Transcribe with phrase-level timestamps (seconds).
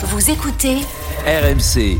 [0.00, 0.76] Vous écoutez
[1.26, 1.98] RMC.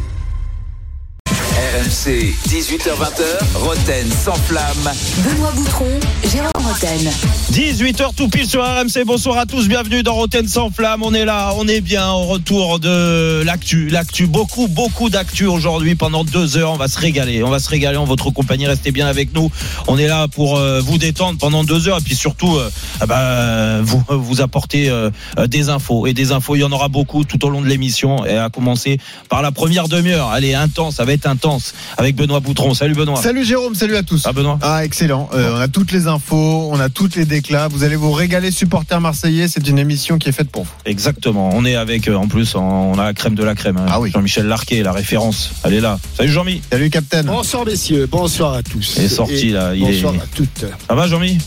[1.58, 4.92] RMC, 18h20h, Roten sans flamme.
[5.24, 5.90] Benoît Boutron,
[6.22, 7.10] Jérôme Roten.
[7.50, 9.04] 18h tout pile sur RMC.
[9.04, 11.02] Bonsoir à tous, bienvenue dans Roten sans flamme.
[11.02, 13.88] On est là, on est bien au retour de l'actu.
[13.88, 16.70] L'actu, beaucoup, beaucoup d'actu aujourd'hui pendant deux heures.
[16.70, 18.68] On va se régaler, on va se régaler en votre compagnie.
[18.68, 19.50] Restez bien avec nous.
[19.88, 22.70] On est là pour euh, vous détendre pendant deux heures et puis surtout euh,
[23.00, 25.10] ah bah, vous, vous apporter euh,
[25.48, 26.06] des infos.
[26.06, 28.24] Et des infos, il y en aura beaucoup tout au long de l'émission.
[28.26, 30.28] Et à commencer par la première demi-heure.
[30.28, 31.47] Allez, intense, ça va être intense
[31.96, 32.74] avec Benoît Boutron.
[32.74, 33.20] Salut Benoît.
[33.22, 34.22] Salut Jérôme, salut à tous.
[34.26, 34.58] Ah Benoît.
[34.62, 35.28] Ah excellent.
[35.34, 37.68] Euh, on a toutes les infos, on a toutes les déclats.
[37.68, 39.48] Vous allez vous régaler supporters marseillais.
[39.48, 40.70] C'est une émission qui est faite pour vous.
[40.84, 41.50] Exactement.
[41.54, 43.76] On est avec, euh, en plus, on a la crème de la crème.
[43.78, 43.86] hein.
[43.88, 44.10] Ah oui.
[44.12, 45.50] Jean-Michel Larquet, la référence.
[45.64, 45.98] Elle est là.
[46.16, 46.60] Salut Jean-Mi.
[46.70, 47.22] Salut Captain.
[47.24, 48.94] Bonsoir messieurs, bonsoir à tous.
[48.98, 50.64] Il est sorti, Et là, il bonsoir est- à toutes.
[50.88, 51.38] Ça va Jean-Mi?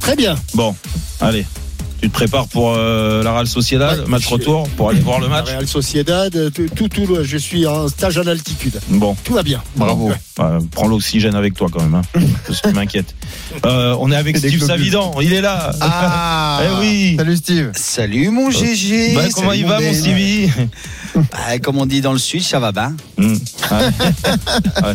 [0.00, 0.36] Très bien.
[0.54, 0.74] Bon,
[1.20, 1.44] allez.
[2.00, 5.18] Tu te prépares pour euh, la Real Sociedad, Ouais, match je- pour pour aller voir
[5.18, 5.48] le La match.
[5.48, 8.78] Real Sociedad, tout, tout, tout, je suis en stage en altitude.
[8.88, 9.60] Bon, Tout va bien.
[9.74, 10.12] Bravo.
[10.38, 11.94] euh, prends l'oxygène avec toi quand même.
[11.96, 12.02] Hein.
[12.46, 13.14] C'est ce qui m'inquiète.
[13.66, 14.62] Euh, on est avec Steve.
[14.62, 15.12] Savidan.
[15.20, 15.72] Il est là.
[15.80, 17.14] Ah Eh oui.
[17.18, 17.70] Salut Steve.
[17.74, 19.14] Salut mon GG.
[19.16, 19.92] Bah, comment Salut il va mon.
[19.92, 20.50] Stevie?
[21.14, 22.94] Bah, Comme on dit dans le sud, ça va bien.
[23.18, 23.76] Ouais.
[23.78, 24.94] Ouais.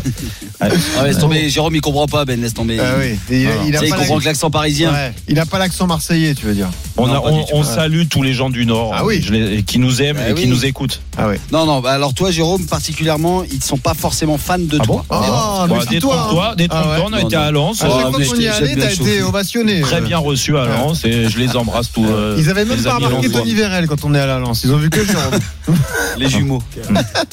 [0.62, 0.70] Ouais.
[1.00, 2.80] Ah, laisse tomber, Jérôme il comprend pas, Ben, laisse tomber.
[2.80, 3.18] Ah oui.
[3.30, 4.92] Il, Ah, il a pas comprend que l'accent parisien.
[4.92, 5.14] Ouais.
[5.28, 6.70] Il a pas l'accent marseillais, tu veux dire.
[6.98, 9.22] On, Non, a- on, on salue tous les gens du Nord Ah oui.
[9.22, 10.48] je les- qui nous aiment Bah et qui oui.
[10.48, 11.02] nous écoutent.
[11.18, 11.36] Ah oui.
[11.52, 14.84] Non, non, bah, alors toi, Jérôme, particulièrement, ils ne sont pas forcément fans de Ah
[14.84, 15.06] toi.
[15.10, 16.66] bon Ah, Bah, Détrompe-toi, hein.
[16.72, 17.80] Ah on a été à Lens.
[17.84, 18.46] Ah, qu'on je y
[18.80, 19.82] t'as été ovationné.
[19.82, 22.06] Très Euh, bien reçu à Lens et je les embrasse tous.
[22.08, 23.30] euh, Ils avaient même les pas remarqué.
[23.30, 24.64] Tony Vérel quand on est à Lance.
[24.64, 25.40] Ils ont vu que Jérôme.
[26.18, 26.62] Les jumeaux.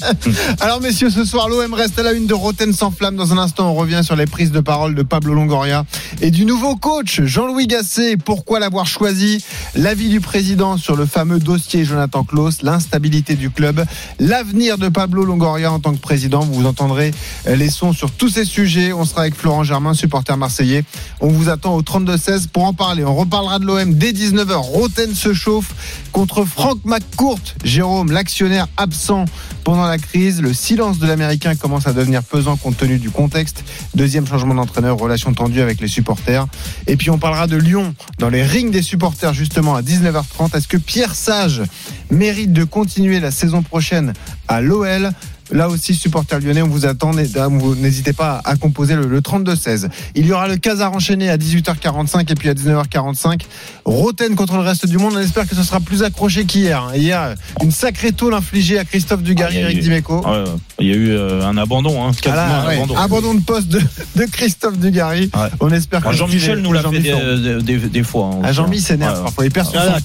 [0.61, 3.17] Alors messieurs, ce soir l'OM reste à la une de Roten sans flamme.
[3.17, 5.85] Dans un instant, on revient sur les prises de parole de Pablo Longoria
[6.21, 8.17] et du nouveau coach Jean-Louis Gasset.
[8.17, 9.45] Pourquoi l'avoir choisi?
[9.75, 13.85] L'avis du président sur le fameux dossier Jonathan Klaus, l'instabilité du club,
[14.19, 16.41] l'avenir de Pablo Longoria en tant que président.
[16.41, 17.13] Vous entendrez
[17.47, 18.93] les sons sur tous ces sujets.
[18.93, 20.85] On sera avec Florent Germain, supporter marseillais.
[21.21, 23.05] On vous attend au 32-16 pour en parler.
[23.05, 24.55] On reparlera de l'OM dès 19h.
[24.55, 25.75] Roten se chauffe
[26.13, 27.41] contre Franck McCourt.
[27.65, 29.25] Jérôme, l'actionnaire absent
[29.65, 30.43] pendant la crise.
[30.43, 33.65] Le silence de l'Américain commence à devenir pesant compte tenu du contexte.
[33.95, 36.47] Deuxième changement d'entraîneur, relation tendue avec les supporters.
[36.87, 40.57] Et puis on parlera de Lyon dans les rings des supporters justement à 19h30.
[40.57, 41.63] Est-ce que Pierre Sage
[42.11, 44.13] mérite de continuer la saison prochaine
[44.49, 45.11] à l'OL
[45.53, 47.13] Là aussi, supporters lyonnais, on vous attend.
[47.13, 49.89] N'hésitez pas à composer le, le 32-16.
[50.15, 53.41] Il y aura le Casar enchaîné à 18h45 et puis à 19h45.
[53.85, 55.15] Roten contre le reste du monde.
[55.17, 56.83] On espère que ce sera plus accroché qu'hier.
[56.85, 56.93] hein.
[56.97, 60.21] Hier, une sacrée tôle infligée à Christophe Dugarry Ah, et a Eric Dimeco.
[60.27, 60.45] Ouais.
[60.79, 62.97] il y a eu euh, un abandon, hein, Ah là, un ouais, abandon.
[62.97, 63.81] abandon de poste de,
[64.17, 65.31] de Christophe Dugarry.
[65.35, 65.49] Ouais.
[65.61, 68.31] On espère que Ah, Jean-Michel les- nous l'a fait des, des- des fois.
[68.35, 68.81] hein, Ah, Jean-Mi hein.
[68.81, 69.45] s'énerve Ouais, parfois.
[69.47, 69.99] Il perd Ah, Ah,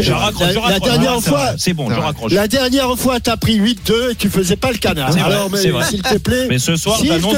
[0.00, 2.32] je raccroche, je la- dernière Ah, fois- C'est bon, je raccroche.
[2.32, 5.12] La dernière fois, t'as pris 8-2 et tu faisais pas le canard.
[5.12, 6.46] C'est vrai, Alors, s'il te plaît.
[6.48, 7.34] Mais ce soir, j'annonce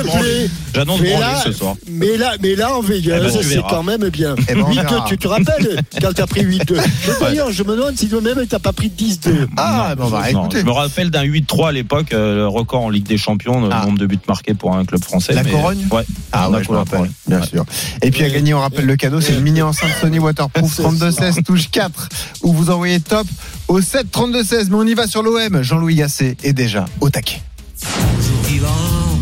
[0.74, 1.74] J'annonce mais branler là- ce soir.
[1.90, 4.34] Mais là, mais là, en Eh ben, veilleuse, tu c'est quand même bien.
[4.48, 7.96] Eh ben, 8-2, tu te rappelles quand t'as pris 8-2 Mais D'ailleurs, je me demande
[7.96, 9.48] si toi-même t'as pas pris 10-2.
[9.56, 10.60] Ah, bon, bah, Non, écoutez.
[10.60, 13.68] je me rappelle d'un 8-3 à l'époque, euh, le record en Ligue des Champions, le
[13.70, 13.84] Ah.
[13.84, 15.32] nombre de buts marqués pour un club français.
[15.34, 16.04] La mais- Corogne Ouais.
[16.32, 17.64] Ah ouais, je me Corogne, rappelle, bien sûr.
[18.02, 21.36] Et puis à gagner, on rappelle le cadeau, c'est le mini enceinte Sony Waterproof 3216
[21.44, 22.08] touche 4
[22.42, 23.26] où vous envoyez top
[23.68, 24.70] au 7 32 16.
[24.70, 25.62] Mais on y va sur l'OM.
[25.62, 27.40] Jean-Louis Gasset est déjà au taquet.
[27.80, 29.18] Toujours vivant,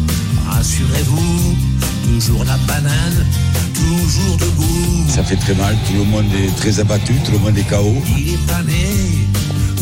[0.48, 1.56] rassurez-vous,
[2.04, 3.26] toujours la banane,
[3.74, 5.08] toujours debout.
[5.08, 8.02] Ça fait très mal, tout le monde est très abattu, tout le monde est KO.
[8.16, 8.90] Il est pas né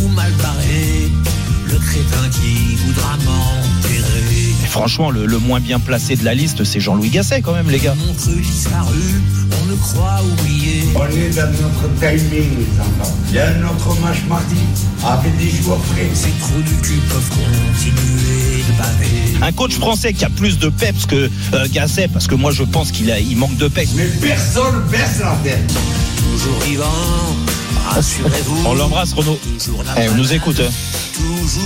[0.02, 1.10] ou mal barré,
[1.66, 3.67] le crétin qui voudra m'enterrer.
[4.68, 7.78] Franchement, le, le moins bien placé de la liste, c'est Jean-Louis Gasset quand même, les
[7.78, 7.94] gars.
[7.94, 9.22] Montre disparu,
[9.62, 10.82] on ne croit oublier.
[10.94, 13.16] On est dans notre timing, les enfants.
[13.30, 14.56] Il y a notre match mardi
[15.04, 16.08] avec des joueurs frais.
[16.14, 19.44] Ces trous du cul peuvent continuer de baver.
[19.46, 22.62] Un coach français qui a plus de peps que euh, Gasset, parce que moi je
[22.62, 23.92] pense qu'il a, il manque de peps.
[23.96, 25.72] Mais personne baisse la tête.
[26.18, 26.84] Toujours vivant.
[28.66, 29.38] On l'embrasse, Renaud.
[29.96, 30.60] Eh, on nous écoute.
[30.60, 30.70] hein.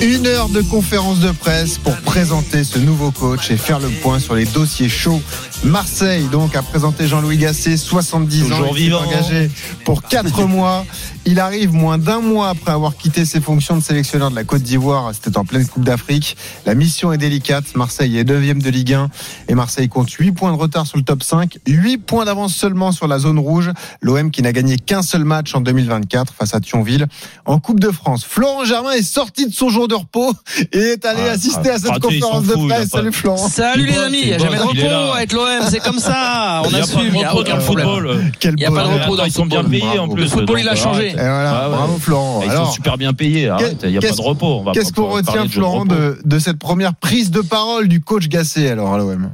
[0.00, 4.18] Une heure de conférence de presse pour présenter ce nouveau coach et faire le point
[4.18, 5.20] sur les dossiers chauds.
[5.64, 9.02] Marseille, donc, a présenté Jean-Louis Gasset, 70 ans, Toujours vivant.
[9.02, 9.48] engagé
[9.84, 10.84] pour 4 mois.
[11.24, 14.62] Il arrive moins d'un mois après avoir quitté ses fonctions de sélectionneur de la Côte
[14.62, 15.12] d'Ivoire.
[15.14, 16.36] C'était en pleine Coupe d'Afrique.
[16.66, 17.76] La mission est délicate.
[17.76, 19.08] Marseille est 9 de Ligue 1
[19.48, 22.90] et Marseille compte 8 points de retard sur le top 5, 8 points d'avance seulement
[22.90, 23.70] sur la zone rouge.
[24.00, 27.06] L'OM qui n'a gagné qu'un seul match en 2024 face à Thionville
[27.44, 28.24] en Coupe de France.
[28.24, 30.32] Florent Germain est sorti de son jour de repos
[30.72, 32.88] et est allé Ah, assister ah, à cette ah, conférence de a presse.
[32.88, 33.48] Salut Florent.
[33.48, 36.62] Salut les amis, il jamais de repos avec l'OM, c'est comme ça.
[36.64, 37.00] On Il y a assume.
[37.14, 38.20] il aucun football.
[38.44, 39.70] Il y a pas de repos dans le Ils sont bien football.
[39.80, 40.14] payés en Bravo.
[40.14, 40.22] plus.
[40.22, 41.14] Le football, il a changé.
[41.18, 42.42] Ah bravo Florent.
[42.44, 43.48] Ils sont super bien payés.
[43.48, 44.64] Arrête, il n'y a pas qu'est-ce- de repos.
[44.72, 48.98] Qu'est-ce qu'on retient Florent de cette première prise de parole du coach Gasset alors à
[48.98, 49.30] l'OM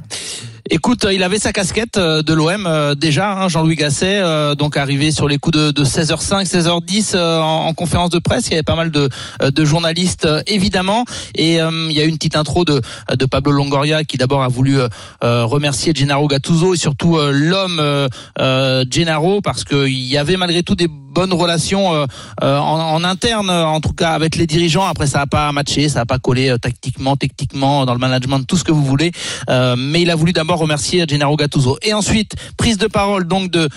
[0.71, 4.21] Écoute, euh, il avait sa casquette euh, de l'OM euh, déjà, hein, Jean-Louis Gasset,
[4.55, 8.47] donc arrivé sur les coups de, de 16h05, 16h10 euh, en, en conférence de presse.
[8.47, 9.09] Il y avait pas mal de,
[9.65, 12.81] journalistes euh, évidemment, et il y a eu une petite intro de,
[13.15, 14.77] de Pablo Longoria qui d'abord a voulu
[15.21, 17.81] remercier Gennaro Gattuso et surtout l'homme
[18.89, 20.87] Gennaro parce qu'il y avait malgré tout des
[21.19, 22.05] bonnes relations euh,
[22.43, 24.85] euh, en, interne, euh, en tout cas avec les dirigeants.
[24.85, 28.47] Après, ça n'a pas matché, ça n'a pas collé euh, tactiquement, techniquement, dans le management,
[28.47, 29.11] tout ce que vous voulez.
[29.49, 31.77] Euh, mais il a voulu d'abord remercier Gennaro Gattuso.
[31.81, 33.67] Et ensuite, prise de parole donc de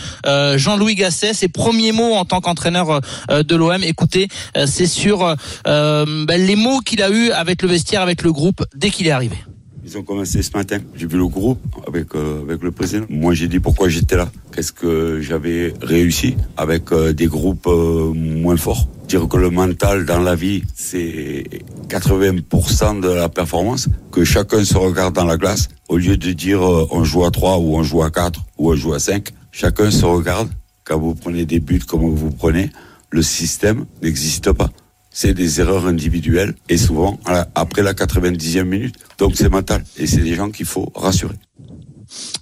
[0.56, 3.00] Jean-Louis Gasset, ses premiers mots en tant qu'entraîneur
[3.30, 3.82] de l'OM.
[3.82, 4.28] Écoutez,
[4.66, 5.34] c'est sur
[5.64, 9.10] ben, les mots qu'il a eu avec le vestiaire, avec le groupe dès qu'il est
[9.10, 9.36] arrivé.
[9.84, 10.78] Ils ont commencé ce matin.
[10.94, 13.04] J'ai vu le groupe avec euh, avec le président.
[13.08, 14.30] Moi, j'ai dit pourquoi j'étais là.
[14.54, 18.86] Qu'est-ce que j'avais réussi avec euh, des groupes euh, moins forts?
[19.08, 21.44] Dire que le mental dans la vie, c'est
[21.88, 23.88] 80% de la performance.
[24.12, 25.68] Que chacun se regarde dans la glace.
[25.88, 28.70] Au lieu de dire euh, on joue à 3 ou on joue à 4 ou
[28.70, 30.48] on joue à 5, chacun se regarde.
[30.84, 32.70] Quand vous prenez des buts comme vous prenez,
[33.10, 34.70] le système n'existe pas
[35.12, 37.18] c'est des erreurs individuelles et souvent
[37.54, 38.96] après la 90e minute.
[39.18, 41.36] Donc c'est mental et c'est des gens qu'il faut rassurer.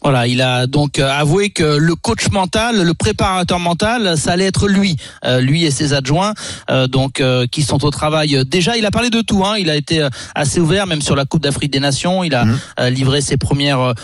[0.02, 4.46] Voilà, il a donc euh, avoué que le coach mental, le préparateur mental, ça allait
[4.46, 6.32] être lui, Euh, lui et ses adjoints,
[6.70, 8.42] euh, donc euh, qui sont au travail.
[8.46, 9.44] Déjà, il a parlé de tout.
[9.44, 12.24] Hein, il a été euh, assez ouvert, même sur la Coupe d'Afrique des Nations.
[12.24, 12.44] Il a
[12.78, 13.94] euh, livré ses premières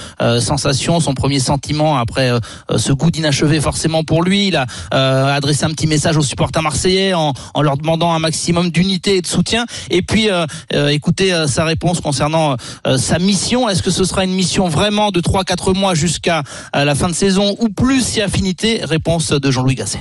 [0.40, 2.30] sensations, son premier sentiment après
[2.76, 4.48] ce goût d'inachevé forcément pour lui.
[4.48, 8.18] Il a euh, adressé un petit message aux supporters marseillais en, en leur demandant un
[8.18, 9.64] maximum d'unité et de soutien.
[9.90, 10.28] Et puis,
[10.72, 13.68] écoutez euh, sa réponse concernant euh, sa mission.
[13.68, 16.42] Est-ce que ce sera une mission vraiment de 3-4 mois jusqu'à
[16.74, 20.00] euh, la fin de saison ou plus si affinité Réponse de Jean-Louis Gasset.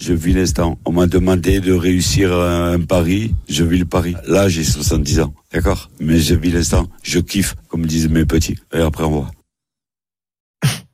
[0.00, 0.78] Je vis l'instant.
[0.84, 3.34] On m'a demandé de réussir un, un pari.
[3.48, 4.14] Je vis le pari.
[4.26, 5.34] Là, j'ai 70 ans.
[5.52, 5.90] D'accord?
[5.98, 6.86] Mais je vis l'instant.
[7.02, 8.56] Je kiffe, comme disent mes petits.
[8.72, 9.30] Et après, on voit.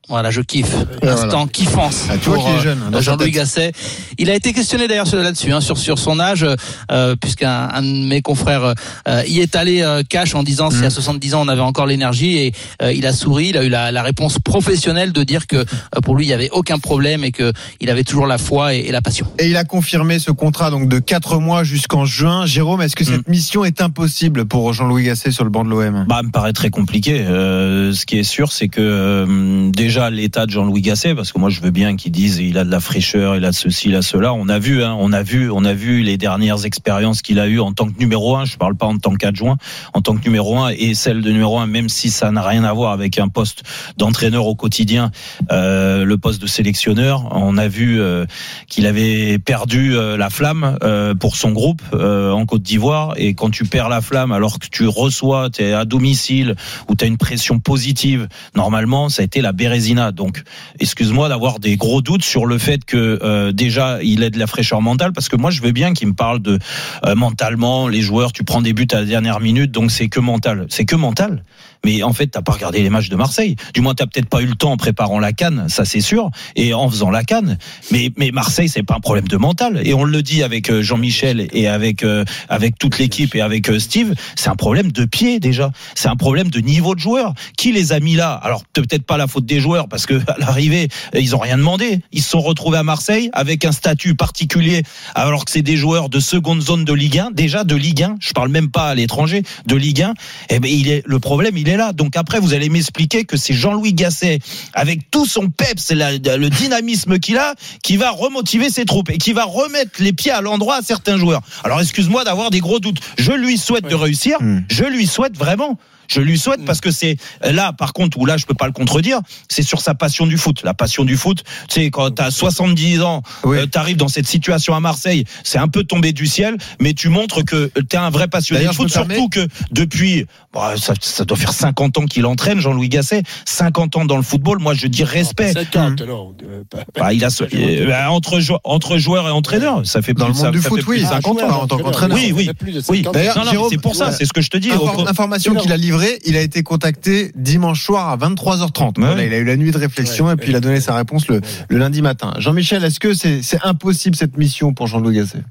[0.07, 0.73] Voilà, je kiffe.
[1.01, 1.45] Et Instant voilà.
[1.51, 2.05] kiffance.
[2.09, 3.31] Ah, tu vois pour, qu'il est jeune, sa Jean-Louis.
[3.31, 3.71] Gasset.
[4.19, 6.45] Il a été questionné d'ailleurs sur- là-dessus, hein, sur, sur son âge,
[6.91, 8.73] euh, puisqu'un un de mes confrères
[9.07, 10.83] euh, y est allé euh, cash en disant si Mm.
[10.85, 13.69] à 70 ans on avait encore l'énergie et euh, il a souri, il a eu
[13.69, 15.63] la, la réponse professionnelle de dire que euh,
[16.03, 17.51] pour lui il y avait aucun problème et que
[17.81, 19.25] il avait toujours la foi et, et la passion.
[19.39, 22.45] Et il a confirmé ce contrat donc de 4 mois jusqu'en juin.
[22.45, 26.05] Jérôme, est-ce que cette mission est impossible pour Jean-Louis Gasset sur le banc de l'OM
[26.07, 27.21] Bah, me paraît très compliqué.
[27.21, 29.71] Euh, ce qui est sûr, c'est que euh,
[30.09, 32.71] l'état de Jean-Louis Gasset, parce que moi je veux bien qu'ils disent il a de
[32.71, 34.33] la fraîcheur, il a de ceci, il a cela.
[34.33, 37.47] On a vu, hein, on a vu, on a vu les dernières expériences qu'il a
[37.47, 38.45] eues en tant que numéro un.
[38.45, 39.57] Je parle pas en tant qu'adjoint,
[39.93, 42.63] en tant que numéro un et celle de numéro un, même si ça n'a rien
[42.63, 43.63] à voir avec un poste
[43.97, 45.11] d'entraîneur au quotidien,
[45.51, 47.29] euh, le poste de sélectionneur.
[47.31, 48.25] On a vu euh,
[48.67, 50.77] qu'il avait perdu euh, la flamme
[51.19, 53.13] pour son groupe en Côte d'Ivoire.
[53.17, 56.55] Et quand tu perds la flamme alors que tu reçois, tu es à domicile,
[56.89, 59.51] où tu as une pression positive, normalement, ça a été la
[59.93, 60.41] Donc,
[60.79, 64.47] excuse-moi d'avoir des gros doutes sur le fait que euh, déjà, il ait de la
[64.47, 66.57] fraîcheur mentale, parce que moi, je veux bien qu'il me parle de
[67.05, 70.19] euh, mentalement, les joueurs, tu prends des buts à la dernière minute, donc c'est que
[70.19, 70.65] mental.
[70.69, 71.43] C'est que mental.
[71.85, 73.55] Mais en fait, t'as pas regardé les matchs de Marseille.
[73.75, 76.31] Du moins, t'as peut-être pas eu le temps en préparant la canne, ça c'est sûr,
[76.55, 77.59] et en faisant la canne.
[77.91, 79.81] Mais, mais Marseille, c'est pas un problème de mental.
[79.85, 83.69] Et on le dit avec euh, Jean-Michel et avec euh, avec toute l'équipe et avec
[83.69, 85.71] euh, Steve, c'est un problème de pied déjà.
[85.93, 87.35] C'est un problème de niveau de joueur.
[87.55, 88.33] Qui les a mis là?
[88.33, 91.99] Alors peut-être pas la faute des joueurs parce que à l'arrivée, ils ont rien demandé.
[92.11, 94.81] Ils se sont retrouvés à Marseille avec un statut particulier,
[95.13, 98.15] alors que c'est des joueurs de seconde zone de Ligue 1, déjà de Ligue 1.
[98.21, 100.15] Je parle même pas à l'étranger, de Ligue 1.
[100.49, 101.93] Eh ben il est le problème, il est là.
[101.93, 104.39] Donc après, vous allez m'expliquer que c'est Jean-Louis Gasset
[104.73, 109.09] avec tout son peps, et la- le dynamisme qu'il a, qui va remotiver ses troupes
[109.09, 111.41] et qui va remettre les pieds à l'endroit à certains joueurs.
[111.63, 112.99] Alors excuse-moi d'avoir des gros doutes.
[113.17, 114.37] Je lui souhaite de réussir.
[114.69, 115.77] Je lui souhaite vraiment.
[116.07, 118.71] Je lui souhaite parce que c'est là, par contre, où là, je peux pas le
[118.73, 119.19] contredire,
[119.49, 120.61] c'est sur sa passion du foot.
[120.63, 124.73] La passion du foot, tu sais, quand t'as 70 ans, euh, t'arrives dans cette situation
[124.75, 128.27] à Marseille, c'est un peu tombé du ciel, mais tu montres que t'es un vrai
[128.27, 132.59] passionné je foot, surtout que depuis, bah, ça, ça doit faire 50 ans qu'il entraîne,
[132.59, 135.53] Jean-Louis Gasset, 50 ans dans le football, moi je dis respect.
[135.53, 136.35] 50, non.
[136.43, 139.85] euh, pas- pas- Bah, il a ce- euh, bah, entre, jou- entre joueurs et entraîneurs,
[139.85, 141.63] ça fait Dans plus, le monde ça- du ça foot, oui, de 50 joueur, ans.
[141.63, 142.17] en tant qu'entraîneur.
[142.17, 142.49] Oui, oui,
[142.89, 143.03] oui.
[143.03, 144.11] 50 D'ailleurs, Non, non, mais Jérôme, c'est pour ça, ouais.
[144.17, 144.69] c'est ce que je te dis.
[145.07, 145.94] Information qu'il a livrée,
[146.25, 148.93] il a été contacté dimanche soir à 23h30.
[148.97, 151.27] Voilà, il a eu la nuit de réflexion et puis il a donné sa réponse
[151.27, 152.33] le, le lundi matin.
[152.37, 155.43] Jean-Michel, est-ce que c'est impossible cette mission pour Jean-Louis Gasset?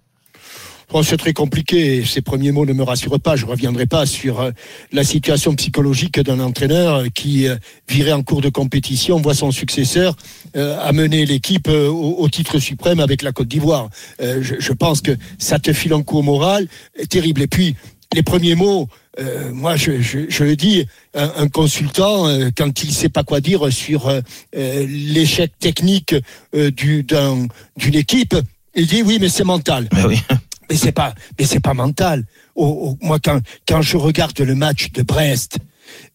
[0.90, 1.96] Bon, c'est très compliqué.
[1.96, 3.36] et Ces premiers mots ne me rassurent pas.
[3.36, 4.50] Je reviendrai pas sur euh,
[4.92, 7.56] la situation psychologique d'un entraîneur euh, qui euh,
[7.88, 10.14] virait en cours de compétition, voit son successeur
[10.56, 13.88] euh, amener l'équipe au, au titre suprême avec la Côte d'Ivoire.
[14.20, 16.68] Euh, je, je pense que ça te file un coup au moral
[17.08, 17.42] terrible.
[17.42, 17.74] Et puis
[18.14, 18.88] les premiers mots.
[19.20, 23.22] euh, moi, je, je, je le dis, un, un consultant, euh, quand il sait pas
[23.24, 24.20] quoi dire sur euh,
[24.54, 26.14] l'échec technique
[26.52, 28.34] du- d'un- d'une équipe,
[28.74, 29.88] il dit oui, mais c'est mental.
[29.92, 30.18] Mais oui.
[30.70, 32.24] Mais c'est pas, mais c'est pas mental.
[32.54, 35.58] Oh, oh, moi, quand, quand je regarde le match de Brest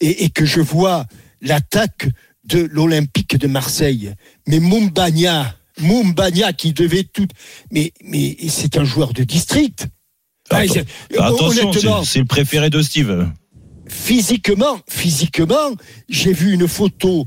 [0.01, 1.05] et, et que je vois
[1.39, 2.07] l'attaque
[2.45, 4.11] de l'Olympique de Marseille,
[4.47, 7.27] mais Mumbagna, Mumbagna qui devait tout,
[7.71, 9.85] mais, mais c'est un joueur de district.
[10.51, 13.27] Ah, Attends- c'est- Attention, honnêtement, c'est le préféré de Steve.
[13.87, 15.75] physiquement, physiquement,
[16.09, 17.25] j'ai vu une photo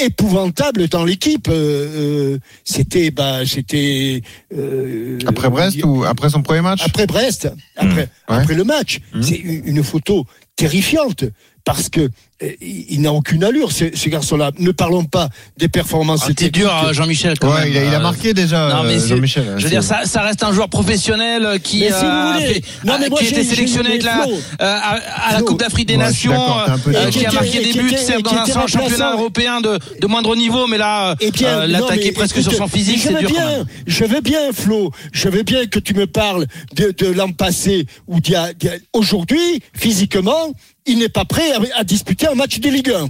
[0.00, 1.48] épouvantable dans l'équipe.
[1.48, 4.22] Euh, euh, c'était, bah, c'était
[4.56, 6.82] euh, Après Brest ou après son premier match?
[6.84, 8.08] Après Brest, après, Ouais.
[8.28, 9.00] après le match.
[9.12, 9.22] Mmh.
[9.22, 11.24] C'est une photo terrifiante
[11.66, 12.08] parce que
[12.42, 14.52] euh, il n'a aucune allure, ce, ce garçon-là.
[14.58, 16.20] Ne parlons pas des performances.
[16.24, 16.52] Ah, techniques.
[16.52, 17.38] dur, euh, Jean-Michel.
[17.40, 17.68] Quand Ouais, même.
[17.72, 19.54] il a, il a Euh, marqué déjà, Non, mais euh, c'est- Jean-Michel.
[19.56, 22.04] Je veux dire, ça, ça reste un joueur professionnel euh, qui, Mais si euh, vous
[22.06, 22.46] a voulez.
[22.46, 24.28] fait- Non, mais a- moi, qui a été sélectionné avec la, euh,
[24.60, 24.98] à,
[25.30, 25.42] à la.
[25.42, 29.12] Coupe d'Afrique des Ouais, Nations, euh, qui a marqué des buts, certes, dans un championnat
[29.14, 32.98] européen de, de moindre niveau, mais là, Eh euh, l'attaquer presque écoute, sur son physique,
[32.98, 33.66] je c'est veux dur quand bien, même.
[33.88, 34.92] Je veux bien, Flo.
[35.12, 36.46] Je veux bien que tu me parles
[36.76, 40.52] de, de l'an passé ou d'il y a- d'il y a- aujourd'hui, physiquement,
[40.86, 43.08] il n'est pas prêt à, disputer un match de Ligue 1.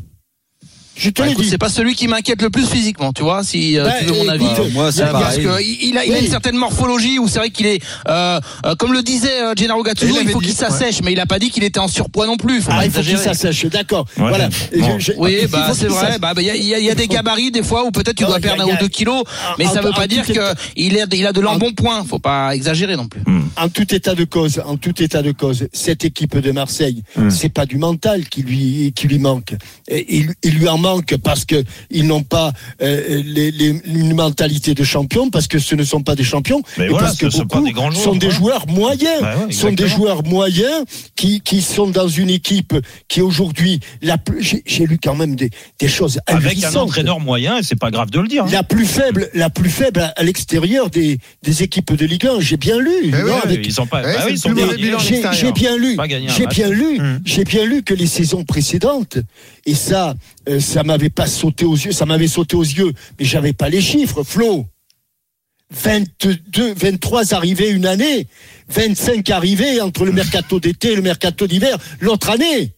[0.97, 1.51] Je te Bah, l'ai écoute, dit.
[1.51, 4.15] c'est pas celui qui m'inquiète le plus physiquement, tu vois, si euh, Bah, tu veux
[4.15, 4.47] mon avis.
[4.47, 7.39] écoute, moi, c'est parce que il il a, il a une certaine morphologie où c'est
[7.39, 11.03] vrai qu'il est, euh, euh, comme le disait Gennaro Gattuso, Il il faut qu'il s'assèche,
[11.03, 12.63] mais il a pas dit qu'il était en surpoids non plus.
[12.63, 14.07] Faut Ah, il faut qu'il s'assèche, d'accord.
[14.17, 14.29] Ouais.
[14.29, 14.49] Voilà.
[14.73, 14.99] Et Bon.
[14.99, 16.01] je- je- Oui, il bah c'est vrai.
[16.01, 16.21] s'assèche.
[16.21, 17.85] Bah, bah, il y, a- il y a- il y a des gabarits des fois
[17.85, 19.23] où peut-être tu dois il perdre un il ou deux kilos,
[19.59, 20.25] mais ça veut pas dire
[20.97, 22.05] est, il a de l'embonpoint.
[22.05, 23.21] Faut pas exagérer non plus.
[23.59, 27.49] en tout état de cause, en tout état de cause, cette équipe de Marseille, c'est
[27.53, 29.55] pas du mental qui lui qui lui manque.
[29.91, 31.59] Il, il lui en manque parce que
[31.91, 32.53] ils n'ont pas
[32.83, 36.63] euh, les, les- une mentalité de champion, parce que ce ne sont pas des champions,
[36.79, 38.39] Mais et voilà, parce que ce sont pas beaucoup des grands joueurs, sont des voilà.
[38.39, 40.85] joueurs moyens, Ouais, ouais, sont des joueurs moyens
[41.17, 42.75] qui qui sont dans une équipe
[43.09, 44.43] qui aujourd'hui la plus.
[44.43, 45.51] J'ai j'ai lu quand même des
[45.81, 48.45] des choses Avec un entraîneur moyen, et c'est pas grave de le dire.
[48.45, 48.49] hein.
[48.53, 52.41] La plus faible, la plus faible à, à l'extérieur des, des équipes de Ligue 1.
[52.41, 52.91] J'ai bien lu.
[53.05, 54.03] Eh oui, avec- ils sont pas.
[54.03, 55.23] Bah oui, bilan alignés.
[55.33, 55.97] j'ai bien lu,
[56.37, 57.21] j'ai bien lu, Hum.
[57.25, 59.19] j'ai bien lu que les saisons précédentes,
[59.67, 60.15] et ça,
[60.49, 63.71] euh, ça m'avait pas sauté aux yeux, ça m'avait sauté aux yeux, mais j'avais pas
[63.71, 64.67] les chiffres, Flo.
[65.71, 68.27] 22, 23 arrivées une année,
[68.69, 72.75] 25 arrivées entre le mercato d'été et le mercato d'hiver l'autre année.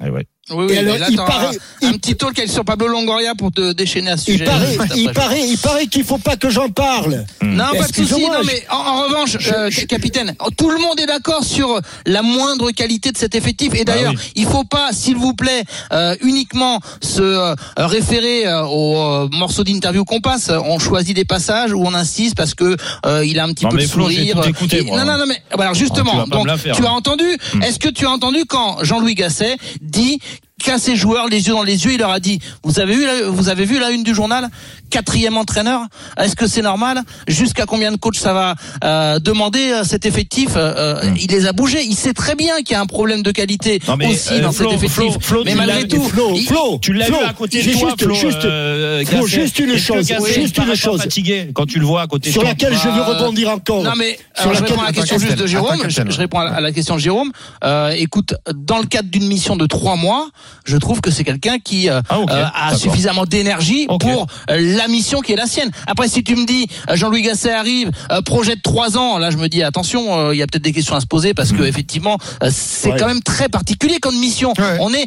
[0.00, 0.24] Ouais.
[0.52, 1.46] Oui, Et oui, alors, mais là, il paraît-
[1.82, 4.44] un il- petit talk sur Pablo Longoria pour te déchaîner à ce Il sujet.
[4.44, 7.24] paraît, juste après, il paraît, il paraît qu'il faut pas que j'en parle.
[7.42, 8.20] Non, pas de souci.
[8.22, 12.70] Non, mais en, en revanche, euh, capitaine, tout le monde est d'accord sur la moindre
[12.72, 13.74] qualité de cet effectif.
[13.74, 14.32] Et d'ailleurs, Bah oui.
[14.36, 19.64] il faut pas, s'il vous plaît, euh, uniquement se euh, référer euh, au euh, morceau
[19.64, 20.50] d'interview qu'on passe.
[20.50, 22.76] On choisit des passages où on insiste parce que
[23.06, 24.40] euh, il a un petit Non, peu mais de Flo, sourire.
[24.40, 24.98] tout écouté, Et- moi.
[24.98, 26.74] non, non, non, mais alors Ah, tu justement, me donc tu hein.
[26.86, 27.62] as entendu Hmm.
[27.62, 30.18] Est-ce que tu as entendu quand Jean-Louis Gasset dit
[30.62, 33.04] qu'à ses joueurs, les yeux dans les yeux, il leur a dit Vous avez vu,
[33.04, 34.48] la, vous avez vu la une du journal?
[34.90, 35.82] Quatrième entraîneur.
[36.18, 37.02] Est-ce que c'est normal?
[37.28, 38.54] Jusqu'à combien de coachs ça va
[38.84, 40.50] euh, demander euh, cet effectif?
[40.56, 41.82] Euh, euh, Il les a bougés.
[41.84, 44.40] Il sait très bien qu'il y a un problème de qualité Non, mais, aussi euh,
[44.40, 45.12] dans Flo, cet effectif.
[45.12, 47.70] Flo, Flo, mais malgré tout, Flo, il- Flo, Tu l'as Flo, vu à côté de
[47.72, 49.40] toi, juste- Flo, juste- euh, Flo, Gasset.
[49.40, 51.00] juste une chose, Gasset, juste il une chose.
[51.02, 52.50] fatigué quand tu le vois à côté Sur de toi?
[52.50, 53.82] laquelle je veux Bah, rebondir encore.
[53.84, 55.78] Non mais Sur alors, je laquelle- réponds à la question juste de Jérôme.
[55.88, 57.30] Je, je réponds à la- question de Jérôme.
[57.96, 60.28] Écoute, dans le cadre d'une mission de trois mois,
[60.64, 62.00] je trouve que c'est quelqu'un qui Ah,
[62.70, 64.26] a suffisamment d'énergie pour
[64.80, 65.70] la mission qui est la sienne.
[65.86, 69.30] Après, si tu me dis euh, Jean-Louis Gasset arrive, euh, projet de trois ans, là
[69.30, 71.52] je me dis attention, euh, il y a peut-être des questions à se poser parce
[71.52, 72.96] que effectivement, euh, c'est Ouais.
[72.98, 74.52] quand même très particulier comme mission.
[74.58, 74.76] Ouais.
[74.80, 75.06] On est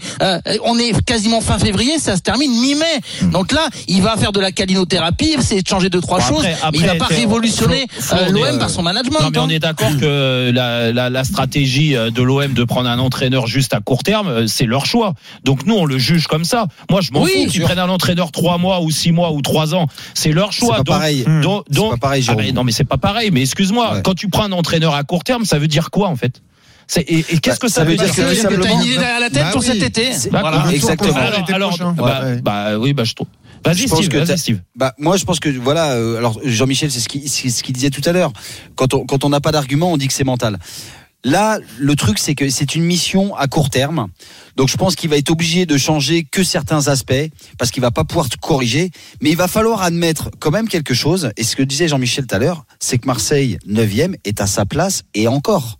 [0.64, 3.32] on est quasiment fin février, ça se termine mi-mai.
[3.32, 6.70] Donc là, il va faire de la calinothérapie, c'est changer deux trois Bon, choses, après-
[6.74, 7.88] mais il va pas révolutionner
[8.30, 9.20] l'OM par son management.
[9.22, 9.50] Non, mais on hein.
[9.50, 13.80] est d'accord que la, la, la stratégie de l'OM de prendre un entraîneur juste à
[13.80, 15.14] court terme, c'est leur choix.
[15.44, 16.68] Donc nous, on le juge comme ça.
[16.90, 19.42] Moi, je m'en Oui, fous qu'ils prennent un entraîneur trois mois ou six mois ou
[19.42, 19.88] trois ans.
[20.14, 20.72] C'est leur choix.
[20.72, 21.26] pas Donc- pareil.
[21.42, 22.44] donc- C'est donc- pas pareil, Ah, Jérôme.
[22.46, 23.32] mais non, mais c'est pas pareil.
[23.32, 24.02] Mais excuse-moi, Ouais.
[24.04, 26.42] quand tu prends un entraîneur à court terme, ça veut dire quoi en fait?
[26.88, 28.82] C'est- Et, et qu'est-ce Bah, que ça, ça veut dire dire que que t'as une
[28.82, 29.68] idée derrière la tête Bah pour oui.
[29.68, 30.12] cet été?
[30.32, 30.66] Voilà.
[30.72, 31.14] Exactement.
[31.54, 32.42] Alors, bah, Ouais.
[32.42, 33.28] bah oui, bah je trouve.
[33.66, 34.10] Vas-y, Steve.
[34.10, 34.62] que.
[34.76, 35.92] Bah, moi, je pense que voilà.
[35.94, 38.34] euh, alors, Jean-Michel, c'est ce qu'il c'est ce qu'il disait tout à l'heure.
[38.76, 40.60] Quand on quand on n'a pas d'argument, on dit que c'est mental.
[41.26, 44.08] Là, le truc, c'est que c'est une mission à court terme.
[44.58, 47.14] Donc, je pense qu'il va être obligé de changer que certains aspects
[47.58, 48.92] parce qu'il va pas pouvoir tout corriger.
[49.22, 51.32] Mais il va falloir admettre quand même quelque chose.
[51.38, 54.66] Et ce que disait Jean-Michel tout à l'heure, c'est que Marseille 9e est à sa
[54.66, 55.80] place et encore.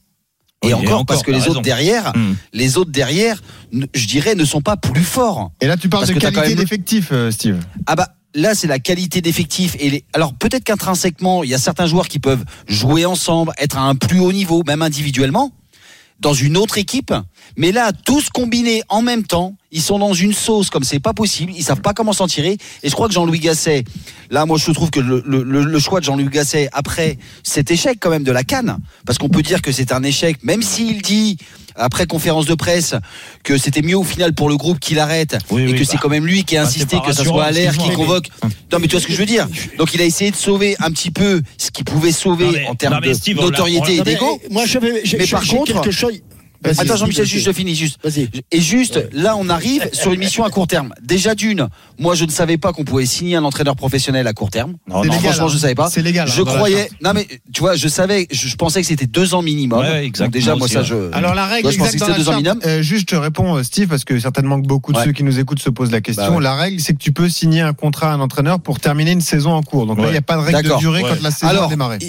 [0.64, 1.52] Et Oui, et encore, parce que t'as les raison.
[1.52, 2.36] autres derrière, Hmm.
[2.54, 5.52] les autres derrière, ne- je dirais, ne sont pas plus forts.
[5.60, 7.60] Et là, tu parles Parce de qualité même- d'effectif, euh, Steve.
[7.86, 11.86] Ah bah là c'est la qualité d'effectif et alors peut-être qu'intrinsèquement il y a certains
[11.86, 15.52] joueurs qui peuvent jouer ensemble, être à un plus haut niveau, même individuellement,
[16.20, 17.14] dans une autre équipe.
[17.58, 21.14] Mais là tous combinés en même temps, ils sont dans une sauce comme c'est pas
[21.14, 21.52] possible.
[21.56, 22.58] Ils savent pas comment s'en tirer.
[22.84, 23.84] Et je crois que Jean-Louis Gasset,
[24.30, 27.72] là moi je trouve que le, le- le- le choix de Jean-Louis Gasset après cet
[27.72, 30.62] échec quand même de la Cannes, parce qu'on peut dire que c'est un échec, même
[30.62, 31.38] s'il dit
[31.76, 32.94] après conférence de presse
[33.44, 35.86] que c'était mieux au final pour le groupe qu'il arrête Oui, et oui, que bah.
[35.90, 37.96] c'est quand même lui qui a Bah, insisté que ça soit à l'air qui mais-
[37.96, 38.28] convoque.
[38.72, 39.48] Non mais tu vois ce que je veux dire.
[39.80, 42.68] Donc il a essayé de sauver un petit peu ce qu'il pouvait sauver Non, mais-
[42.68, 44.40] en termes non, de notoriété et d'ego.
[44.52, 45.02] Moi, j'avais.
[45.04, 46.14] j'ai- Mais j'ai- par j'ai contre- quelque chose.
[46.64, 47.98] Vas-y, Attends Jean-Michel, juste je finis juste.
[48.04, 48.30] Vas-y.
[48.52, 50.94] Et juste, là, on arrive sur une mission à court terme.
[51.02, 51.68] Déjà d'une,
[52.00, 54.76] moi, je ne savais pas qu'on pouvait signer un entraîneur professionnel à court terme.
[54.88, 55.50] Non, non, légal, franchement, hein.
[55.50, 55.90] je savais pas.
[55.90, 56.28] C'est légal.
[56.28, 56.90] Je hein, la croyais.
[57.04, 59.80] Non, mais tu vois, je savais, je, je pensais que c'était deux ans minimum.
[59.80, 60.86] Ouais, Donc déjà, moi, aussi, ça, ouais.
[60.86, 61.12] je.
[61.14, 62.60] Alors la règle Moi, je pensais que dans c'était la deux ans minimum.
[62.66, 65.06] euh, juste je réponds euh, Steve parce que certainement que beaucoup de Ouais.
[65.06, 66.24] ceux qui nous écoutent se posent la question.
[66.30, 66.44] Bah ouais.
[66.44, 69.22] La règle c'est que tu peux signer un contrat à un entraîneur pour terminer une
[69.22, 69.86] saison en cours.
[69.86, 72.00] Donc là il n'y a pas de règle de durée quand la saison a démarré.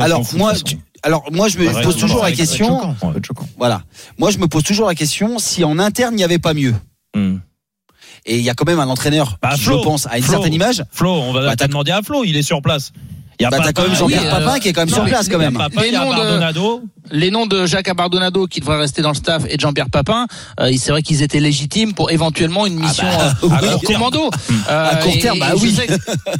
[0.00, 0.52] Alors moi,
[1.02, 2.94] alors moi, je me Ouais, pose toujours la question.
[3.00, 3.48] choquant, choquant.
[3.58, 3.82] Voilà.
[4.18, 6.74] Moi, je me pose toujours la question si en interne il n'y avait pas mieux.
[7.14, 7.36] Hmm.
[8.26, 10.32] Et il y a quand même un entraîneur, Bah, je Flo, pense, à une Flo.
[10.34, 10.84] certaine image.
[10.92, 12.92] Flo, on va Bah, demandé à Flo, il est sur place.
[13.38, 14.82] Il y a Bah, pas t'as quand même Jean-Pierre oui, euh, Papin qui est quand
[14.82, 15.54] même non, sur place quand même.
[15.54, 16.82] Papin, il y a Bardonado.
[17.10, 20.26] Les noms de Jacques Abardonado qui devrait rester dans le staff et de Jean-Pierre Papin,
[20.60, 23.06] euh, c'est vrai qu'ils étaient légitimes pour éventuellement une mission
[23.42, 24.30] bah, euh, commando.
[24.68, 25.72] Euh, À court et- terme, bah et je oui.
[25.74, 25.88] sais-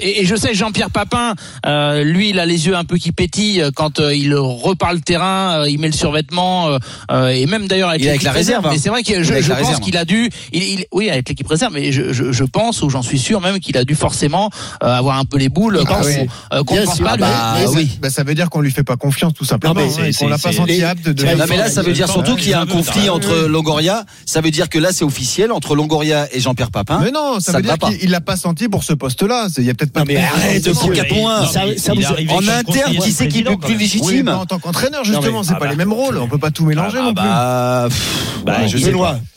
[0.01, 1.35] et, et je sais Jean-Pierre Papin,
[1.67, 5.01] euh, lui, il a les yeux un peu qui pétillent quand euh, il repart le
[5.01, 6.71] terrain, euh, il met le survêtement
[7.11, 8.71] et même d'ailleurs avec avec l'équipe la réserve, hein.
[8.73, 11.47] Mais c'est vrai que je, je pense qu'il a dû, il, il- oui, avec l'équipe
[11.47, 14.51] réserve, mais je, je, je pense ou j'en suis sûr même qu'il a dû forcément
[14.83, 16.15] euh, avoir un peu les boules quand oui.
[16.53, 17.65] on, euh, qu'on ne pense pas Ah lui.
[17.67, 17.91] bah, oui.
[18.01, 19.75] bah, ça veut dire qu'on lui fait pas confiance tout simplement.
[19.75, 21.25] Non, mais hein, pas senti les- apte de.
[21.25, 23.47] Non, Non mais là ça veut dire surtout qu'il y a un conflit entre.
[23.49, 24.05] Longoria.
[24.27, 27.01] Ça veut dire que là c'est officiel entre Longoria et Jean-Pierre Papin.
[27.03, 29.49] Mais non, ça, Ça veut dire qu'il l'a pas senti pour ce poste-là.
[29.59, 30.01] Il y a peut-être pas.
[30.01, 31.41] Non, mais de- arrête de Non, pour mais- quatre points.
[31.41, 35.43] Non, En interne, qui c'est qui est le plus légitime en tant qu'entraîneur justement, Non,
[35.43, 35.71] c'est ah pas bah.
[35.71, 36.19] les mêmes rôles.
[36.19, 37.25] On peut pas tout mélanger Ah non plus.
[37.25, 38.93] Bah, pff, Bah, je sais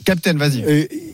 [0.06, 0.64] Captain, vas-y.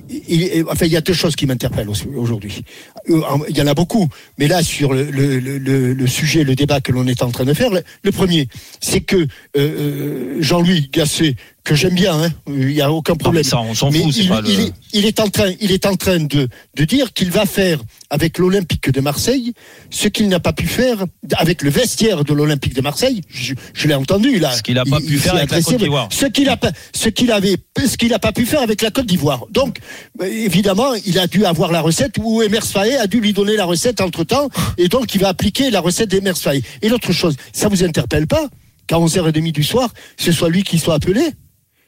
[0.09, 2.63] Il, enfin, il y a deux choses qui m'interpellent aujourd'hui.
[3.09, 6.81] Euh, Il y en a beaucoup, mais là, sur le, le, le- sujet, le débat
[6.81, 8.47] que l'on est en train de faire, le, le premier,
[8.81, 11.35] c'est que euh, euh, Jean-Louis Gasset,
[11.69, 13.43] que j'aime bien, hein, il n'y a aucun Non, mais problème.
[13.43, 14.49] ça, on s'en Mais fout, c'est il, pas le.
[14.49, 17.45] il est, il est en train, il est en train de, de dire qu'il va
[17.45, 17.79] faire
[18.09, 19.53] avec l'Olympique de Marseille
[19.91, 21.05] ce qu'il n'a pas pu faire
[21.37, 23.21] avec le vestiaire de l'Olympique de Marseille.
[23.29, 24.51] Je, je l'ai entendu là.
[24.51, 26.09] Ce qu'il a pas Il- pu il faire avec la Côte d'Ivoire.
[26.11, 26.57] Ce qu'il a
[26.95, 29.45] ce qu'il avait, ce qu'il n'a pas pu faire avec la Côte d'Ivoire.
[29.51, 29.77] Donc,
[30.23, 33.65] évidemment, il a dû avoir la recette ou Emers Faé a dû lui donner la
[33.65, 36.61] recette entre temps, et donc il va appliquer la recette d'Emers Faé.
[36.81, 38.47] Et l'autre chose, ça vous interpelle pas
[38.87, 41.21] qu'à 11h30 du soir, ce soit lui qui soit appelé?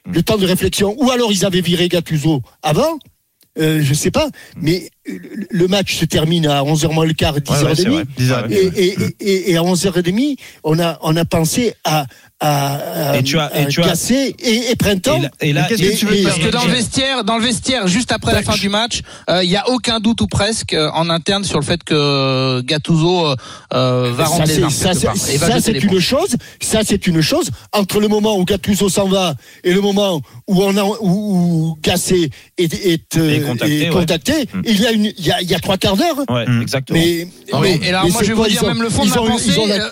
[0.05, 0.95] Le temps de réflexion.
[0.99, 2.99] Ou alors ils avaient viré Gattuso avant.
[3.59, 5.17] Euh, je sais pas, mais euh,
[5.49, 7.51] le match se termine à 11h moins le quart, 10h30.
[7.51, 8.03] Ouais, ouais, c'est vrai.
[8.17, 8.47] 10h30.
[8.47, 12.05] Ouais, Et, et, et, et à 11h30, on a, on a pensé à,
[12.43, 15.17] à, à, Et tu as- et tu as- Gasset et, et Printemps.
[15.19, 17.37] Et là- Et là, qu'est-ce que tu veux faire Parce que dans le vestiaire, dans
[17.37, 20.27] le vestiaire, juste après la fin du match, euh, il y a aucun doute ou
[20.27, 23.35] presque euh, en interne sur le fait que Gattuso euh,
[23.73, 26.35] euh, va Ça, rendre les armes ça, c'est- une chose.
[26.61, 27.49] Ça, c'est une chose.
[27.73, 31.77] Entre le moment où Gattuso s'en va et le moment où on a, où, où
[32.57, 33.93] est, est, euh, Et contacté, est ouais.
[33.93, 34.61] contacté, Mm.
[34.65, 36.17] il y a une, il y a, il y a trois quarts d'heure.
[36.29, 36.61] Ouais, Mm.
[36.61, 36.99] exactement.
[36.99, 39.05] Mais, Non, mais- mais- et alors mais moi je vais vous dire même le fond
[39.05, 39.51] de pensée.
[39.67, 39.89] la- euh,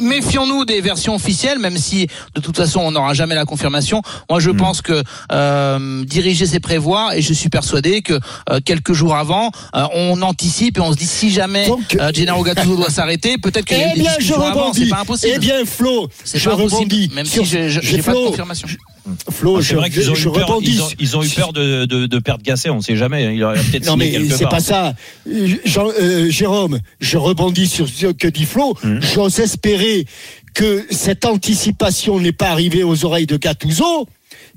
[0.00, 1.91] Méfions-nous des versions officielles, même si
[2.34, 4.02] de toute façon on n'aura jamais la confirmation.
[4.30, 5.02] Moi je pense que
[5.32, 8.14] euh, diriger c'est prévoir, et je suis persuadé que
[8.50, 12.10] euh, quelques jours avant, euh, on anticipe et on se dit si jamais Donc- euh,
[12.12, 14.42] Gennaro Gattuso doit s'arrêter, peut-être qu'il y a Eh des bien, je avant.
[14.42, 14.86] C'est rebondis.
[14.86, 15.32] pas impossible.
[15.36, 17.10] Eh bien, Flo, c'est je pas rebondis.
[17.14, 18.68] même sur- si j'ai pas de confirmation.
[19.30, 20.70] Flo, Ah, c'est je, vrai qu'ils ont, je eu peur, rebondis.
[20.74, 23.34] ils ont, ils ont eu peur de, de, de perdre Gasset, on sait jamais.
[23.34, 24.94] Il aurait peut-être Non mais c'est pas ça.
[25.64, 28.76] Jean, euh, Jérôme, je rebondis sur ce que dit Flo.
[28.84, 29.00] Mhm.
[29.02, 30.06] J'ose espérer
[30.54, 34.06] que cette anticipation n'est pas arrivée aux oreilles de Gattuso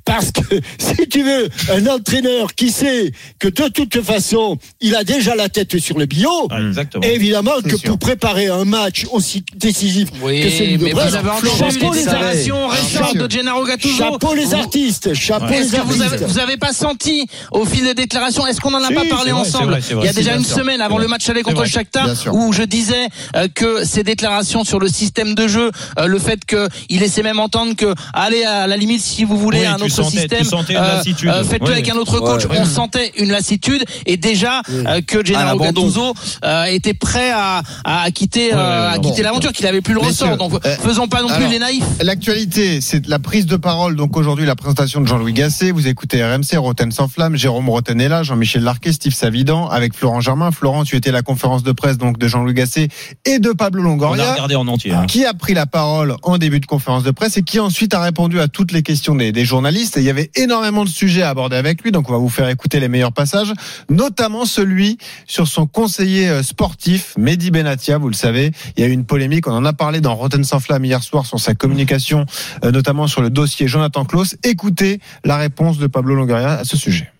[0.05, 0.41] Parce que
[0.77, 5.49] si tu veux un entraîneur qui sait que de toute façon, il a déjà la
[5.49, 7.03] tête sur le bio, Ah, exactement.
[7.03, 7.89] évidemment que sûr.
[7.89, 11.47] pour préparer un match aussi décisif Oui, que celui de mais Brest, vous avez entendu
[11.57, 13.97] chapeau les récentes de Gennaro Gattuso.
[13.97, 16.29] Chapeau les artistes, chapeau les que vous avez, artistes.
[16.29, 19.31] vous avez pas senti au fil des déclarations Est-ce qu'on en a Si, pas parlé
[19.31, 20.57] vrai, ensemble vrai, c'est vrai, Il y a déjà une sûr.
[20.57, 24.63] semaine avant le match aller contre le Shakhtar où je disais euh, que ces déclarations
[24.63, 28.67] sur le système de jeu, euh, le fait qu'il laissait même entendre que allez à
[28.67, 31.31] la limite si vous voulez Oui, un tu autre sentais- tu système, sentais une lassitude.
[31.49, 32.45] faites-le Oui, avec un autre coach.
[32.45, 32.57] Ouais.
[32.59, 35.59] On sentait une lassitude et déjà euh, que Gennaro.
[35.59, 39.29] Gattuso euh, était prêt à, à quitter, euh, à quitter bon.
[39.29, 40.37] l'aventure, qu'il avait plus le Messieurs, ressort.
[40.37, 41.83] Donc euh, faisons pas non plus alors, les naïfs.
[42.01, 43.95] L'actualité, c'est la prise de parole.
[43.95, 45.71] Donc aujourd'hui, la présentation de Jean-Louis Gasset.
[45.71, 49.93] Vous écoutez RMC, Roten sans flamme, Jérôme Roten est là, Jean-Michel Larquet, Steve Savidan, avec
[49.95, 50.51] Florent Germain.
[50.51, 52.87] Florent, tu étais à la conférence de presse donc de Jean-Louis Gasset
[53.25, 54.31] et de Pablo On a Longoria.
[54.33, 54.93] regardé en entier.
[54.93, 55.05] hein.
[55.07, 58.01] Qui a pris la parole en début de conférence de presse et qui ensuite a
[58.01, 59.84] répondu à toutes les questions des, des journalistes?
[59.95, 62.49] Il y avait énormément de sujets à aborder avec lui, donc on va vous faire
[62.49, 63.53] écouter les meilleurs passages,
[63.89, 67.97] notamment celui sur son conseiller euh, sportif, Mehdi Benatia.
[67.97, 69.47] Vous le savez, il y a eu une polémique.
[69.47, 72.25] On en a parlé dans Rotten sans flamme hier soir sur sa communication,
[72.63, 74.35] euh, notamment sur le dossier Jonathan Klaus.
[74.43, 77.11] Écoutez la réponse de Pablo Longoria à ce sujet.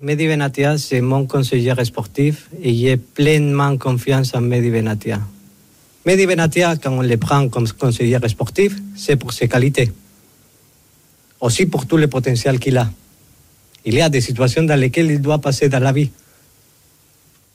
[0.00, 5.20] Mehdi Benatia, c'est mon conseiller sportif et j'ai pleinement confiance en Mehdi Benatia.
[6.06, 9.90] Mehdi Benatia, quand on le prend comme conseiller sportif, c'est pour ses qualités.
[11.40, 12.90] Aussi pour tout le potentiel qu'il a.
[13.84, 16.10] Il y a des situations dans lesquelles il doit passer dans la vie.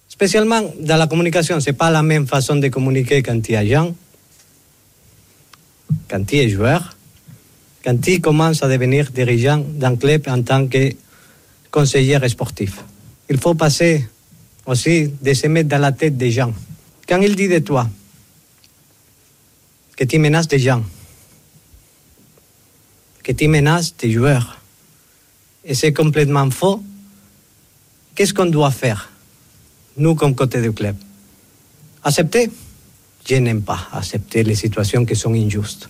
[0.08, 3.58] Spécialement dans la communication, ce n'est pas la même façon de communiquer quand il est
[3.58, 3.96] agent,
[6.08, 6.96] quand il est joueur,
[7.84, 10.94] quand il commence à devenir dirigeant d'un club en tant que
[11.72, 12.84] conseiller sportif.
[13.30, 14.08] Il faut passer
[14.66, 16.54] aussi de se mettre dans la tête des gens.
[17.08, 17.90] Quand il dit de toi
[19.98, 20.84] que tu menaces des gens,
[23.24, 24.60] que tu menaces des joueurs,
[25.66, 26.84] et c'est complètement faux,
[28.14, 29.10] qu'est-ce qu'on doit faire,
[29.98, 30.96] nous comme côté du club?
[32.04, 32.52] Accepter?
[33.28, 35.90] Je n'aime pas accepter les situations qui sont injustes.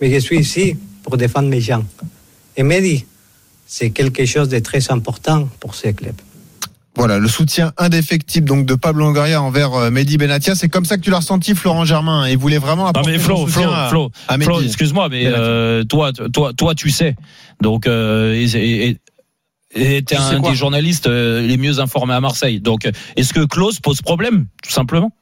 [0.00, 1.84] Mais je suis ici pour défendre les gens.
[2.56, 3.06] Et Mehdi,
[3.64, 6.16] c'est quelque chose de très important pour ce club.
[6.94, 10.54] Voilà, le soutien indéfectible donc de Pablo Longoria envers euh, Mehdi Benatia.
[10.54, 12.28] C'est comme ça que tu l'as ressenti, Florent Germain.
[12.28, 14.66] Il voulait vraiment Non apporter mais son Flo, soutien Flo, à- Flo, à Flo, Mehdi.
[14.66, 17.16] excuse-moi, mais euh, toi, toi, toi, tu sais.
[17.62, 18.88] Donc, euh, et- et-
[19.74, 22.60] et- et t'es un des journalistes euh, les mieux informés à Marseille.
[22.60, 25.12] Donc, euh, est-ce que Klaus pose problème, tout simplement?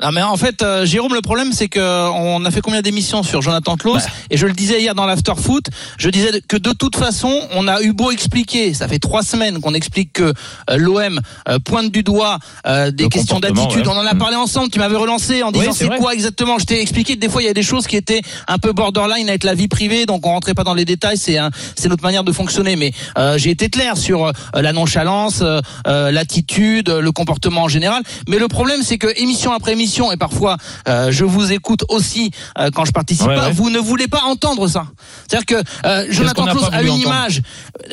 [0.00, 1.80] Non mais en fait, euh, Jérôme, le problème c'est que
[2.10, 4.10] on a fait combien d'émissions sur Jonathan Klaus Ouais.
[4.30, 5.64] et je le disais hier dans l'after foot,
[5.98, 9.60] je disais que de toute façon, on a eu beau expliquer, ça fait trois semaines
[9.60, 10.22] qu'on explique que
[10.70, 13.88] euh, l'OM euh, pointe du doigt euh, des Le questions d'attitude.
[13.88, 13.92] ouais.
[13.92, 14.70] On en a parlé ensemble.
[14.70, 16.60] Tu m'avais relancé en disant Oui, c'est quoi exactement.
[16.60, 18.72] Je t'ai expliqué que des fois il y a des choses qui étaient un peu
[18.72, 21.18] borderline avec la vie privée, donc on rentrait pas dans les détails.
[21.18, 21.38] C'est
[21.74, 22.76] c'est notre manière de fonctionner.
[22.76, 25.42] Mais euh, j'ai été clair sur la nonchalance,
[25.86, 28.02] l'attitude, le comportement en général.
[28.28, 30.56] Mais le problème c'est que émission après émission et parfois
[30.88, 33.52] euh, je vous écoute aussi euh, quand je participe Ouais, pas, ouais.
[33.52, 34.86] vous ne voulez pas entendre ça.
[35.28, 37.42] C'est-à-dire que euh, Jonathan n'a Klaus a une entendre image,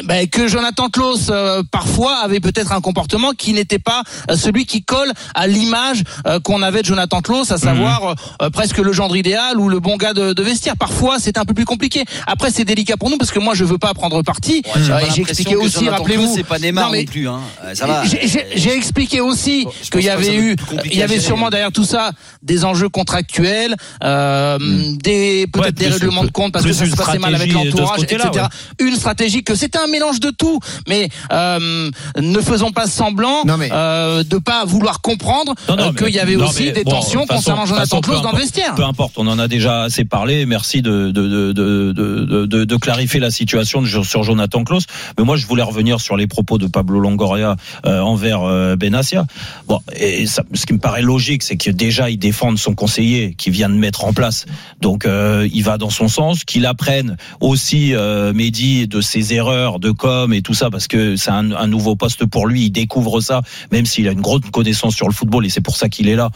[0.03, 4.65] ben, que Jonathan Klaus euh, parfois avait peut-être un comportement qui n'était pas euh, celui
[4.65, 8.08] qui colle à l'image euh, qu'on avait de Jonathan Klaus, à savoir Mhm.
[8.10, 10.75] euh, euh, presque le gendre idéal ou le bon gars de, de vestiaire.
[10.77, 12.03] Parfois, c'est un peu plus compliqué.
[12.27, 14.62] Après, c'est délicat pour nous parce que moi, je veux pas prendre parti.
[14.75, 16.34] J'ai Euh, expliqué que aussi, rappelez-vous.
[16.36, 17.27] C'est pas Neymar Non, mais- non plus.
[17.29, 17.39] Hein.
[17.63, 18.03] Euh, Ça va.
[18.05, 20.55] J'ai- J'ai j'ai expliqué aussi qu'il y avait eu,
[20.86, 22.11] il y avait sûrement derrière tout ça
[22.43, 24.57] des enjeux contractuels, euh,
[25.03, 27.55] des peut-être Ouais, des règlements de compte parce que ça se passait mal avec ce
[27.55, 28.45] l'entourage, etc.
[28.79, 33.57] Une stratégie que c'était un mélange de tout, mais euh, ne faisons pas semblant Non,
[33.57, 36.91] mais- euh, de pas vouloir comprendre euh, qu'il y avait non, aussi mais des bon,
[36.91, 38.75] tensions façon- concernant Jonathan peu dans le importe- vestiaire.
[38.75, 40.45] Peu importe, on en a déjà assez parlé.
[40.45, 44.85] Merci de, de, de, de, de, de, de clarifier la situation sur Jonathan Klaus.
[45.17, 49.25] Mais moi, je voulais revenir sur les propos de Pablo Longoria euh, envers euh, Benassia.
[49.67, 53.35] Bon, et ça, ce qui me paraît logique, c'est que déjà, il défende son conseiller
[53.35, 54.45] qui vient de mettre en place.
[54.81, 59.79] Donc, euh, il va dans son sens, qu'il apprenne aussi euh, Mehdi de ses erreurs
[59.79, 62.65] de com et tout ça, parce que c'est un, un nouveau poste pour lui.
[62.65, 65.77] Il découvre ça, même s'il a une grosse connaissance sur le football, et c'est pour
[65.77, 66.31] ça qu'il est là.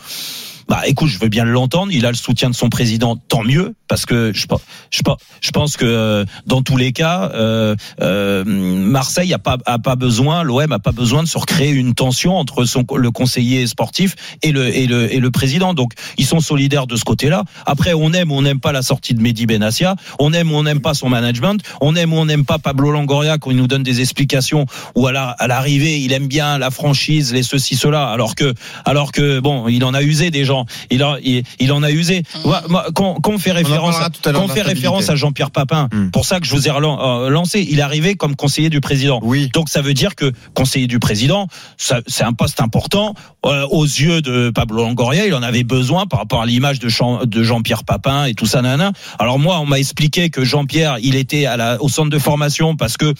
[0.69, 1.91] Bah écoute, je veux bien l'entendre.
[1.91, 4.45] Il a le soutien de son président, tant mieux, parce que je,
[4.91, 5.01] je,
[5.41, 9.95] je pense que euh, dans tous les cas, euh, euh, Marseille a pas a pas
[9.95, 14.15] besoin, l'OM a pas besoin de se recréer une tension entre son le conseiller sportif
[14.43, 15.73] et le et le et le président.
[15.73, 17.45] Donc ils sont solidaires de ce côté-là.
[17.65, 20.55] Après, on aime ou on n'aime pas la sortie de Mehdi Benassia, on aime ou
[20.55, 23.57] on n'aime pas son management, on aime ou on n'aime pas Pablo Longoria quand il
[23.57, 27.75] nous donne des explications ou à la- l'arrivée il aime bien la franchise, les ceci
[27.75, 28.53] cela, alors que
[28.85, 30.58] alors que bon, il en a usé des gens
[30.89, 32.23] il, a, il, il en a usé.
[32.45, 34.61] Moi, quand, quand on fait référence, à l'heure quand on fait d'instabilité.
[34.63, 36.09] référence à Jean-Pierre Papin, Hmm.
[36.11, 38.81] pour ça que je vous ai relan- euh, lancé, il est arrivé comme conseiller du
[38.81, 39.19] président.
[39.23, 39.49] Oui.
[39.53, 43.13] Donc ça veut dire que conseiller du président, c'est un poste important
[43.45, 45.25] euh, aux yeux de Pablo Longoria.
[45.25, 48.45] Il en avait besoin par rapport à l'image de, Jean- de Jean-Pierre Papin et tout
[48.45, 48.91] ça, nana.
[49.19, 52.75] Alors moi, on m'a expliqué que Jean-Pierre, il était à la, au centre de formation
[52.75, 53.13] parce que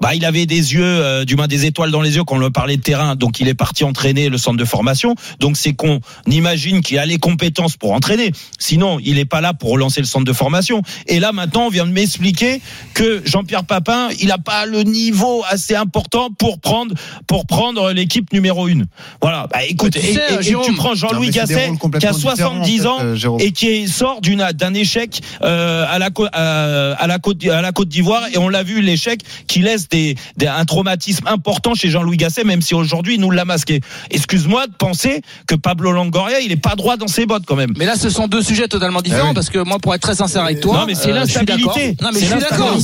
[0.00, 2.40] bah il avait des yeux, euh, du moins des étoiles dans les yeux quand on
[2.40, 3.16] lui parlait de terrain.
[3.16, 5.14] Donc il est parti entraîner le centre de formation.
[5.40, 8.32] Donc c'est qu'on imagine qu'il a les compétences pour entraîner.
[8.58, 10.82] Sinon, il n'est pas là pour relancer le centre de formation.
[11.06, 12.60] Et là maintenant, on vient de m'expliquer
[12.94, 16.94] que Jean-Pierre Papin, il n'a pas le niveau assez important pour prendre
[17.26, 18.86] pour prendre l'équipe numéro une.
[19.20, 19.46] Voilà.
[19.50, 22.70] Bah écoute, Tu et, sais, et- et Jérôme, tu prends Jean-Louis Gasset qui a 70
[22.70, 26.26] différents, en ans fait, euh, et qui sort d'une d'un échec euh, à la Cô-
[26.32, 29.88] à, à la Côte à la Côte d'Ivoire et on l'a vu l'échec qui laisse
[29.88, 33.80] des, des- un traumatisme important chez Jean-Louis Gasset même si aujourd'hui il nous l'a masqué.
[34.10, 37.72] Excuse-moi de penser que Pablo Longoria il est pas droit dans ses bottes quand même.
[37.76, 39.34] Mais là, ce sont deux sujets totalement différents Ah oui.
[39.34, 41.96] parce que moi, pour être très sincère avec toi, Non, mais c'est euh, l'instabilité.
[42.02, 42.76] Non, mais je suis d'accord.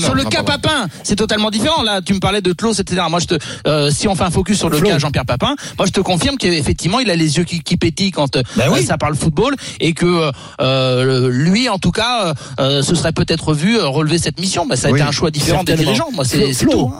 [0.00, 1.82] Sur le cas Papin, c'est totalement différent.
[1.82, 3.02] Là, tu me parlais de Klaus, etc.
[3.10, 3.34] Moi, je te,
[3.66, 4.88] euh, si on fait un focus sur le Flo.
[4.88, 8.10] cas Jean-Pierre Papin, moi, je te confirme qu'effectivement, il a les yeux qui, qui pétillent
[8.10, 8.84] quand euh, Ben oui.
[8.84, 13.78] ça parle football et que euh, lui, en tout cas, euh, se serait peut-être vu
[13.78, 14.66] relever cette mission.
[14.66, 16.08] Bah, ça a Oui, été un choix différent des dirigeants.
[16.12, 16.92] Moi, c'est tout.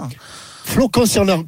[0.65, 1.45] Flo, concernant,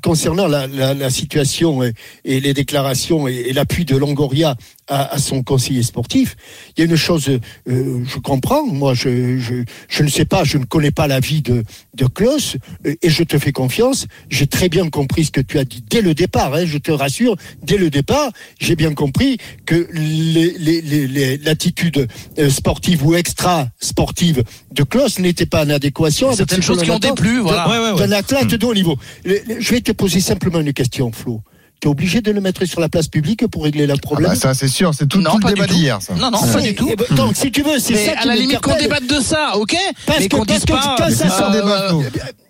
[0.49, 4.57] la, situation et, les déclarations et l'appui de Longoria
[4.89, 6.37] à, à son conseiller sportif,
[6.77, 7.29] il y a une chose,
[7.69, 11.21] euh, je comprends, moi je, je, je ne sais pas, je ne connais pas la
[11.21, 15.31] vie de, de Klaus euh, et je te fais confiance, j'ai très bien compris ce
[15.31, 18.77] que tu as dit dès le départ, hein, je te rassure, dès le départ, j'ai
[18.77, 22.07] bien compris que les- les- les- les- l'attitude
[22.39, 24.43] euh, sportive ou extra-sportive
[24.73, 27.69] de Klaus n'était pas en adéquation avec Certaines choses qui ont déplu, de- voilà.
[27.69, 28.07] Ouais, ouais, ouais.
[28.07, 28.97] d'un athlète de haut niveau.
[29.25, 31.41] Le- le- Je vais te poser simplement une question, Flo.
[31.81, 34.31] Tu es obligé de le mettre sur la place publique pour régler le Ah problème
[34.31, 36.01] bah, ça c'est sûr, c'est tout, Non, tout le débat d'hier.
[36.01, 36.15] ça.
[36.15, 36.89] Non, non, Ah, pas du tout.
[36.91, 39.21] Eh ben, Donc, si tu veux, c'est ça à qui la limite qu'on débatte de
[39.21, 40.97] ça, ok Parce Mais que- qu'on parce dise que pas.
[40.99, 42.05] quand ça sort le euh, débat, Flo.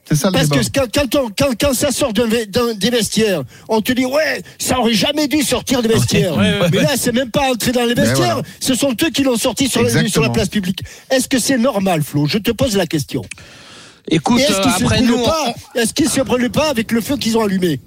[0.07, 0.63] C'est ça le Parce débat.
[0.63, 3.91] que quand, quand, on- quand, quand ça sort d'un ve- d'un- des vestiaires, on te
[3.93, 6.37] dit ouais, ça aurait jamais dû sortir des vestiaires.
[6.37, 8.35] Ouais, ouais, Mais là, c'est même pas entré dans les vestiaires.
[8.35, 8.43] voilà.
[8.61, 10.27] Ce sont eux qui l'ont sorti sur, la- sur Exactement.
[10.27, 10.81] la place publique.
[11.11, 12.27] Est-ce que c'est normal, Flo?
[12.27, 13.23] Je te pose la question.
[14.11, 17.17] Écoute, est-ce euh, qu'ils se après on- Est-ce qu'ils se brûlent pas avec le feu
[17.17, 17.81] qu'ils ont allumé?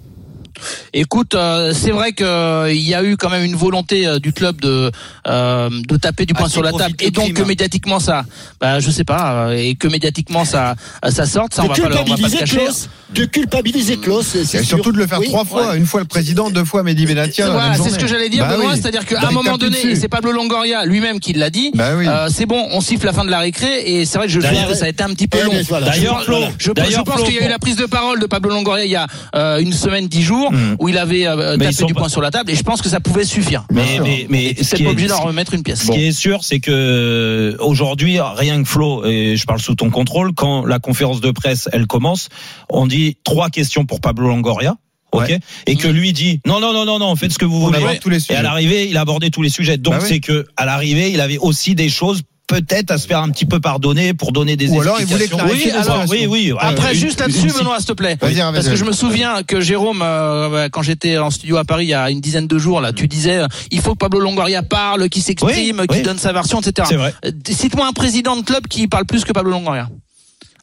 [0.93, 4.59] Écoute, euh, c'est vrai qu'il y a eu quand même une volonté euh, du club
[4.61, 4.91] de
[5.27, 8.25] euh, de taper du poing Ah, sur la table, et donc que médiatiquement ça,
[8.59, 10.75] bah je sais pas, euh, et que médiatiquement ça
[11.09, 12.57] ça sorte, ça on va pas, on va pas cacher.
[12.57, 14.63] Klaus, de culpabiliser Klaus, c'est Et sûr.
[14.65, 15.27] surtout de le faire Oui.
[15.27, 15.77] trois fois, ouais.
[15.77, 17.49] une fois le président, deux fois Mehdi Benatia.
[17.49, 18.65] Voilà, c'est ce que j'allais dire, Bah oui.
[18.75, 21.91] c'est-à-dire qu'à Bah, un moment donné, et c'est Pablo Longoria lui-même qui l'a dit, Bah
[21.97, 22.05] oui.
[22.07, 24.39] euh, c'est bon, on siffle la fin de la récré, et c'est vrai que je
[24.39, 25.51] trouve que ça a été un petit peu Eh, long.
[25.53, 25.87] mais voilà.
[25.89, 26.21] D'ailleurs,
[26.59, 28.95] Je- pense qu'il y a eu la prise de parole de Pablo Longoria il y
[28.95, 30.75] a euh, une semaine, dix jours, Hmm.
[30.79, 32.99] où il avait euh, tapé du poing sur la table, et je pense que ça
[32.99, 33.65] pouvait suffire.
[33.71, 35.83] Mais mais mais ce C'est pas obligé d'en remettre une pièce.
[35.85, 39.75] Ce qui est sûr, c'est que euh, aujourd'hui, rien que Flo, et je parle sous
[39.75, 42.29] ton contrôle, quand la conférence de presse elle commence,
[42.69, 44.75] on dit trois questions pour Pablo Longoria.
[45.13, 45.39] Ok, Ouais.
[45.67, 47.77] et que lui dit non non non non non faites ce que vous On voulez
[47.77, 50.07] aborde tous les et à l'arrivée il a abordé tous les sujets donc Bah oui.
[50.09, 53.45] c'est que à l'arrivée il avait aussi des choses peut-être à se faire un petit
[53.45, 55.37] peu pardonner pour donner des Ou alors, il voulait explications.
[55.37, 58.15] clarifier oui alors oui oui Après, juste là-dessus, Benoît, s'il te plaît.
[58.17, 61.89] Parce que je me souviens que Jérôme, euh, quand j'étais en studio à Paris il
[61.89, 64.63] y a une dizaine de jours, là, tu disais, euh, il faut que Pablo Longoria
[64.63, 66.03] parle, qu'il s'exprime, Oui, qu'il oui.
[66.03, 66.87] donne sa version, etc.
[66.89, 69.89] c'est vrai Euh, Cite-moi un président de club qui parle plus que Pablo Longoria.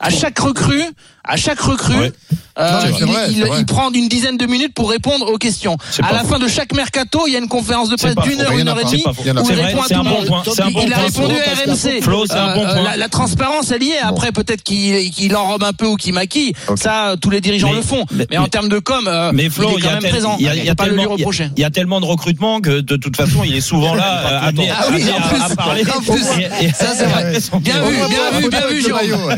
[0.01, 0.83] À chaque recrue,
[1.23, 2.13] à chaque recrue, Ouais.
[2.59, 3.59] euh, il, vrai, il- c'est vrai.
[3.61, 5.77] il prend une dizaine de minutes pour répondre aux questions.
[6.03, 8.23] À pas la fin de chaque mercato, il y a une conférence de presse pas
[8.23, 8.91] d'une heure, une a heure et pas.
[8.91, 9.53] demie, pas où pas.
[9.55, 10.83] il répond à tout le bon monde.
[10.85, 12.03] Il a répondu à RMC.
[12.03, 12.83] Flo, c'est un bon Euh.
[12.83, 13.99] La, la transparence, elle y est.
[14.01, 16.53] Après, peut-être qu'il enrobe un peu ou qu'il maquille.
[16.77, 18.05] Ça, tous les dirigeants Mais- le font.
[18.11, 20.01] Mais, mais- en termes de com, euh, Mais il Flo, est il y quand même
[20.01, 20.37] tel- présent.
[20.39, 21.51] il y a, il y a pas tellement, il y a- reprocher.
[21.57, 24.71] il y a tellement de recrutement que de toute façon, il est souvent là amené,
[24.71, 24.85] Ah
[25.51, 25.85] à, parler.
[25.85, 27.39] Ça, c'est vrai.
[27.61, 29.31] Bien vu, bien vu, bien vu, Jérôme.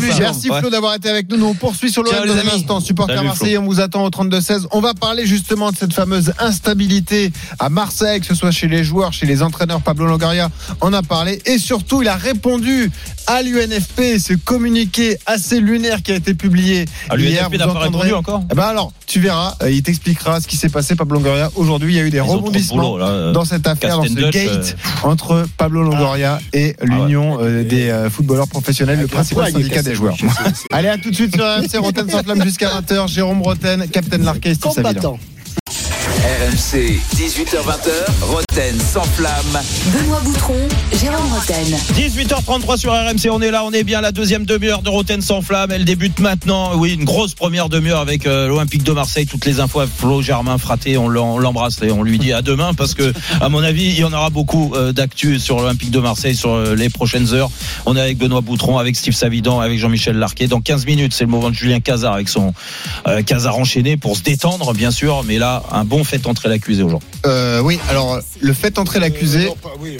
[0.00, 0.10] Vu.
[0.18, 1.36] Merci Flo d'avoir été avec nous.
[1.36, 2.80] Nous on poursuit sur web dans un instant.
[2.80, 4.66] Supporter Marseille, on vous attend au 32-16.
[4.72, 8.84] On va parler justement de cette fameuse instabilité à Marseille, que ce soit chez les
[8.84, 9.80] joueurs, chez les entraîneurs.
[9.80, 12.90] Pablo Longoria en a parlé et surtout il a répondu
[13.26, 17.48] à l'UNFP, ce communiqué assez lunaire qui a été publié Ah, hier.
[17.48, 20.40] l'UNFP n'a Vous pas entendrez- répondu encore Eh ben alors, tu verras, euh, il t'expliquera
[20.40, 21.50] ce qui s'est passé, Pablo Longoria.
[21.56, 24.04] Aujourd'hui, il y a eu des Ils rebondissements boulot, là, euh, dans cette affaire, dans
[24.04, 29.82] ce gate entre Pablo Longoria et l'Union euh, des euh, footballeurs professionnels, le principal syndicat
[29.82, 30.16] des joueurs.
[30.70, 33.08] Allez, à tout de suite sur RMC, Roten sans flamme jusqu'à 20h.
[33.08, 34.92] Jérôme Roten, Captain Larquet, Steve Savillon.
[34.92, 35.18] Combattant.
[36.54, 39.60] RMC, 18h20h, Roten sans flamme.
[39.96, 40.56] Benoît Boutron,
[41.00, 41.64] Jérôme Roten.
[41.94, 45.42] 18h33 sur RMC, on est là, on est bien la deuxième demi-heure de Roten sans
[45.42, 45.70] flamme.
[45.70, 46.72] Elle débute maintenant.
[46.76, 49.26] Oui, une grosse première demi-heure avec euh, l'Olympique de Marseille.
[49.26, 52.32] Toutes les infos à Flo Germain Fraté, on l'em- on l'embrasse et on lui dit
[52.32, 55.60] à demain parce que, à mon avis, il y en aura beaucoup euh, d'actu sur
[55.60, 57.50] l'Olympique de Marseille sur euh, les prochaines heures.
[57.86, 60.48] On est avec Benoît Boutron, avec Steve Savidan, avec Jean-Michel Larquet.
[60.48, 62.52] Dans 15 minutes, c'est le moment de Julien Cazard avec son
[63.06, 65.22] euh, Cazard enchaîné pour se détendre, bien sûr.
[65.24, 67.08] Mais là, un bon fait entrer l'accusé aujourd'hui.
[67.26, 69.50] Euh, oui, alors le fait entrer l'accusé,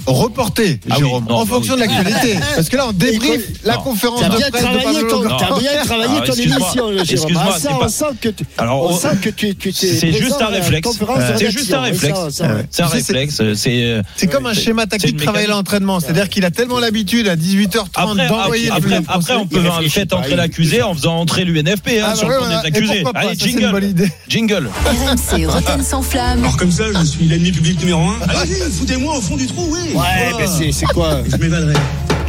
[0.07, 1.81] reporté, Ah oui, Jérôme, non, en bah fonction oui.
[1.83, 2.39] de l'actualité.
[2.55, 3.83] Parce que là, on débrief la Non.
[3.83, 7.33] conférence T'as de bien presse de ton, bien travaillé Alors, ton excuse-moi, émission, Jérôme.
[7.39, 9.73] Ah, c'est ça, pas- on sent que tu, Alors, on on- sent que tu, tu
[9.73, 10.89] t'es C'est juste un réflexe.
[10.99, 11.05] de
[11.37, 12.19] C'est juste un réflexe.
[12.71, 13.43] C'est un réflexe.
[13.55, 15.49] C'est comme un schéma tactique à mécanique.
[15.49, 16.01] l'entraînement.
[16.01, 19.61] C'est-dire qu'il a tellement l'habitude à 18h30 Après, d'envoyer après, le après, après, on peut
[19.61, 23.05] faire fait entrer l'accusé en faisant entrer l'UNFP hein, Ah, sur le des accusés.
[23.15, 23.93] Allez, jingle.
[24.29, 24.71] Jingle.
[24.87, 26.30] RMC, sans flamme.
[26.31, 28.21] Alors comme ça, je suis l'ennemi public numéro un.
[28.29, 29.95] Allez-y, foutez-moi au fond du trou, oui.
[29.95, 31.23] Ouais, mais c'est, c'est quoi?
[31.27, 31.75] Je m'évaderai.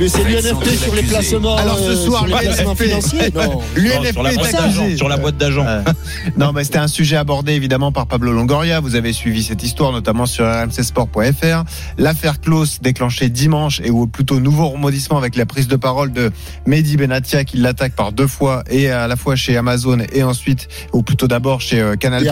[0.02, 1.58] Mais c'est l'UNFP sur les placements.
[1.58, 4.12] Alors, ce euh, soir, l'UNFP.
[4.12, 4.82] sur la est boîte d'agent.
[4.82, 4.98] accusé.
[4.98, 5.64] Sur la boîte d'agent.
[5.64, 5.84] Ouais.
[6.38, 8.80] Non, mais c'était un sujet abordé évidemment par Pablo Longoria.
[8.80, 11.64] Vous avez suivi cette histoire notamment sur rmcsport.fr.
[12.00, 16.32] L'affaire Klaus déclenchée dimanche et ou plutôt nouveau remodissement avec la prise de parole de
[16.66, 20.68] Mehdi Benatia qui l'attaque par deux fois et à la fois chez Amazon et ensuite
[20.94, 22.28] ou plutôt d'abord chez euh, Canal+.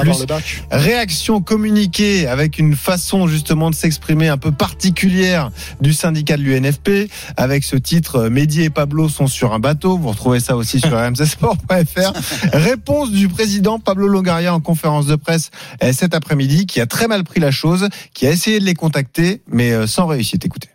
[0.71, 5.51] Réaction communiquée avec une façon justement de s'exprimer un peu particulière
[5.81, 9.97] du syndicat de l'UNFP avec ce titre euh, Mehdi et Pablo sont sur un bateau.
[9.97, 12.13] Vous retrouvez ça aussi sur rmcsport.fr.
[12.53, 15.51] Réponse du président Pablo Longoria en conférence de presse
[15.83, 18.73] euh, cet après-midi qui a très mal pris la chose, qui a essayé de les
[18.73, 20.45] contacter mais euh, sans réussite.
[20.45, 20.69] Écoutez.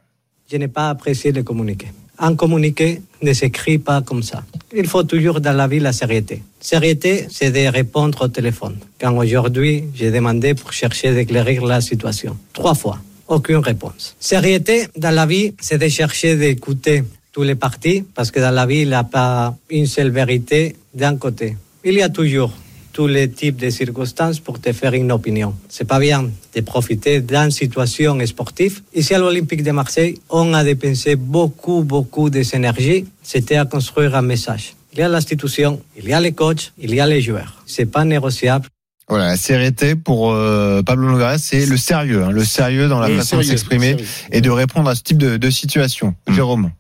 [0.51, 1.89] Je n'ai pas apprécié le communiqué.
[2.19, 4.45] Un communiqué ne s'écrit pas comme ça.
[4.75, 6.43] Il faut toujours dans la vie la sérieuxité.
[6.61, 8.77] Sérieuxité, c'est de répondre au téléphone.
[9.01, 12.37] Quand aujourd'hui, j'ai demandé pour chercher d'éclairir la situation.
[12.53, 12.99] Trois fois.
[13.35, 14.15] Aucune réponse.
[14.21, 18.65] Sérieuxité, dans la vie, c'est de chercher d'écouter tous les partis, parce que dans la
[18.65, 21.57] vie, il n'y a pas une seule vérité d'un côté.
[21.85, 22.53] Il y a toujours
[22.93, 25.53] tous les types de circonstances pour te faire une opinion.
[25.69, 28.83] C'est pas bien de profiter d'une situation sportive.
[28.95, 33.05] Ici à l'Olympique de Marseille, on a dépensé beaucoup, beaucoup d'énergie.
[33.21, 34.77] C'était à construire un message.
[34.93, 37.65] Il y a l'institution, il y a les coachs, il y a les joueurs.
[37.67, 38.69] C'est pas négociable.
[39.09, 43.09] Voilà, la sérieuxité pour euh, Pablo Longoria, c'est le sérieux, hein, le sérieux dans la
[43.09, 43.97] Oui, façon de s'exprimer
[44.33, 46.15] et de répondre à ce type de, de situation.
[46.27, 46.35] Hmm.
[46.35, 46.71] Jérôme.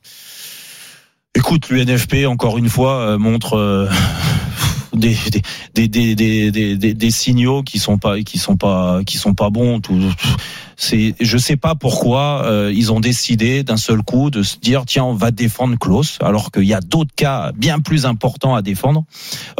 [1.34, 3.88] Écoute, l'UNFP encore une fois euh, montre euh,
[4.94, 5.16] des,
[5.74, 9.34] des, des, des, des, des, des signaux qui sont pas qui sont pas qui sont
[9.34, 9.80] pas bons.
[9.80, 10.00] Tout,
[10.76, 14.84] c'est, je sais pas pourquoi euh, ils ont décidé d'un seul coup de se dire
[14.86, 18.62] tiens on va défendre Klaus alors qu'il y a d'autres cas bien plus importants à
[18.62, 19.04] défendre.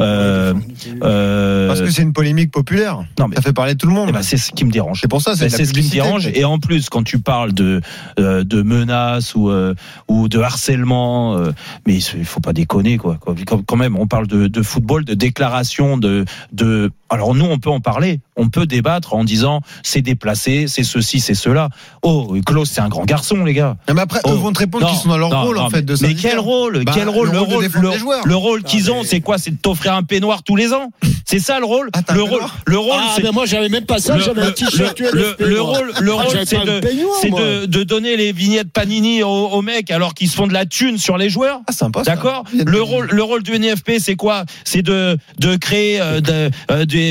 [0.00, 0.54] Euh,
[1.02, 3.04] euh, Parce que c'est une polémique populaire.
[3.18, 4.08] non mais Ça fait parler tout le monde.
[4.10, 5.00] eh ben, c'est ce qui me dérange.
[5.00, 6.28] c'est pour ça, c'est Ben, c'est ce qui me dérange.
[6.34, 7.80] Et en plus, quand tu parles de
[8.18, 9.74] euh, de menaces ou euh,
[10.08, 11.52] ou de harcèlement, euh,
[11.86, 13.18] mais il faut pas déconner quoi.
[13.20, 16.90] Quand quand même, on parle de, de football, de déclaration, de de.
[17.14, 21.20] Alors nous, on peut en parler, on peut débattre en disant c'est déplacé, c'est ceci,
[21.20, 21.68] c'est cela.
[22.02, 23.76] Oh, Klaus, c'est un grand garçon, les gars.
[23.88, 24.30] Non, mais après, Oh.
[24.32, 26.14] eux vont te répondre qu'ils sont dans leur non, rôle, non, en fait, de mais
[26.14, 29.38] quel rôle Bah, Quel rôle le Le rôle le, le qu'ils ont, mais- c'est quoi?
[29.38, 30.90] C'est de t'offrir un peignoir tous les ans?
[31.24, 31.88] C'est ça le rôle?
[31.94, 34.42] Ah, Le rôle, le rôle, Ah, c'est ben moi, j'avais même pas ça, le, j'avais
[34.42, 35.76] un le- t-shirt le- UNFP, le- le moi.
[35.78, 37.30] rôle, le Ah, rôle, c'est
[37.70, 40.98] de, donner les vignettes Panini aux, aux mecs alors qu'ils se font de la thune
[40.98, 41.60] sur les joueurs.
[41.68, 42.02] Ah, sympa.
[42.04, 42.14] ça.
[42.14, 42.44] D'accord?
[42.52, 44.44] Le rôle, le rôle du NFP, c'est quoi?
[44.64, 46.50] C'est de de créer euh, de,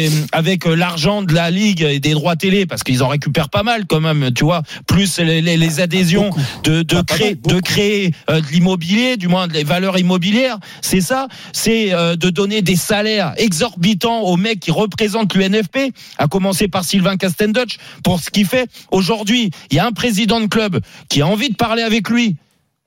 [0.07, 3.49] euh, avec euh, l'argent de la ligue et des droits télé parce qu'ils en récupèrent
[3.49, 4.63] pas mal quand même, tu vois.
[4.87, 6.29] Plus les, les, les adhésions
[6.63, 9.97] de de Pas- pas créer mal, de créer euh, de l'immobilier, du moins des valeurs
[9.97, 10.57] immobilières.
[10.81, 11.27] C'est ça.
[11.53, 17.17] C'est de donner des salaires exorbitants aux mecs qui représentent l'UNFP, à commencer par Sylvain
[17.17, 19.51] Castendutch pour ce qu'il fait aujourd'hui.
[19.71, 20.79] Il y a un président de club
[21.09, 22.35] qui a envie de parler avec lui.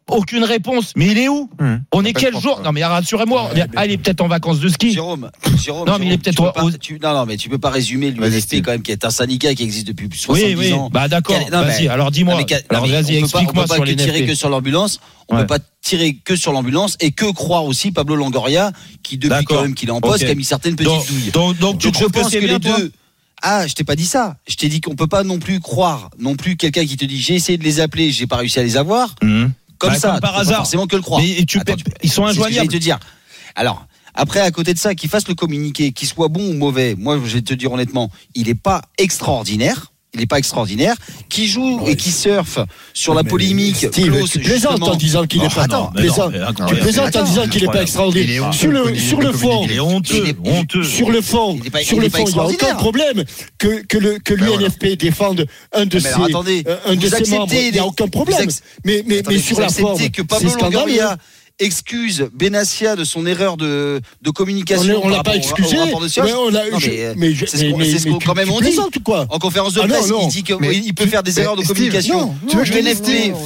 [0.09, 0.93] Aucune réponse.
[0.95, 1.83] Mais il est où Hum.
[1.93, 2.61] On est pas quel jour.
[2.63, 3.51] Non mais rassurez-moi.
[3.75, 4.93] Ah, il est peut-être en vacances de ski.
[4.93, 6.37] Jérôme, Jérôme, Non, mais il est peut-être
[6.79, 8.63] tu non, non, mais tu peux pas résumer Steve.
[8.63, 10.73] quand même, qui est un syndicat qui existe depuis 70 Oui, oui.
[10.73, 10.89] ans.
[10.93, 11.37] Bah d'accord.
[11.51, 11.83] Vas-y.
[11.85, 12.35] mais- Alors dis-moi.
[12.71, 15.01] vas-y, explique-moi On peut sur pas les que tirer que sur l'ambulance.
[15.29, 15.41] On Ouais.
[15.41, 18.71] peut pas tirer que sur l'ambulance et que croire aussi Pablo Longoria,
[19.03, 21.31] qui depuis quand même qu'il est en poste, qui a mis certaines petites Donc, douilles.
[21.33, 22.93] donc, donc tu Donc je pense que les deux.
[23.43, 24.37] Ah, je t'ai pas dit ça.
[24.49, 27.21] Je t'ai dit qu'on peut pas non plus croire, non plus quelqu'un qui te dit
[27.21, 29.15] j'ai essayé de les appeler, j'ai pas réussi à les avoir.
[29.23, 29.51] Hum.
[29.79, 30.57] Comme Bah, ça, comme par hasard.
[30.59, 31.21] forcément que le croire.
[31.23, 32.55] Mais tu Attends, peux- tu- ils sont injoignables.
[32.55, 32.99] j'allais te dire.
[33.55, 36.95] Alors, après, à côté de ça, qu'il fasse le communiqué, qu'il soit bon ou mauvais,
[36.97, 39.93] moi, je vais te dire honnêtement, il est pas extraordinaire.
[40.17, 40.95] Il n'est pas extraordinaire,
[41.29, 42.59] qui joue et qui surfe
[42.95, 43.77] sur la Mais polémique.
[43.77, 46.31] Steve, Klaus, tu plaisantes en disant qu'il n'est pas non, mais plaisant.
[46.31, 48.53] non, attends, Tu plaisantes en attends, disant qu'il n'est pas extraordinaire.
[48.53, 51.59] Sur le sur le fond, honteux, sur le fond,
[51.93, 53.25] Il n'y a aucun problème
[53.59, 57.53] que, que, le, que l'UNFP défende un de ses, euh, un de ses membres.
[57.53, 58.49] Il n'y a aucun problème.
[58.85, 61.01] mais mais, mais sur la forme, c'est scandaleux.
[61.59, 64.85] Excuse Benassia de son erreur de, de On communication.
[65.01, 65.79] ne- on l'a pas au- excusé.
[65.79, 68.35] au de mais on l'a- Non, je- mais, mais je- c'est ce qu'on- ce quand
[68.35, 68.77] même on dit.
[69.03, 70.19] quoi En conférence de Ah non, presse, non.
[70.25, 72.35] il dit qu'il peut faire des erreurs de communication.
[72.47, 72.73] tu veux que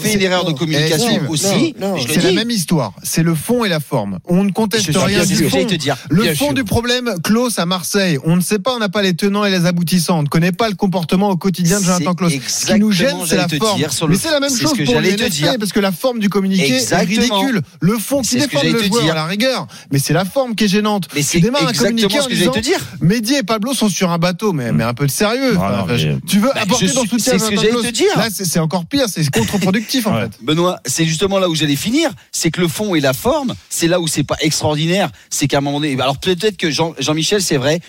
[0.03, 1.75] fait une erreur de Eh, communication Steve, aussi.
[2.09, 2.94] C'est la même histoire.
[3.05, 4.18] C'est le fond et la forme.
[4.27, 5.64] On ne conteste rien du fond.
[6.09, 9.14] Le fond du problème, Klaus à Marseille, on ne sait pas, on n'a pas les
[9.14, 10.18] tenants et les aboutissants.
[10.18, 12.33] On ne connaît pas le comportement au quotidien de Jonathan Klaus.
[12.49, 13.81] Ce qui nous gêne, c'est la forme.
[14.09, 15.16] Mais c'est la même chose pour les
[15.61, 17.62] parce que la forme du communiqué est ridicule.
[17.80, 19.12] Le fond qui C'est ce que défend j'allais le joueur dire.
[19.12, 21.09] à la rigueur, mais c'est la forme qui est gênante.
[21.14, 22.80] Mais c'est exactement ce que j'allais te dire.
[23.01, 25.57] Mehdi et Pablo sont sur un bateau, mais, mais un peu de sérieux.
[25.57, 28.16] Enfin, mais- Tu veux Bah, apporter ton soutien c'est à ce que j'allais te dire.
[28.16, 30.32] Là, c'est encore pire, c'est contre-productif en fait.
[30.42, 33.86] Benoît, c'est justement là où j'allais finir, c'est que le fond et la forme, c'est
[33.86, 37.42] là où c'est pas extraordinaire, c'est qu'à un moment donné, alors peut-être que Jean, Jean-Michel,
[37.42, 37.80] c'est vrai,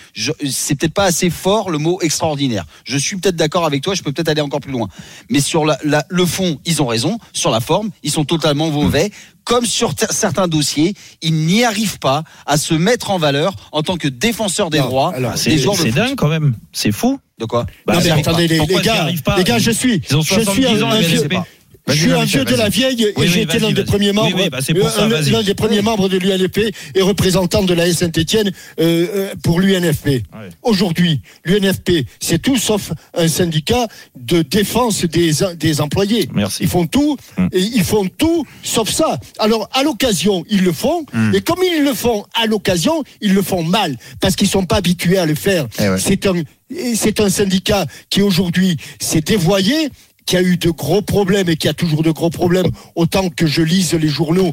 [0.48, 2.64] c'est peut-être pas assez fort le mot extraordinaire.
[2.84, 4.88] Je suis peut-être d'accord avec toi, je peux peut-être aller encore plus loin.
[5.30, 8.70] Mais sur la, la- le fond, ils ont raison, sur la forme, ils sont totalement
[8.70, 9.10] mauvais.
[9.44, 13.96] Comme sur certains dossiers, ils n'y arrivent pas à se mettre en valeur en tant
[13.96, 16.54] que défenseur des Non, droits C'est de dingue quand même.
[16.72, 17.18] C'est fou.
[17.38, 17.66] De quoi?
[17.86, 20.90] Bah, non mais c'est- attendez les, gars, les gars, je suis, je suis 70 un,
[20.90, 21.28] un vieux.
[21.88, 24.36] Je suis un vieux de la vieille et Oui, j'ai été l'un des premiers membres,
[24.36, 25.30] oui, bah, c'est pour ça, euh, vas-y.
[25.30, 28.50] l'un des premiers membres de l'UNFP et représentant de la Saint-Etienne
[29.42, 30.22] pour l'UNFP.
[30.62, 33.86] Aujourd'hui, l'UNFP, c'est tout sauf un syndicat
[34.18, 36.28] de défense des, des employés.
[36.34, 36.62] Merci.
[36.64, 37.16] Ils font tout,
[37.52, 39.18] et ils font tout sauf ça.
[39.38, 41.34] Alors, à l'occasion, ils le font, Mm.
[41.34, 44.76] et comme ils le font à l'occasion, ils le font mal, parce qu'ils sont pas
[44.76, 45.66] habitués à le faire.
[45.80, 45.98] Eh ouais.
[45.98, 46.34] C'est un,
[46.74, 49.90] et c'est un syndicat qui aujourd'hui s'est dévoyé,
[50.26, 53.46] qui a eu de gros problèmes et qui a toujours de gros problèmes, autant que
[53.46, 54.52] je lise les journaux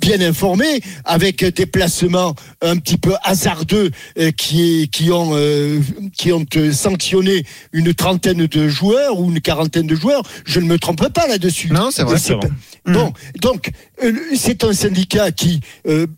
[0.00, 5.80] bien informés, avec des placements un petit peu hasardeux euh, qui, qui ont, euh,
[6.16, 10.22] qui ont euh, sanctionné une trentaine de joueurs ou une quarantaine de joueurs.
[10.44, 11.70] Je ne me trompe pas là-dessus.
[11.70, 12.18] Non, c'est vrai.
[12.18, 12.34] C'est
[12.86, 13.70] Bon, donc
[14.02, 15.60] euh, c'est un syndicat qui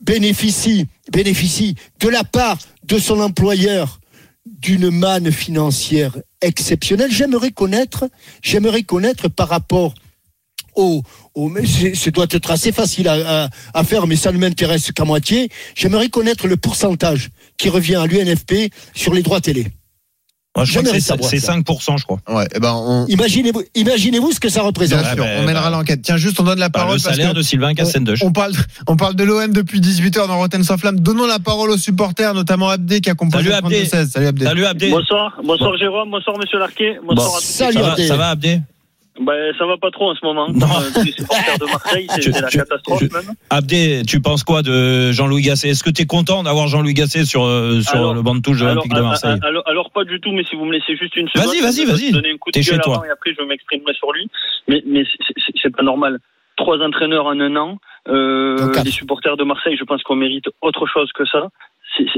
[0.01, 4.01] bénéficie, bénéficie de la part de son employeur
[4.47, 7.11] d'une manne financière exceptionnelle.
[7.13, 8.09] J'aimerais connaître,
[8.43, 9.95] j'aimerais connaître par rapport
[10.75, 11.03] au,
[11.35, 14.93] au mais ce doit être assez facile à, à- à faire, mais ça ne m'intéresse
[14.93, 15.49] qu'à moitié.
[15.75, 19.67] J'aimerais connaître le pourcentage qui revient à l'UNFP sur les droits télé.
[20.65, 21.55] Je crois que c'est savoir c'est ça.
[21.55, 22.19] 5%, je crois.
[22.29, 25.01] Ouais, eh ben on, Imaginez-vous, imaginez-vous ce que ça représente.
[25.03, 26.01] Bien sûr, Ah, ben, on mènera bah, l'enquête.
[26.03, 28.23] Tiens, juste on donne la Par parole le parce salaire que de Sylvain Cassendush.
[28.23, 28.53] on parle,
[28.87, 31.01] on parle de l'OM depuis 18h dans Rotten sans flamme.
[31.01, 33.85] Donnons la parole aux supporters, notamment Abdé qui a composé Salut, le Abdé.
[33.85, 34.09] 32-16.
[34.11, 34.45] Salut Abdé.
[34.47, 34.91] Salut Abdé.
[34.91, 37.35] Bonsoir, bonsoir Jérôme, bonsoir Monsieur Larquet, bonsoir Bon.
[37.37, 37.45] à tous.
[37.45, 38.07] Salut, Ça va, Abdé.
[38.09, 38.61] ça va Abdé?
[39.21, 40.49] Ben, ça va pas trop en ce moment.
[40.53, 40.67] Non.
[40.67, 43.35] Euh, les supporters de Marseille, c'est la catastrophe je- même.
[43.51, 45.69] Abdé, tu penses quoi de Jean-Louis Gasset?
[45.71, 48.41] Est-ce que tu es content d'avoir Jean-Louis Gasset sur, euh, sur Alors- le banc de
[48.43, 49.39] touche de Alors, l'Olympique de Marseille?
[49.43, 51.83] alors, alors, pas du tout, mais si vous me laissez juste une seconde, Vas-y, vas-y,
[51.83, 52.13] je vais vas-y.
[52.13, 52.95] donner un coup de chez gueule toi.
[52.97, 54.29] avant et après je m'exprimerai sur lui.
[54.69, 55.05] Mais, mais
[55.63, 56.19] c'est- pas normal.
[56.57, 60.45] Trois entraîneurs en un an, euh, Donc, les supporters de Marseille, je pense qu'on mérite
[60.63, 61.49] autre chose que ça.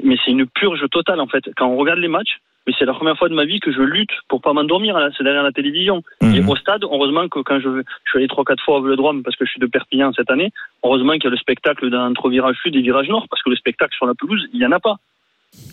[0.03, 1.45] Mais c'est une purge totale en fait.
[1.57, 2.39] Quand on regarde les matchs,
[2.69, 4.95] mais c'est la première fois de ma vie que je lutte pour pas m'endormir.
[5.17, 6.03] C'est derrière la télévision.
[6.21, 6.35] Mhm.
[6.35, 7.71] Et au stade, heureusement que quand je,
[8.05, 10.31] je suis allé trois quatre fois au Vélodrome parce que je suis de Perpignan cette
[10.31, 10.53] année,
[10.85, 13.57] heureusement qu'il y a le spectacle d'entre virage sud et virage nord parce que le
[13.57, 14.97] spectacle sur la pelouse, il y en a pas.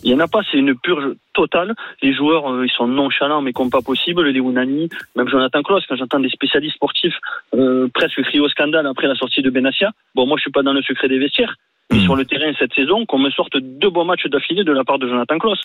[0.02, 1.74] Il y en a pas, c'est une purge totale.
[2.00, 4.26] Les joueurs, euh, ils sont nonchalants, mais comme pas possible.
[4.26, 7.18] Les Unani, même Jonathan Klaus, quand j'entends des spécialistes sportifs
[7.54, 9.90] euh, presque crier au scandale après la sortie de Benassia.
[10.14, 11.56] Bon, moi, je suis pas dans le secret des vestiaires.
[11.92, 12.04] Mais Mhm.
[12.04, 14.98] sur le terrain cette saison, qu'on me sorte deux bons matchs d'affilée de la part
[14.98, 15.60] de Jonathan Klaus.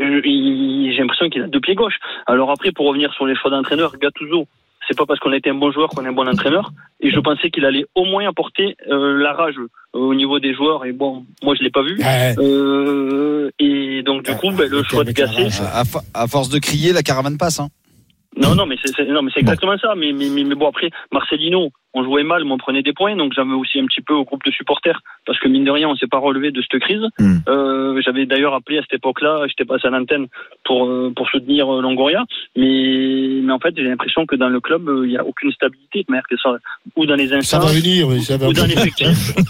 [0.00, 1.98] Euh, J'ai l'impression qu'il a deux pieds gauche.
[2.26, 4.46] Alors après, pour revenir sur les choix d'entraîneur, Gattuso,
[4.88, 6.72] c'est pas parce qu'on a été un bon joueur qu'on est un bon entraîneur.
[7.00, 10.54] Et je pensais qu'il allait au moins apporter euh, la rage euh, au niveau des
[10.54, 10.84] joueurs.
[10.86, 11.98] Et bon, moi je l'ai pas vu.
[11.98, 12.34] Ouais.
[12.38, 15.48] Euh, et donc du coup, ben, le choix de Gasset.
[15.72, 17.60] À, fo- à force de crier, la caravane passe.
[17.60, 17.68] Hein.
[18.34, 18.98] Non, non, mais c'est
[19.38, 19.94] exactement ça.
[19.94, 23.16] Mais, mais, mais, mais bon, après, Marcelino, on jouait mal, mais on prenait des points,
[23.16, 25.88] donc j'avais aussi un petit peu au groupe de supporters, parce que mine de rien,
[25.88, 27.02] on s'est pas relevé de cette crise.
[27.18, 27.38] Mm.
[27.48, 30.26] Euh, j'avais d'ailleurs appelé à cette époque-là, j'étais passé à l'antenne
[30.64, 32.24] pour euh, pour soutenir euh, Longoria,
[32.56, 35.52] mais mais en fait, j'ai l'impression que dans le club, euh, il y a aucune
[35.52, 36.50] stabilité, mais que ça,
[36.96, 39.34] ou dans les Ça instances, va venir, oui, ça va ou dans l'effectif.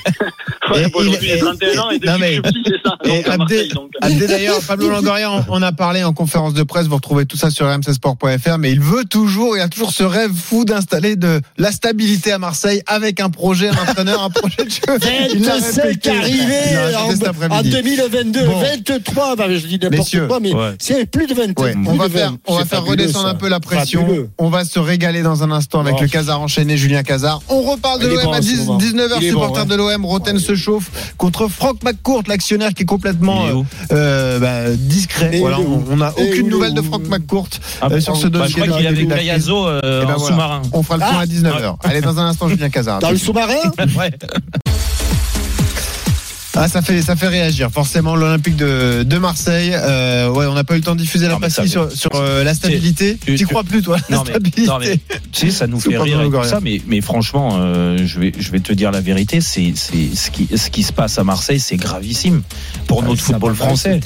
[0.64, 2.52] Et ouais, il- bon, aujourd'hui, j'ai et- 31 ans et non, depuis mais- que je
[2.52, 2.96] suis petit, c'est ça.
[3.04, 3.90] Et Donc, à Abdé, Marseille, donc.
[4.00, 7.36] Abdé, d'ailleurs, Pablo Longoria, on, on a parlé en conférence de presse, vous retrouvez tout
[7.36, 11.40] ça sur rmcsport.fr, mais il veut toujours, il a toujours ce rêve fou d'installer de
[11.58, 14.80] la stabilité à Marseille avec un projet, un entraîneur, un projet de jeu.
[15.34, 16.10] Il l'a 25 répété.
[16.10, 17.70] arrivés en en après-midi.
[17.70, 18.60] 2022, Bon.
[18.60, 20.70] 23, bah, je dis n'importe quoi, mais Ouais.
[20.80, 21.58] c'est plus de 20.
[21.60, 22.38] Ouais, plus on va de faire, 20.
[22.48, 23.30] on va faire redescendre ça.
[23.30, 24.00] un peu la pression.
[24.02, 24.30] Fabuleux.
[24.38, 26.02] On va se régaler dans un instant avec Oh.
[26.02, 27.40] le Casar enchaîné, Julien Casar.
[27.48, 28.78] On reparle de l'OM bon, à en ce 10 moment.
[28.78, 30.04] 19h, Il est bon, supporter de l'OM.
[30.06, 35.38] Roten se chauffe contre Franck McCourt, l'actionnaire qui est complètement où euh, bah, discret.
[35.38, 37.48] Voilà, on n'a aucune nouvelle de Franck McCourt
[37.80, 38.62] Ah, euh, sur ce bah, dossier.
[38.62, 40.18] je crois qu'il avait euh, en voilà.
[40.18, 40.62] sous-marin.
[40.72, 41.22] On fera le point Ah.
[41.22, 41.76] à 19h.
[41.84, 42.98] Allez, dans un instant, Julien Casar.
[42.98, 43.54] Dans le sous-marin
[43.98, 44.10] Ouais.
[46.54, 47.70] Ah, ça fait, ça fait réagir.
[47.70, 49.70] Forcément, l'Olympique de, de Marseille.
[49.74, 52.54] Euh, ouais, on n'a pas eu le temps de diffuser la sur, sur euh, la
[52.54, 53.16] stabilité.
[53.24, 54.98] tu- Tu crois plus, toi, la Non mais, non mais
[55.32, 56.50] tu sais ça nous fait rire et tout Longoria.
[56.50, 60.14] ça mais mais franchement euh, je vais je vais te dire la vérité c'est c'est
[60.14, 62.42] ce qui ce qui se passe à Marseille c'est gravissime
[62.86, 64.00] pour notre football français.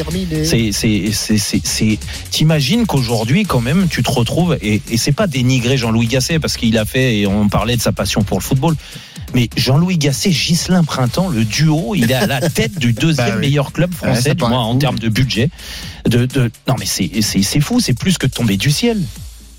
[0.44, 1.98] c'est c'est c'est c'est
[2.30, 6.56] t'imagines qu'aujourd'hui quand même tu te retrouves et et c'est pas dénigrer Jean-Louis Gasset parce
[6.56, 8.76] qu'il a fait et on parlait de sa passion pour le football
[9.36, 13.34] mais Jean-Louis Gasset Ghislain Printemps le duo il est à la tête du deuxième Bah
[13.34, 13.40] oui.
[13.42, 15.50] meilleur club français ça du moins en termes de budget.
[16.08, 18.98] De de non mais c'est fou c'est plus que de tomber du ciel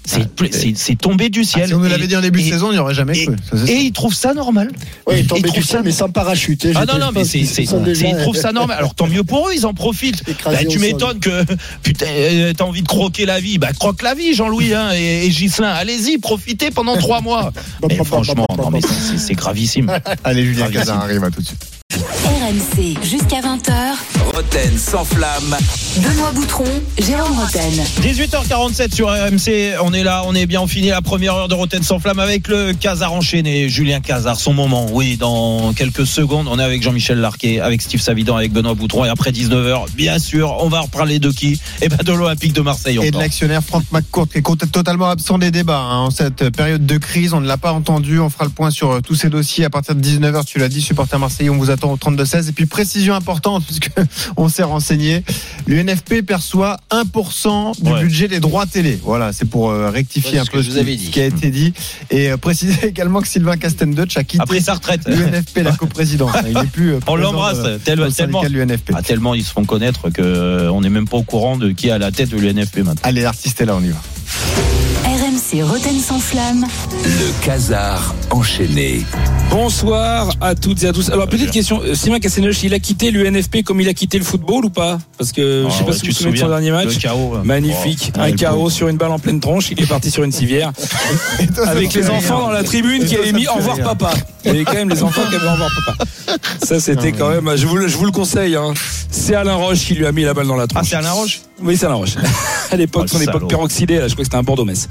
[0.08, 2.42] c'est plus- c'est c'est tombé du Ah, ciel si on nous l'avait dit en début
[2.42, 3.36] de saison, on n'y aurait jamais et, cru.
[3.44, 3.86] Ça, c'est et sûr.
[3.86, 4.72] il trouve ça normal.
[5.06, 6.66] Oui, Il trouve du ça- ciel, mais sans parachute.
[6.66, 8.78] hein, Ah non, non, mais c'est, ils trouvent ça normal.
[8.78, 10.24] Alors tant mieux pour eux, ils en profitent.
[10.46, 11.44] Bah, tu m'étonnes que
[11.84, 13.58] putain, euh, t'as envie de croquer la vie.
[13.58, 15.70] Bah croque la vie, Jean-Louis hein, et, et Ghislain.
[15.70, 17.52] Allez-y, profitez pendant trois mois.
[17.88, 19.92] Mais franchement, non, mais c'est, c'est- c'est gravissime.
[20.24, 20.70] Allez, Julien.
[20.72, 21.66] Casar arrive à tout de suite.
[22.48, 23.74] RMC jusqu'à 20h.
[24.34, 25.58] Roten sans flamme.
[25.98, 26.64] Benoît Boutron,
[26.98, 27.74] Jérôme Roten.
[28.02, 31.56] 18h47 sur RMC, on est là, on est bien, on finit la première heure de
[31.56, 36.48] Rotten sans flamme avec le Casar enchaîné, Julien Casar, son moment, oui, dans quelques secondes,
[36.50, 40.18] on est avec Jean-Michel Larquet, avec Steve Savidan, avec Benoît Boutron, et après 19h, bien
[40.18, 41.60] sûr, on va reparler de qui?
[41.82, 45.38] Eh ben de l'Olympique de Marseille Et de l'actionnaire Franck McCourt qui est totalement absent
[45.38, 47.34] des débats hein, en cette période de crise.
[47.34, 48.20] On ne l'a pas entendu.
[48.20, 50.46] On fera le point sur euh, tous ces dossiers à partir de 19h.
[50.46, 51.98] Tu l'as dit, supporter Marseillais, on vous attend au
[52.42, 52.50] 32-16.
[52.50, 53.90] Et puis précision importante puisque
[54.38, 55.24] on s'est renseigné.
[55.68, 58.02] L'UNFP perçoit 1% du Ouais.
[58.02, 59.00] budget des droits télé.
[59.04, 61.10] Voilà, c'est pour euh, rectifier Ouais, un peu ce vous qui, avais dit.
[61.10, 61.74] qui a été dit.
[62.10, 65.02] Et euh, préciser également que Sylvain Castendutch a quitté Après sa retraite.
[65.08, 66.32] l'UNFP, la coprésidence.
[66.48, 68.92] Il n'est plus euh, On l'embrasse, tel- tellement, l'UNFP.
[68.94, 71.72] ah, tellement ils se font connaître que euh, on n'est même pas au courant de
[71.72, 72.96] qui est à la tête de l'UNFP maintenant.
[73.04, 73.98] Allez, l'artiste est là, on y va.
[75.62, 76.66] RMC Roten sans flamme.
[77.04, 79.04] Le casar enchaîné.
[79.50, 81.10] Bonsoir à toutes et à tous.
[81.10, 81.82] Alors, petite question.
[81.84, 85.00] euh, Sylvain Cassenoche, il a quitté l'UNFP comme il a quitté le football ou pas?
[85.18, 86.50] Parce que je sais Ah pas ouais, si tu vous te vous souvenez de son
[86.50, 86.86] dernier match.
[86.96, 87.42] le chaos, hein.
[87.46, 88.12] Magnifique.
[88.18, 88.70] Oh, un pauvre.
[88.70, 89.72] sur une balle en pleine tronche.
[89.72, 90.72] Il est parti sur une civière.
[91.66, 94.12] Avec les enfants dans la tribune Et qui avaient mis au revoir papa.
[94.44, 96.06] Il y avait quand même les enfants qui avaient au revoir papa.
[96.64, 97.50] Ça, c'était quand même.
[97.56, 98.56] Je vous, le- je vous le conseille.
[98.56, 98.74] hein.
[99.10, 100.90] C'est Alain Roche qui lui a mis la balle dans la Ah, tronche.
[100.90, 101.40] c'est Alain Roche?
[101.64, 102.16] Oui, c'est Alain Roche.
[102.72, 104.88] à l'époque, Oh, son époque peroxydée, je crois que c'était un Bordeaux-Metz.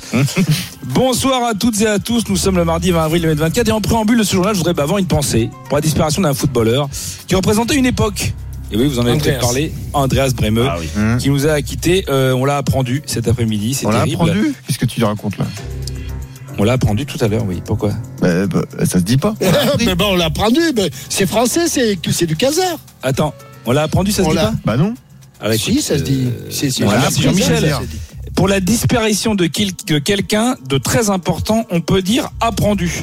[0.85, 2.25] Bonsoir à toutes et à tous.
[2.29, 4.75] Nous sommes le mardi 20 avril 2024 et en préambule de ce jour-là, je voudrais
[4.75, 6.89] bah, avoir une pensée pour la disparition d'un footballeur
[7.27, 8.33] qui représentait une époque.
[8.73, 9.41] Et oui, vous en avez peut-être Andreas.
[9.41, 10.89] parlé, Andreas Bremeux, Ah oui.
[10.97, 11.19] Hum.
[11.19, 12.05] qui nous a quittés.
[12.09, 13.75] Euh, on l'a apprendu cet après-midi.
[13.75, 14.33] C'est On l'a apprendre
[14.67, 15.45] Qu'est-ce que tu racontes là?
[16.59, 17.63] On l'a apprendu tout à l'heure, oui.
[17.65, 17.91] Pourquoi?
[18.21, 19.35] Bah, bah, Ça se dit pas.
[19.85, 20.31] mais bon, on l'a
[20.75, 22.79] mais C'est français, c'est c'est du casar.
[23.03, 23.35] Attends,
[23.67, 24.55] on l'a apprendu, ça se dit pas?
[24.65, 24.95] Bah non.
[25.41, 26.29] Ah, bah, Si, ça se dit.
[26.51, 27.75] C'est- voilà, c'est- Jean-Michel.
[28.37, 33.03] Pour la disparition de, quel- de quelqu'un de très important, on peut dire appendu.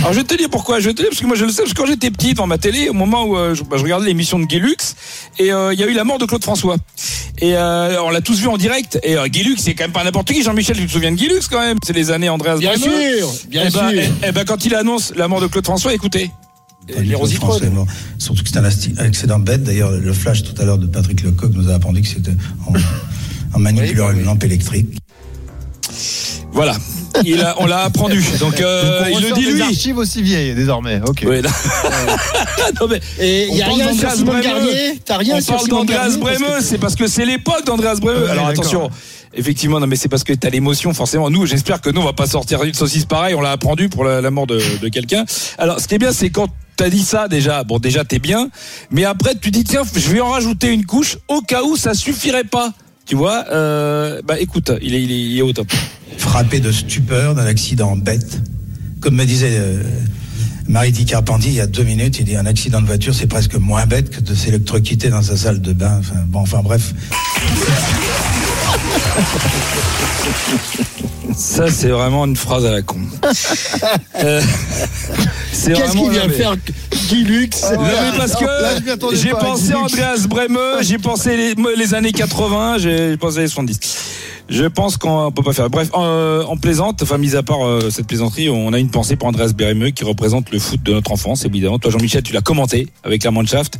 [0.00, 0.78] Alors je vais te dire pourquoi.
[0.78, 2.32] Je vais te dire parce que moi je le sais parce que quand j'étais petit
[2.34, 4.94] dans ma télé, au moment où euh, je, bah, je regardais l'émission de Guy Lux,
[5.40, 6.76] et euh, il y a eu la mort de Claude François.
[7.40, 9.00] Et euh, on l'a tous vu en direct.
[9.02, 10.42] Et euh, Guy Lux, c'est quand même pas n'importe qui.
[10.44, 11.76] Jean-Michel, tu te souviens de Guy Lux quand même?
[11.84, 12.90] C'est les années Andreas Bien sûr,
[13.48, 14.00] bien Eh ben, sûr.
[14.00, 16.30] eh- eh ben, quand il annonce la mort de Claude François, écoutez.
[17.36, 17.84] Français, bon.
[18.18, 19.62] Surtout que c'est un accident bête.
[19.64, 22.30] D'ailleurs, le flash tout à l'heure de Patrick Lecoq nous a appris que c'était
[22.66, 22.72] en,
[23.54, 24.88] en manipulant une lampe électrique.
[26.52, 26.76] Voilà.
[27.24, 28.22] Il a- on l'a apprendu.
[28.40, 29.62] Donc euh, Donc, il le dit des lui.
[29.62, 31.00] archives aussi vieilles désormais.
[31.06, 31.22] Ok.
[31.22, 31.40] Là.
[32.80, 34.42] non, mais Et il on n'y a parle rien sur d'Andreas Simon Bremeux.
[34.42, 38.24] Garnier T'as rien on sur parle d'Andreas Bremeux, c'est parce que c'est l'époque d'Andreas Bremeux.
[38.24, 38.90] Ouais, Alors attention,
[39.34, 41.28] effectivement, non mais c'est parce que t'as l'émotion, forcément.
[41.30, 44.04] Nous, j'espère que nous, on va pas sortir une saucisse pareille, on l'a apprendu pour
[44.04, 45.24] la, la mort de, de quelqu'un.
[45.58, 48.48] Alors, ce qui est bien, c'est quand t'as dit ça déjà, bon déjà t'es bien,
[48.92, 51.94] mais après tu dis tiens, je vais en rajouter une couche au cas où ça
[51.94, 52.72] suffirait pas.
[53.08, 55.72] Tu vois, euh, bah écoute, il est, il est, au top.
[56.18, 58.42] Frappé de stupeur d'un accident bête.
[59.00, 59.82] Comme me disait euh,
[60.68, 61.06] Marie-Di
[61.46, 64.10] il y a deux minutes, il dit un accident de voiture, c'est presque moins bête
[64.10, 65.96] que de s'électrocuter dans sa salle de bain.
[66.00, 66.92] Enfin, bon, enfin bref.
[71.36, 72.96] Ça, c'est vraiment une phrase à la con.
[74.24, 74.40] Euh,
[75.52, 76.56] C'est Qu'est-ce vraiment qu'il vient faire
[77.08, 79.74] Guy Lux Non, mais parce que Là, j'ai pensé.
[79.74, 83.78] Andreas Bremeux, j'ai pensé les, les années 80, j'ai pensé les 70.
[84.48, 85.68] Je pense qu'on peut pas faire.
[85.68, 89.14] Bref, euh, en plaisante, enfin, mis à part euh, cette plaisanterie, on a une pensée
[89.16, 91.78] pour Andreas Bremeux qui représente le foot de notre enfance, évidemment.
[91.78, 93.78] Toi, Jean-Michel, tu l'as commenté avec la Mannschaft.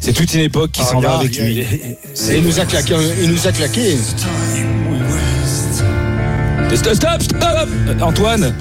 [0.00, 1.58] C'est toute une époque qui Ah, s'en va avec lui.
[1.60, 2.94] il- il nous a claqué.
[3.22, 3.96] Il nous a claqué.
[6.74, 7.68] Stop, stop, stop
[8.00, 8.54] Antoine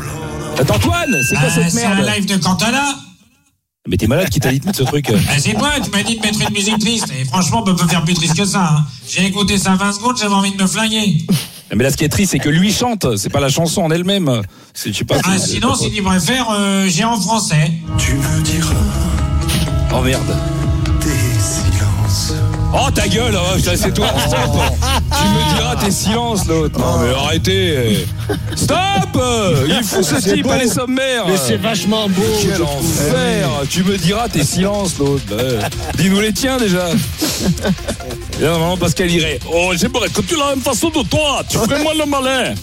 [0.59, 2.95] Attends, Antoine, c'est quoi Ah, cette c'est merde un live de Cantona.
[3.89, 6.03] Mais t'es malade qui t'a dit de mettre ce truc Ah, c'est toi, tu m'as
[6.03, 7.07] dit de mettre une musique triste.
[7.19, 8.61] Et franchement, on peut pas faire plus triste que ça.
[8.79, 8.85] hein.
[9.07, 11.17] J'ai écouté ça 20 secondes, j'avais envie de me flinguer.
[11.73, 13.91] Mais là, ce qui est triste, c'est que lui chante, c'est pas la chanson en
[13.91, 14.41] elle-même.
[14.73, 15.15] C'est- Je sais pas.
[15.23, 17.71] Ah, sinon, s'il y préfère, euh, j'ai en français.
[17.97, 18.73] Tu me diras
[19.93, 20.35] Oh merde.
[22.73, 24.39] Oh ta gueule, oh, c'est toi, stop
[25.11, 26.77] Tu me diras tes silences l'autre.
[26.79, 28.05] Non mais arrêtez
[28.55, 28.77] Stop
[29.67, 30.51] Il faut ce C'est type beau.
[30.51, 32.21] à les sommaires Mais c'est vachement beau.
[32.41, 35.23] Quel enfer Tu me diras tes silences l'autre.
[35.35, 35.59] Ouais.
[35.97, 36.89] Dis-nous les tiens déjà
[38.39, 41.57] Et là, normalement Pascal irait Oh j'aimerais que tu la même façon de toi Tu
[41.57, 42.53] ferais moins le malin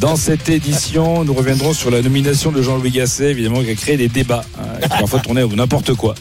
[0.00, 3.96] Dans cette édition, nous reviendrons sur la nomination de Jean-Louis Gasset, évidemment, qui a créé
[3.96, 6.14] des débats, hein, parfois tournaient au n'importe quoi.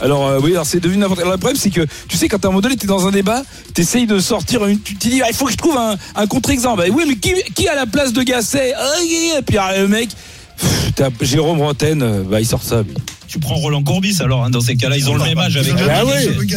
[0.00, 1.20] Alors euh, oui, alors c'est devenu n'importe.
[1.20, 3.10] Alors le problème, c'est que tu sais, quand à un moment donné, t'es dans un
[3.10, 3.42] débat,
[3.74, 6.26] t'essayes de sortir une, tu te dis, ah, il faut que je trouve un, un
[6.26, 6.84] contre-exemple.
[6.92, 8.74] Oui, mais qui, qui a la place de Gasset?
[8.76, 8.92] Ah,
[9.38, 10.10] Et puis ah, le mec,
[10.58, 12.82] pff, Jérôme Roten, euh, bah il sort ça.
[12.82, 12.94] lui.
[13.28, 15.74] Tu prends Roland Courbis alors hein, dans ces cas-là ils ont le même âge avec
[15.90, 16.24] Ah ouais.
[16.26, 16.48] Et puis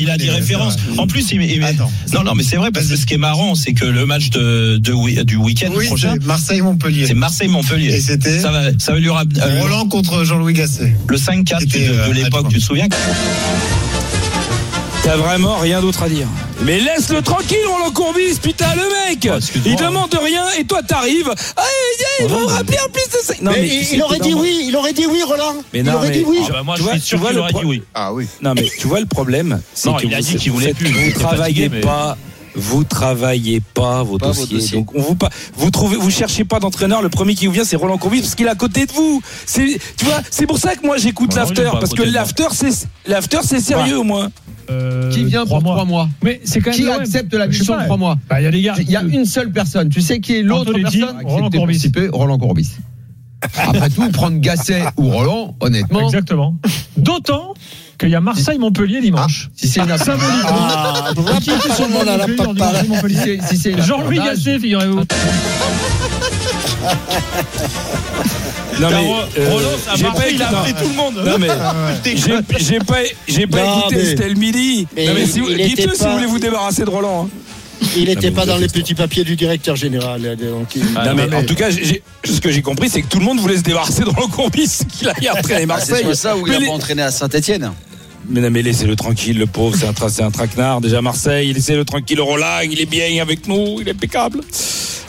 [0.00, 0.76] il a des références.
[0.96, 1.60] En plus, il,
[2.14, 4.30] non, non, mais c'est vrai parce que ce qui est marrant, c'est que le match
[4.30, 7.06] de, du week-end Oui, prochain, c'est Marseille-Montpellier.
[7.06, 7.94] c'est Marseille-Montpellier.
[7.96, 10.96] Et c'était ça va, ça va lui rappeler euh, Roland contre Jean-Louis Gasset.
[11.06, 12.48] le 5-4 C'était, de, euh, de l'époque.
[12.48, 12.88] Tu te souviens?
[15.06, 16.26] T'as vraiment rien d'autre à dire.
[16.62, 19.38] Mais laisse-le tranquille, Roland Courbis, putain, le mec Oh.
[19.64, 21.32] Il demande rien et toi t'arrives.
[21.56, 21.62] Ah,
[22.20, 23.34] il va me rappeler en plus de ça.
[23.40, 25.54] Non, Mais mais il, aurait dit oui, il aurait dit oui, Roland.
[25.72, 26.38] Mais il non, aurait mais- dit oui.
[26.48, 27.66] Ah bah, Moi, Tu je vois- suis tu sûr vois qu'il le aurait pro- dit
[27.66, 27.82] oui.
[27.94, 28.26] Ah oui.
[28.42, 30.72] Non mais tu vois le problème, c'est Non, que il a vous- dit qu'il voulait
[30.72, 32.18] vous plus, Vous était travaillez pas,
[32.56, 34.78] vous travaillez pas vos Pas vos dossiers.
[34.78, 37.02] Donc on vous pas, vous trouvez, vous cherchez pas d'entraîneur.
[37.02, 39.22] Le premier qui vous vient, c'est Roland Courbis parce qu'il est à côté de vous.
[39.44, 42.88] C'est, tu vois, c'est pour ça que moi j'écoute Bah, l'after parce que l'after c'est,
[43.06, 44.30] l'after c'est sérieux au moins.
[45.12, 47.96] Qui vient pour trois mois Mais c'est quand même Qui accepte la mission de trois
[47.96, 48.74] mois Bah, il y a des gars.
[48.80, 49.90] Il y a une seule personne.
[49.90, 51.58] Tu sais qui est l'autre personne qui Roland Courbis.
[51.58, 52.70] participer Roland Courbis.
[53.56, 56.56] Après tout, prendre Gasset ou Roland, honnêtement, Exactement.
[56.96, 57.54] D'autant
[57.98, 59.48] qu'il y a Marseille-Montpellier dimanche.
[59.56, 59.90] si c'est une.
[59.90, 59.98] Ah,
[63.08, 65.04] si c'est- si c'est Jean-Louis Gasset, figurez-vous.
[68.78, 70.94] Non mais euh, Roland, ça a j'ai marché, pas il a écouté- appelé tout le
[70.94, 71.14] monde.
[71.24, 71.48] Non mais
[72.58, 72.94] j'ai, pas,
[73.26, 74.86] j'ai pas Non, écouté mais- c'était le midi.
[74.94, 77.28] Mais non mais il- si vous- il dites-le si vous voulez vous débarrasser de Roland.
[77.96, 80.20] Il n'était vous pas dans les petits papiers du directeur général.
[80.24, 83.02] euh, donc il- Ah, non, mais, mais- en tout cas, ce que j'ai compris, c'est
[83.02, 86.04] que tout le monde voulait se débarrasser de Roland Courbis, qu'il aille entraîner C'est Marseille.
[86.04, 87.72] soit ça ou il Mais a les- pas entraîné à Saint-Etienne.
[88.28, 90.80] Mais non, mais laissez-le tranquille, le pauvre, c'est un, tra- c'est un traquenard.
[90.80, 94.40] Déjà, Marseille, laissez-le tranquille, Roland, il est bien avec nous, il est impeccable.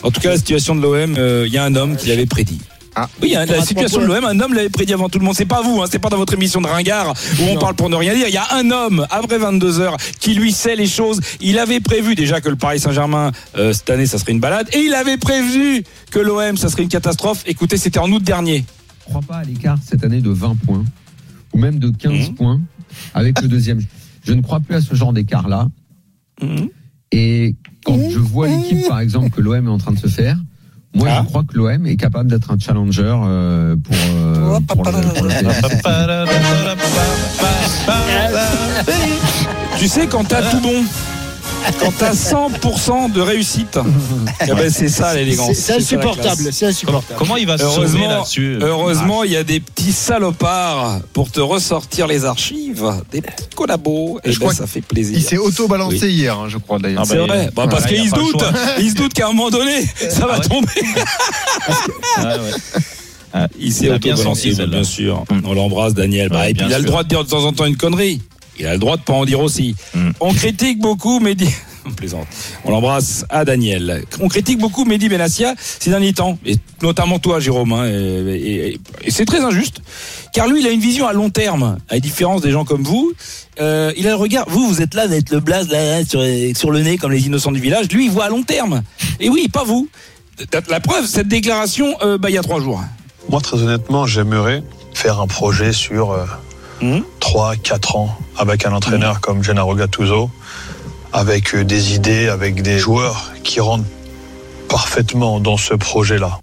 [0.03, 2.28] En tout cas, la situation de l'OM, euh, il y a un homme qui l'avait
[2.28, 2.59] prédit.
[3.00, 3.08] Ah.
[3.22, 5.36] Oui, hein, la situation de l'OM, un homme l'avait prédit avant tout le monde.
[5.36, 7.89] C'est pas vous, hein, c'est pas dans votre émission de ringard où on parle pour
[7.89, 8.28] ne rien dire.
[8.28, 11.20] Il y a un homme, après 22 heures, qui lui sait les choses.
[11.39, 14.68] Il avait prévu déjà que le Paris Saint-Germain, euh, cette année, ça serait une balade.
[14.74, 17.43] Et il avait prévu que l'OM, ça serait une catastrophe.
[17.45, 18.66] Écoutez, c'était en août dernier.
[19.02, 20.84] Je crois pas à l'écart cette année de 20 points
[21.54, 22.60] ou même de 15 points
[23.14, 23.80] avec le deuxième.
[24.24, 25.68] Je ne crois plus à ce genre d'écart-là.
[26.41, 26.70] Mhm.
[27.12, 30.38] Et quand je vois l'équipe, par exemple, que l'OM est en train de se faire,
[30.98, 31.22] moi, Ah.
[31.24, 35.24] je crois que l'OM est capable d'être un challenger euh, pour, euh, pour le, pour
[35.24, 35.45] le PSG.
[39.80, 40.84] Tu sais, quand t'as tout bon,
[41.80, 43.78] quand t'as 100% de réussite,
[44.41, 45.49] eh ben, c'est ça l'élégance.
[45.53, 47.20] C'est c'est insupportable, c'est insupportable.
[47.20, 51.30] Comment il va se sauver Heureusement, là-dessus heureusement, il y a des petits salopards pour
[51.32, 55.18] te ressortir les archives, des petits collabos, et Je ben, crois ça fait plaisir.
[55.18, 56.14] Il s'est auto-balancé Oui.
[56.14, 57.01] hier, hein, je crois d'ailleurs.
[57.03, 58.43] Ah C'est bah, vrai, Bah, parce qu'il se doute,
[58.80, 60.47] il se doute qu'à un moment donné, ça va Ah ouais.
[60.47, 60.68] tomber.
[62.18, 62.82] Ah ouais.
[63.34, 64.78] Ah, Il s'est auto-balancé, senti, celle-là.
[64.78, 65.24] bien sûr.
[65.43, 66.30] On l'embrasse, Daniel.
[66.30, 68.22] Bah, et puis il a le droit de dire de temps en temps une connerie.
[68.60, 69.76] Il a le droit de pas en dire aussi.
[69.93, 70.10] Mm.
[70.20, 71.49] On critique beaucoup Mehdi.
[71.86, 72.28] On plaisante.
[72.66, 74.03] On l'embrasse à Daniel.
[74.20, 77.72] On critique beaucoup Mehdi Benassia ces derniers temps, et notamment toi, Jérôme.
[77.72, 79.80] hein, et et- et c'est très injuste,
[80.34, 82.84] car lui, il a une vision à long terme, à la différence des gens comme
[82.84, 83.14] vous.
[83.62, 84.45] Euh, il a le regard.
[84.49, 86.22] Vous, vous êtes là d'être le blaze là, sur,
[86.58, 87.88] sur le nez comme les innocents du village.
[87.91, 88.84] Lui, il voit à long terme.
[89.22, 89.88] Et oui, pas vous.
[90.70, 92.84] La preuve, cette déclaration, euh, bah, il y a trois jours.
[93.30, 94.62] Moi, très honnêtement, j'aimerais
[94.93, 96.26] faire un projet sur euh,
[96.82, 97.04] Mhm.
[97.20, 100.30] 3-4 ans avec un entraîneur comme Gennaro Gattuso,
[101.14, 103.86] avec euh, des idées, avec des joueurs qui rentrent
[104.70, 106.40] parfaitement dans ce projet-là.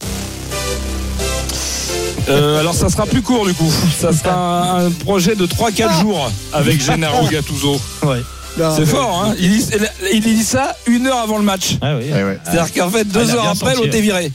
[2.28, 3.70] Euh, alors ça sera plus court du coup.
[4.00, 4.32] Ça sera
[4.80, 7.78] un, un projet de 3-4 jours avec Gennaro Gattuso.
[8.02, 8.22] Ouais.
[8.56, 9.66] C'est fort, hein il dit,
[10.12, 11.76] il dit ça une heure avant le match.
[11.82, 12.04] Ah oui.
[12.44, 14.30] C'est-à-dire qu'en fait, Ah, deux il a heures après, l'autre est viré.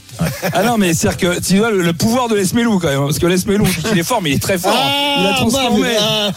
[0.52, 3.00] Ah non, mais c'est-à-dire que tu vois le, le pouvoir de Lesmelou quand même.
[3.00, 4.74] Parce que Lesmelou, il est fort, mais il est très fort.
[5.18, 6.30] il a transformé Ah,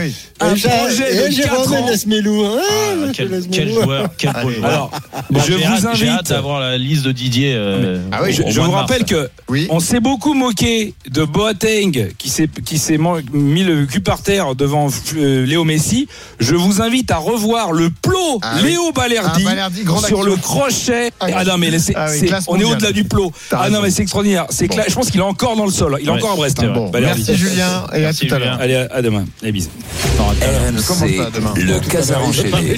[0.00, 0.14] oui.
[0.40, 1.86] un projet et de j'ai 4 Romain ans.
[1.88, 2.58] Lesmelou, hein.
[2.62, 4.64] Ah, quel, quel joueur, quel beau joueur.
[4.70, 4.90] Alors,
[5.30, 6.28] Bon, je vous hâte- J'ai hâte invite.
[6.30, 7.52] d'avoir la liste de Didier.
[7.54, 8.90] euh, Ah oui, au- Je, au je mois vous mars.
[8.90, 9.66] rappelle que Oui.
[9.70, 12.98] on s'est beaucoup moqué de Boateng qui s'est
[13.32, 16.06] mis le cul par terre devant euh, Léo Messi.
[16.38, 18.70] Je vous invite à revoir le plot Ah oui.
[18.70, 20.30] Léo Balerdi, Ah, Balerdi, grande sur action.
[20.34, 21.10] le crochet.
[21.20, 23.32] Ah, Ah non mais ah oui, on est au-delà du plot.
[23.52, 24.46] Ah non mais c'est extraordinaire.
[24.50, 24.84] C'est clair.
[24.88, 25.96] Je pense qu'il est encore dans le sol.
[26.00, 26.58] Il est Ouais, encore à Brest.
[26.62, 26.72] hein.
[26.74, 28.58] Bon, merci Julien et à Merci, tout à l'heure.
[28.60, 29.24] Allez à, à demain.
[29.42, 29.70] Allez bisous.
[30.16, 32.76] Comment RMC, le Casar enchaîné.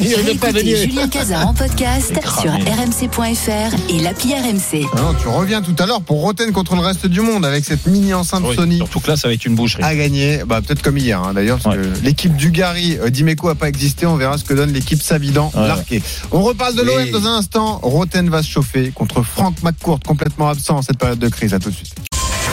[0.76, 4.86] Julien Cazard en podcast sur rmc.fr et l'appli RMC.
[4.94, 7.64] Ah non, tu reviens tout à l'heure pour Roten contre le reste du monde avec
[7.64, 9.82] cette mini enceinte Oui, Sony Surtout que là, ça va être une boucherie.
[9.82, 10.40] à gagner.
[10.46, 11.58] Bah, peut-être comme hier, hein, d'ailleurs,
[12.02, 14.06] l'équipe du Gary, euh, Dimeco a pas existé.
[14.06, 16.02] On verra ce que donne l'équipe Savidan, Ouais, Larqué.
[16.32, 17.78] On reparle de l'OM dans un instant.
[17.82, 21.54] Roten va se chauffer contre Franck McCourt, complètement absent en cette période de crise.
[21.54, 22.07] À tout de suite.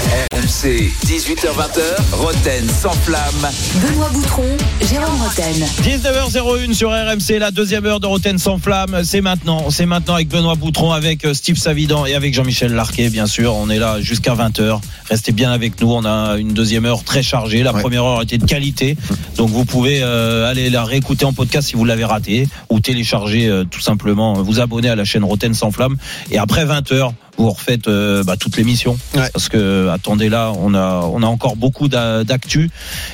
[0.05, 1.81] RMC, 18h20h,
[2.13, 3.49] Roten sans flamme.
[3.81, 4.45] Benoît Boutron,
[4.81, 5.65] Jérôme Roten.
[5.81, 9.01] 19h01 sur RMC, la deuxième heure de Roten sans flamme.
[9.03, 9.69] C'est maintenant.
[9.71, 13.55] C'est maintenant avec Benoît Boutron, avec euh, Steve Savidan et avec Jean-Michel Larquet, bien sûr.
[13.55, 14.79] On est là jusqu'à 20h.
[15.09, 15.91] Restez bien avec nous.
[15.91, 17.63] On a une deuxième heure très chargée.
[17.63, 17.81] La Ouais.
[17.81, 18.95] première heure était de qualité.
[19.37, 23.47] Donc vous pouvez euh, aller la réécouter en podcast si vous l'avez raté ou télécharger
[23.47, 25.97] euh, tout simplement, euh, vous abonner à la chaîne Roten sans flamme.
[26.31, 28.97] Et après 20h, vous refaites euh, bah, toute l'émission.
[29.15, 29.29] Ouais.
[29.33, 32.69] Parce que, attendez là, on a, on a encore beaucoup d'a- d'actu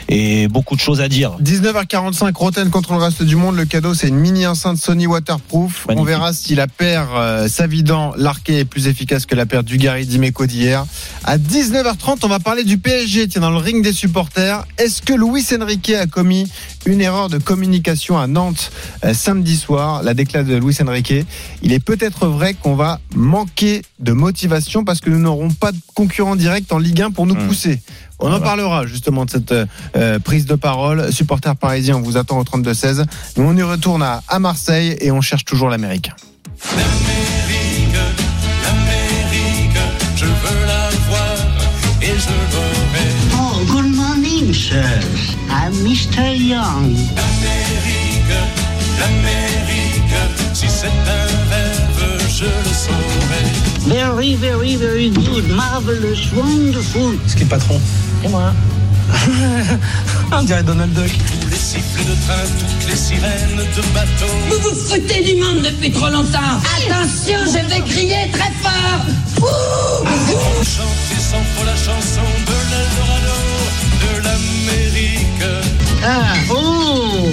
[0.10, 1.38] et beaucoup de choses à dire.
[1.42, 3.56] 19h45, Roten contre le reste du monde.
[3.56, 5.88] Le cadeau, c'est une mini enceinte Sony Waterproof.
[5.90, 9.78] On verra si la paire euh, Savidan Larquet est plus efficace que la paire du
[9.78, 10.86] Gary Dimeco d'hier.
[11.24, 14.66] À 19h30, on va parler du PSG, tiens, dans le ring des supporters.
[14.78, 16.48] Est-ce que Luis Enrique a commis
[16.86, 18.72] une erreur de communication à Nantes
[19.04, 20.04] euh, samedi soir?
[20.04, 21.14] La déclaration de Luis Enrique.
[21.64, 25.78] Il est peut-être vrai qu'on va manquer de motivation parce que nous n'aurons pas de
[25.95, 27.47] concurrent direct en Ligue 1 pour nous Mmh.
[27.47, 27.82] pousser.
[28.20, 31.12] On en parlera justement de cette euh, prise de parole.
[31.12, 33.05] Supporters parisiens, on vous attend au 32-16.
[33.38, 35.70] Nous, on y retourne à, à Marseille et on cherche toujours.
[35.70, 36.12] L'Amérique,
[40.16, 41.38] je veux la voir
[42.01, 43.07] et je l'aurai.
[43.34, 44.84] Oh, good morning, sir.
[45.49, 46.36] I'm Mr.
[46.36, 46.95] Young.
[47.16, 48.34] L'Amérique,
[48.99, 50.16] l'Amérique,
[50.53, 53.51] si c'est un rêve, je le saurai.
[53.86, 55.50] Very, very, very good.
[55.50, 57.18] Marvelous, wonderful.
[57.28, 57.80] Ce qui est patron
[58.24, 58.54] Et moi
[60.32, 61.10] On dirait Donald Duck.
[61.10, 64.32] Tous les sifflets de train, toutes les sirènes de bateau.
[64.50, 69.02] Vous vous foutez du monde depuis trop longtemps Attention, je vais crier très fort
[69.42, 73.40] Ouh Chanter sans faux la chanson de l'Eldorado,
[74.02, 75.44] de l'Amérique.
[76.04, 77.30] Ah, oh,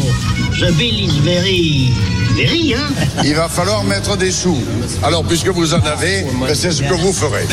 [0.58, 1.92] the bill is very,
[2.36, 2.88] very, hein.
[3.24, 4.58] Il va falloir mettre des sous.
[5.02, 7.46] Alors, puisque vous en avez, c'est ce que vous ferez.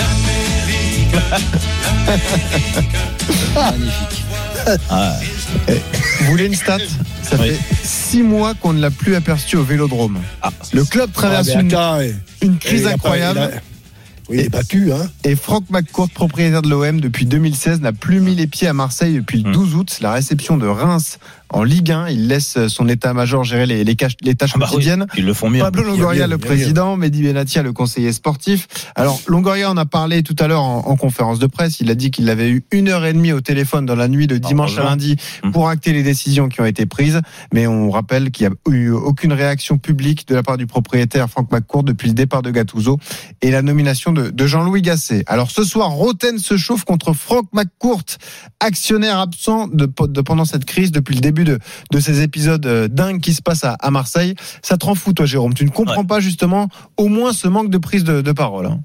[6.20, 6.78] Vous voulez une stat?
[7.24, 10.20] Ça fait six mois qu'on ne l'a plus aperçu au Vélodrome.
[10.74, 12.00] Le club traverse Ah,
[12.42, 13.40] une, crise pas- incroyable.
[13.52, 13.62] il a-
[14.28, 15.08] Oui, il est battu, hein.
[15.24, 19.14] Et Franck McCourt, propriétaire de l'OM depuis 2016, n'a plus mis les pieds à Marseille
[19.16, 19.98] depuis le 12 août.
[20.02, 21.20] La réception de Reims
[21.50, 24.66] en Ligue 1, il laisse son état-major gérer les, les, caches- les tâches Ah bah
[24.70, 25.06] oui, quotidiennes.
[25.16, 25.60] ils le font mieux.
[25.60, 28.68] Pablo Longoria, le président, Mehdi Benatia, le conseiller sportif.
[28.96, 31.80] Alors, Longoria en a parlé tout à l'heure en, en conférence de presse.
[31.80, 34.28] Il a dit qu'il avait eu une heure et demie au téléphone dans la nuit
[34.28, 35.52] de dimanche à lundi Mmh.
[35.52, 37.22] pour acter les décisions qui ont été prises.
[37.54, 41.30] Mais on rappelle qu'il n'y a eu aucune réaction publique de la part du propriétaire
[41.30, 42.98] Franck McCourt depuis le départ de Gattuso
[43.42, 45.24] et la nomination de, de Jean-Louis Gasset.
[45.28, 48.04] Alors ce soir, Roten se chauffe contre Franck McCourt,
[48.60, 51.60] actionnaire absent de, de- pendant cette crise depuis le début de,
[51.92, 54.36] de ces épisodes euh, dingues qui se passent à, à Marseille.
[54.62, 55.54] Ça te rend fou, toi, Jérôme.
[55.54, 58.68] Tu ne comprends pas justement au moins ce manque de prise de, de parole.
[58.68, 58.80] hein.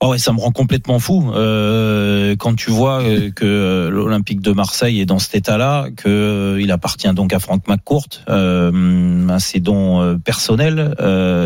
[0.00, 4.52] Oh ouais, ça me rend complètement fou euh, quand tu vois euh, que l'Olympique de
[4.52, 9.40] Marseille est dans cet état-là, que euh, il appartient donc à Franck McCourt, euh, à
[9.40, 10.94] ses dons personnels.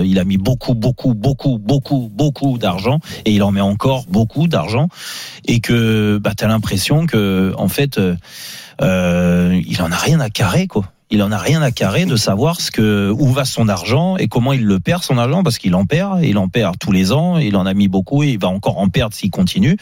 [0.04, 4.48] Il a mis beaucoup, beaucoup, beaucoup, beaucoup, beaucoup d'argent et il en met encore beaucoup
[4.48, 4.88] d'argent
[5.46, 7.98] et que bah t'as l'impression que en fait
[8.80, 10.84] euh, il en a rien à carrer quoi.
[11.12, 14.28] Il en a rien à carrer de savoir ce que où va son argent et
[14.28, 17.12] comment il le perd son argent parce qu'il en perd, il en perd tous les
[17.12, 19.76] ans, il en a mis beaucoup et il va encore en perdre s'il continue.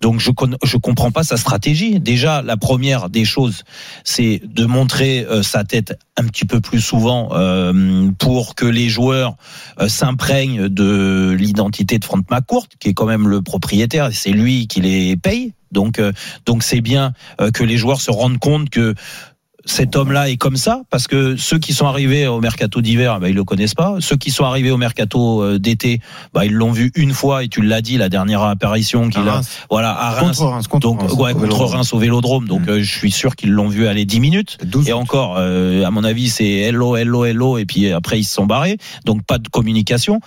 [0.00, 0.30] Donc je
[0.64, 2.00] je comprends pas sa stratégie.
[2.00, 3.64] Déjà la première des choses,
[4.04, 8.88] c'est de montrer euh, sa tête un petit peu plus souvent euh, pour que les
[8.88, 9.36] joueurs
[9.80, 14.66] euh, s'imprègnent de l'identité de Franck McCourt qui est quand même le propriétaire c'est lui
[14.66, 16.12] qui les paye Donc, euh,
[16.46, 18.94] donc c'est bien euh, que les joueurs se rendent compte que
[19.64, 23.28] cet homme-là est comme ça parce que ceux qui sont arrivés au mercato d'hiver, bah,
[23.28, 23.96] ils le connaissent pas.
[24.00, 26.00] Ceux qui sont arrivés au mercato euh, d'été,
[26.32, 29.34] bah, ils l'ont vu une fois et tu l'as dit la dernière apparition qu'il a,
[29.34, 29.50] Reims.
[29.70, 31.70] voilà à Reims, Contre Reims, contre donc Reims, ouais, au contre Vélodrome.
[31.70, 32.48] Reims au Vélodrome.
[32.48, 34.58] Donc euh, je suis sûr qu'ils l'ont vu aller 10 minutes.
[34.86, 38.34] Et encore, euh, à mon avis, c'est hello, hello, hello, et puis après ils se
[38.34, 38.78] sont barrés.
[39.04, 40.20] Donc pas de communication.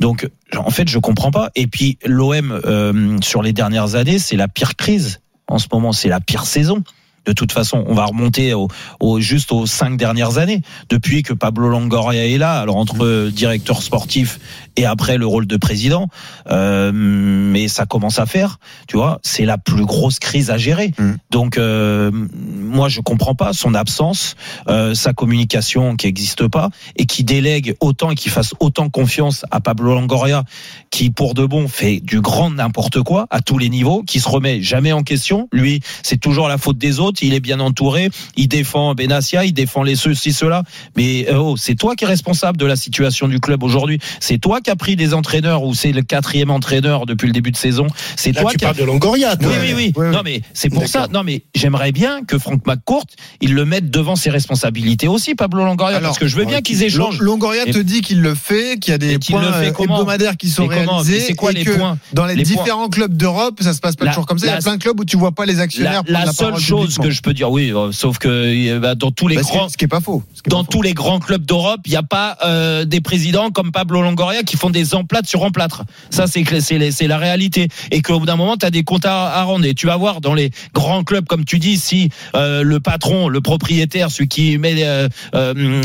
[0.00, 1.50] Donc en fait, je comprends pas.
[1.54, 5.92] Et puis l'OM euh, sur les dernières années, c'est la pire crise en ce moment,
[5.92, 6.82] c'est la pire saison.
[7.26, 8.68] De toute façon, on va remonter au,
[9.00, 12.60] au- juste aux cinq dernières années, depuis que Pablo Longoria est là.
[12.60, 14.38] Alors entre euh, directeur sportif
[14.76, 16.08] et après le rôle de président,
[16.50, 18.58] euh, mais ça commence à faire.
[18.88, 20.92] Tu vois, c'est la plus grosse crise à gérer.
[21.30, 24.36] Donc euh, moi, je comprends pas son absence,
[24.68, 29.44] euh, sa communication qui n'existe pas et qui délègue autant et qui fasse autant confiance
[29.50, 30.44] à Pablo Longoria,
[30.90, 34.28] qui pour de bon fait du grand n'importe quoi à tous les niveaux, qui se
[34.28, 35.48] remet jamais en question.
[35.52, 37.15] Lui, c'est toujours la faute des autres.
[37.22, 38.10] Il est bien entouré.
[38.36, 40.62] Il défend Benassia, il défend les ceux-ci, ceux-là.
[40.96, 43.98] Mais euh, oh, c'est toi qui es responsable de la situation du club aujourd'hui.
[44.20, 47.50] C'est toi qui as pris des entraîneurs ou c'est le quatrième entraîneur depuis le début
[47.52, 47.86] de saison.
[48.16, 49.50] C'est toi tu qui as- parles de Longoria, toi.
[49.62, 50.04] Oui, oui, oui.
[50.12, 51.06] Non, mais c'est pour ça.
[51.12, 53.06] Non, mais j'aimerais bien que Franck McCourt,
[53.40, 56.82] il le mette devant ses responsabilités aussi, Pablo Longoria, parce que je veux bien qu'ils
[56.82, 57.20] échangent.
[57.20, 60.48] Longoria Et- te dit qu'il le fait, qu'il y a des points euh, hebdomadaires qui
[60.50, 61.20] sont réalisés.
[61.20, 62.62] C'est quoi et les que points Dans les, Les points.
[62.62, 64.46] différents clubs d'Europe, ça se passe pas La- toujours comme ça.
[64.46, 66.02] Il y a la- plein de clubs où tu vois pas les actionnaires.
[66.06, 67.04] La, prendre la seule parole chose publiquement.
[67.08, 69.76] Que je peux dire, oui, euh, sauf que euh, bah, dans tous les grands, ce
[69.76, 70.22] qui est pas faux.
[70.48, 74.02] dans tous les grands clubs d'Europe, il n'y a pas euh, des présidents comme Pablo
[74.02, 75.82] Longoria qui font des emplâtres sur emplâtres.
[76.10, 77.68] Ça, c'est c'est la réalité.
[77.90, 79.64] Et qu'au bout d'un moment, tu as des comptes à, à rendre.
[79.66, 83.28] Et tu vas voir dans les grands clubs, comme tu dis, si euh, le patron,
[83.28, 85.08] le propriétaire, celui qui met euh,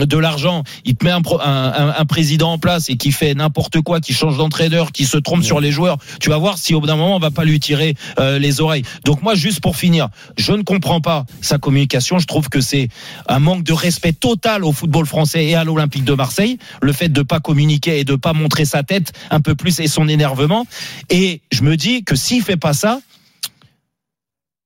[0.05, 3.33] de l'argent, il te met un, pro- un, un- président en place et qui fait
[3.33, 6.73] n'importe quoi, qui change d'entraîneur, qui se trompe sur les joueurs, tu vas voir si
[6.73, 8.83] au bout d'un moment, on va pas lui tirer les oreilles.
[9.05, 12.19] Donc moi, juste pour finir, je ne comprends pas sa communication.
[12.19, 12.87] Je trouve que c'est
[13.27, 16.57] un manque de respect total au football français et à l'Olympique de Marseille.
[16.81, 19.87] Le fait de pas communiquer et de pas montrer sa tête un peu plus et
[19.87, 20.65] son énervement.
[21.09, 23.01] Et je me dis que s'il fait pas ça,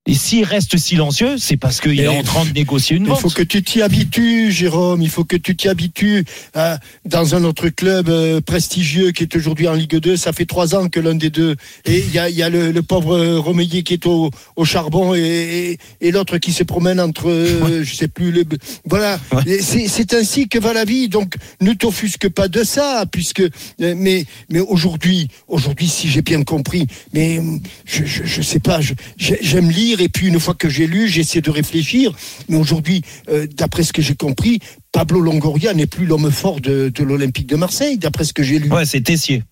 [0.06, 3.20] et s'il reste silencieux, c'est parce qu'il est en train de négocier une Il vente.
[3.20, 5.02] faut que tu t'y habitues, Jérôme.
[5.02, 9.36] Il faut que tu t'y habitues à- dans un autre club euh, prestigieux qui est
[9.36, 10.16] aujourd'hui en Ligue 2.
[10.16, 11.56] Ça fait trois ans que l'un des deux.
[11.84, 14.30] Et il y a, il y a le, le pauvre euh, Romeillet qui est au,
[14.54, 18.44] au charbon et, et, et l'autre qui se promène entre, euh, je sais plus, le,
[18.84, 19.18] voilà.
[19.60, 21.08] C'est ainsi que va la vie.
[21.08, 26.42] Donc ne t'offusque pas de ça, puisque euh, mais mais aujourd'hui, aujourd'hui, si j'ai bien
[26.44, 27.40] compris, mais
[27.84, 28.80] je je, je sais pas,
[29.18, 32.12] j'aime lire et puis une fois que j'ai lu, j'essaie de réfléchir.
[32.48, 34.60] Mais aujourd'hui, euh, d'après ce que j'ai compris,
[34.92, 38.58] Pablo Longoria n'est plus l'homme fort de, de l'Olympique de Marseille, d'après ce que j'ai
[38.58, 38.70] lu.
[38.70, 39.42] Ouais, c'est Tessier.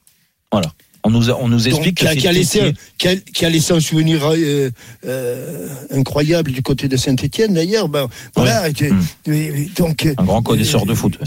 [0.53, 0.73] Voilà.
[1.07, 2.75] On nous, a- on nous Donc, explique qui, a, que qui c'est a laissé, Tessier.
[2.97, 4.71] qui, a, qui a laissé un souvenir euh,
[5.07, 7.89] euh, incroyable du côté de Saint-Etienne d'ailleurs.
[7.89, 8.91] Ben, voilà, et-
[9.31, 11.19] et- donc, Un grand connaisseur de foot.
[11.21, 11.27] ouais.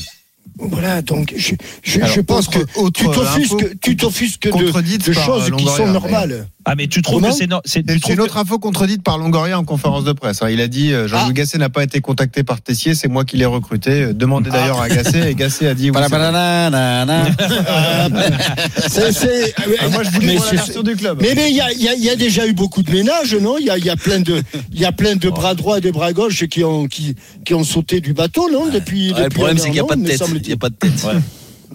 [0.57, 1.53] voilà, donc je,
[1.84, 5.65] je, Alors, je pense autre- que autre tu t'offusques, info tu t'offusques de, choses qui
[5.68, 6.47] sont normales.
[6.70, 7.47] Ah, mais tu trouves Comment que c'est.
[7.47, 10.41] no- c'est- une que- autre info contredite par Longoria en conférence de presse.
[10.41, 10.49] hein.
[10.49, 13.38] Il a dit euh, Jean-Louis Gasset n'a pas été contacté par Tessier, c'est moi qui
[13.38, 13.91] l'ai recruté.
[14.03, 15.93] Euh, Demandez d'ailleurs à Gasset et Gasset a dit oui.
[18.88, 20.36] c'est c'est- Ah, moi, je voulais mais
[20.76, 21.20] la du club.
[21.22, 23.55] Mais mais il y a, y a- y a déjà eu beaucoup de ménages, non?
[23.59, 24.41] Il y a, y a plein de
[24.74, 27.15] il y a plein de bras droits et de bras gauches qui ont qui,
[27.45, 28.68] qui ont sauté du bateau, non?
[28.68, 29.11] Depuis.
[29.13, 30.18] Ouais, le depuis problème, un c'est qu'il n'y a an, pas de tête.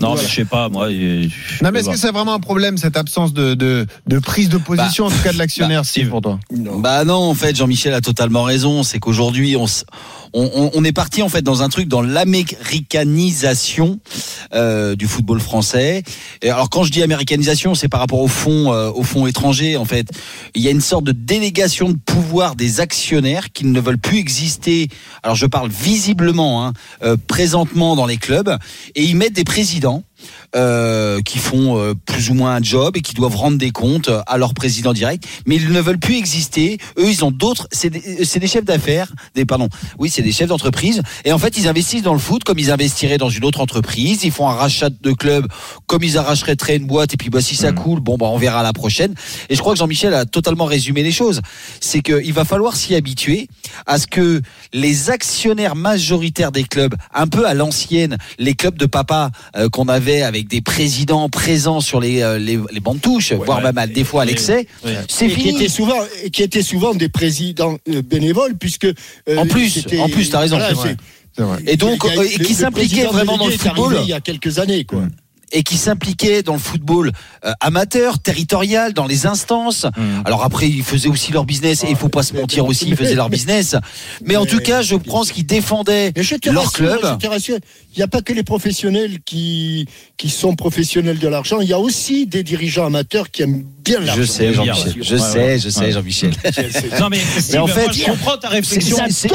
[0.02, 0.88] Non, mais je sais pas, moi.
[0.90, 4.58] Non, mais est-ce que c'est vraiment un problème cette absence de, de, de prise de
[4.58, 6.38] position, en tout cas de l'actionnaire, Steve, pour toi?
[6.78, 8.82] Bah non, en fait, Jean-Michel a totalement raison.
[8.82, 9.84] C'est qu'aujourd'hui, on, s-
[10.34, 14.00] on, on- on est parti en fait dans un truc dans l'américanisation
[14.54, 16.02] euh, du football français.
[16.42, 19.76] Et alors quand je dis américanisation, c'est par rapport au fonds, euh, au fonds étranger.
[19.76, 20.08] En fait,
[20.54, 24.18] il y a une sorte de délégation de pouvoir des actionnaires qui ne veulent plus
[24.18, 24.88] exister.
[25.22, 26.72] Alors je parle visiblement, hein,
[27.02, 28.56] euh, présentement dans les clubs,
[28.94, 30.04] et ils mettent des présidents
[30.54, 34.10] euh, qui font euh, plus ou moins un job et qui doivent rendre des comptes
[34.26, 36.78] à leur président direct, mais ils ne veulent plus exister.
[36.98, 37.68] Eux, ils ont d'autres.
[37.72, 39.68] C'est des, chefs d'affaires, des pardon.
[39.98, 41.02] Oui, c'est des chefs d'entreprise.
[41.24, 44.24] Et en fait, ils investissent dans le foot comme ils investiraient dans une autre entreprise.
[44.24, 45.46] Ils font un rachat de club
[45.86, 47.14] comme ils arracheraient très une boîte.
[47.14, 49.14] Et puis, bah, si ça coule, bon, bah, on verra la prochaine.
[49.48, 51.40] Et je crois que Jean-Michel a totalement résumé les choses.
[51.80, 53.48] C'est qu'il va falloir s'y habituer
[53.86, 54.42] à ce que
[54.72, 59.88] les actionnaires majoritaires des clubs, un peu à l'ancienne, les clubs de papa euh, qu'on
[59.88, 63.78] avait avec des présidents présents sur les, euh, les, les bancs de touche, voire même
[63.78, 64.66] à- des fois à l'excès,
[65.08, 65.56] c'est Et qui fini.
[65.56, 66.00] étaient souvent,
[66.30, 70.56] qui étaient souvent des présidents euh, bénévoles, puisque euh, En plus, en plus, t'as raison,
[70.58, 70.96] voilà, c'est vrai.
[71.38, 73.96] c'est- Et donc, a- euh, qui président vraiment dans le football.
[74.02, 75.04] Il y a quelques années, quoi.
[75.52, 77.12] Et qui s'impliquaient dans le football
[77.44, 79.84] euh, amateur, territorial, dans les instances.
[79.96, 80.22] Hmm.
[80.24, 82.96] Alors après, ils faisaient aussi leur business et il faut pas se mentir aussi, ils
[82.96, 83.76] faisaient leur business.
[84.24, 87.60] Mais en tout cas, je pense qu'ils défendaient Mais leur rassure, club.
[87.94, 89.86] il n'y a pas que les professionnels qui,
[90.16, 94.00] qui sont professionnels de l'argent, il y a aussi des dirigeants amateurs qui aiment bien
[94.00, 94.22] l'argent.
[94.22, 94.94] Je sais, Jean-Michel.
[95.00, 96.30] Je sais, je sais, Jean-Michel.
[97.00, 98.96] Non mais, Steve, en fait, moi, je comprends ta réflexion.
[99.02, 99.28] Mais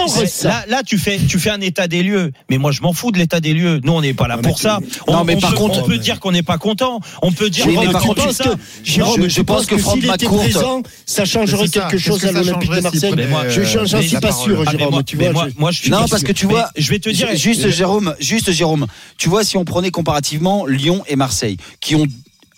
[0.44, 2.32] Là, là, tu fais, tu fais un état des lieux.
[2.50, 3.80] Mais moi, je m'en fous de l'état des lieux.
[3.84, 4.80] Nous, on n'est pas là pour ça.
[5.08, 7.00] On, Non, mais on par peut, contre- on peut dire qu'on n'est pas content.
[7.22, 8.44] On peut dire Oui, qu'on mais est par contre, ça.
[8.46, 11.82] penses que- Jérôme, je pense que Franck s'il était présent, ça changerait ça.
[11.82, 13.14] quelque chose à que l'Olympique de Marseille.
[13.50, 14.92] Je euh, j'en suis pas sûr, Ah, Jérôme.
[14.92, 16.82] moi- Tu mais vois, moi, je- moi, je suis Non, parce que tu vois, Mais
[16.82, 18.88] je vais te dire, juste Jérôme, juste Jérôme,
[19.18, 22.06] tu vois, si on prenait comparativement Lyon et Marseille, qui ont,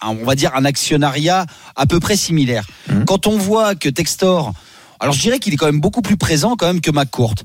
[0.04, 1.46] on va dire, un actionnariat
[1.76, 2.66] à peu près similaire.
[2.90, 3.06] Hum.
[3.06, 4.54] Quand on voit que Textor,
[5.00, 7.36] alors je dirais qu'il est quand même beaucoup plus présent quand même que McCourt.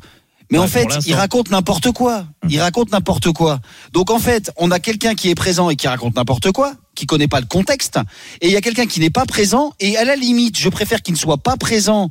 [0.51, 2.27] Mais Ouais, en fait, il raconte n'importe quoi.
[2.49, 3.61] Il raconte n'importe quoi.
[3.93, 7.07] Donc en fait, on a quelqu'un qui est présent et qui raconte n'importe quoi, qui
[7.07, 7.99] connaît pas le contexte,
[8.41, 9.73] et il y a quelqu'un qui n'est pas présent.
[9.81, 12.09] Et à la limite, je préfère qu'il ne soit pas présent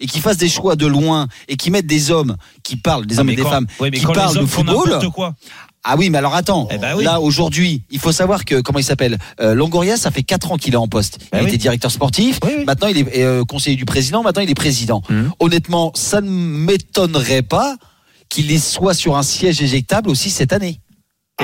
[0.00, 3.18] et qui fasse des choix de loin et qui mette des hommes qui parlent, des
[3.18, 5.10] Ah, hommes et des quand- femmes ouais, qui parlent de football.
[5.14, 5.34] quoi.
[5.84, 6.68] Ah oui, mais alors attends.
[6.70, 7.02] Eh ben oui.
[7.04, 10.56] Là aujourd'hui, il faut savoir que comment il s'appelle euh, Longoria, ça fait 4 ans
[10.56, 11.18] qu'il est en poste.
[11.20, 11.48] Il Ben a oui.
[11.48, 12.38] été directeur sportif.
[12.44, 12.64] Oui.
[12.64, 14.22] Maintenant, il est euh, conseiller du président.
[14.22, 15.02] Maintenant, il est président.
[15.08, 15.32] Mhm.
[15.40, 17.76] Honnêtement, ça ne m'étonnerait pas
[18.28, 20.78] qu'il soit sur un siège éjectable aussi cette année.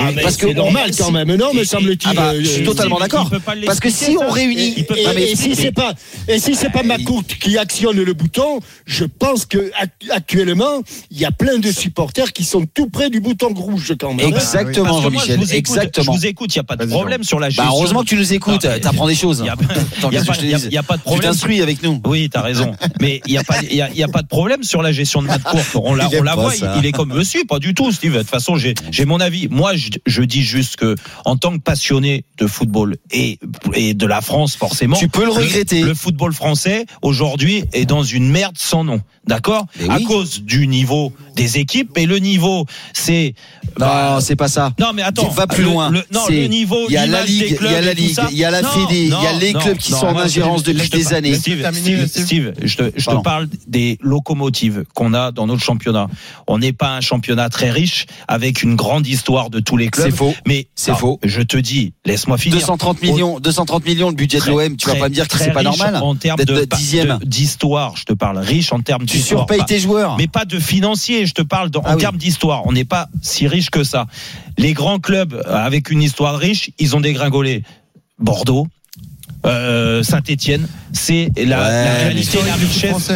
[0.01, 2.11] Ah, mais parce que c'est normal quand même, non, me semble-t-il.
[2.11, 3.30] Ah bah, je suis euh, totalement d'accord.
[3.66, 5.92] Parce que si on réunit, Et, pas Ah, et si c'est pas
[6.28, 11.18] et si c'est pas McCourt qui actionne le bouton, je pense que ac- actuellement il
[11.18, 14.26] y a plein de supporters qui sont tout près du bouton rouge quand même.
[14.26, 15.36] Exactement, je Jean-Michel.
[15.38, 16.12] vous écoute, Exactement.
[16.12, 17.64] Je vous écoute, il n'y a pas de problème sur la gestion.
[17.64, 18.64] Bah, heureusement que tu nous écoutes.
[18.64, 19.38] Non, mais- T'apprends des choses.
[19.40, 21.30] Il n'y a, pas- je de Tu problème.
[21.30, 22.01] t'instruis avec nous.
[22.07, 22.72] Oui, t'as raison.
[23.01, 24.82] Mais il n'y a, pas- il y a, il y a pas de problème sur
[24.82, 25.61] la gestion de Matt Court.
[25.84, 28.12] On la, on la voit, il, il est comme monsieur, pas du tout, Steve.
[28.14, 29.49] De toute façon, j'ai j'ai mon avis.
[29.49, 33.39] Moi, je, je dis juste que, en tant que passionné de football et,
[33.74, 34.97] et de la France, forcément.
[34.97, 35.82] Tu peux le regretter.
[35.82, 39.01] Le, football français, aujourd'hui, est dans une merde sans nom.
[39.26, 41.97] D'accord À cause du niveau des équipes.
[41.99, 42.64] Et le niveau,
[42.95, 43.34] c'est.
[43.78, 44.72] Non, bah, c'est pas ça.
[44.78, 45.28] non, mais attends.
[45.28, 45.91] Va plus le- loin.
[45.91, 46.86] le- non, le niveau.
[46.89, 49.03] Il y a la ligue, il y a la ligue, il y a la Fédé,
[49.05, 51.34] il y a les non, clubs qui non, sont en ingérence depuis des années.
[51.34, 55.62] Steve, Terminé, Steve, Steve, je te, je te parle des locomotives qu'on a dans notre
[55.62, 56.09] championnat.
[56.47, 60.07] On n'est pas un championnat très riche avec une grande histoire de tous les clubs.
[60.11, 60.35] C'est faux.
[60.47, 61.21] Mais C'est faux.
[61.23, 62.57] Je te dis, laisse-moi finir.
[62.59, 64.77] 230 millions, 230 millions le budget de l'OM.
[64.77, 67.19] Tu vas pas me dire que c'est pas riche normal en termes de dixième.
[67.19, 67.95] de- d'histoire.
[67.97, 70.16] Je te parle riche en termes Tu surpayes tes joueurs.
[70.16, 71.27] mais pas de financier.
[71.27, 72.01] Je te parle Ah en oui.
[72.01, 72.66] termes d'histoire.
[72.66, 74.07] On n'est pas si riche que ça.
[74.57, 77.62] Les grands clubs avec une histoire riche, ils ont dégringolé.
[78.19, 78.66] Bordeaux.
[79.47, 83.12] Euh, Saint-Étienne, c'est la, Ouais, la réalité, la richesse.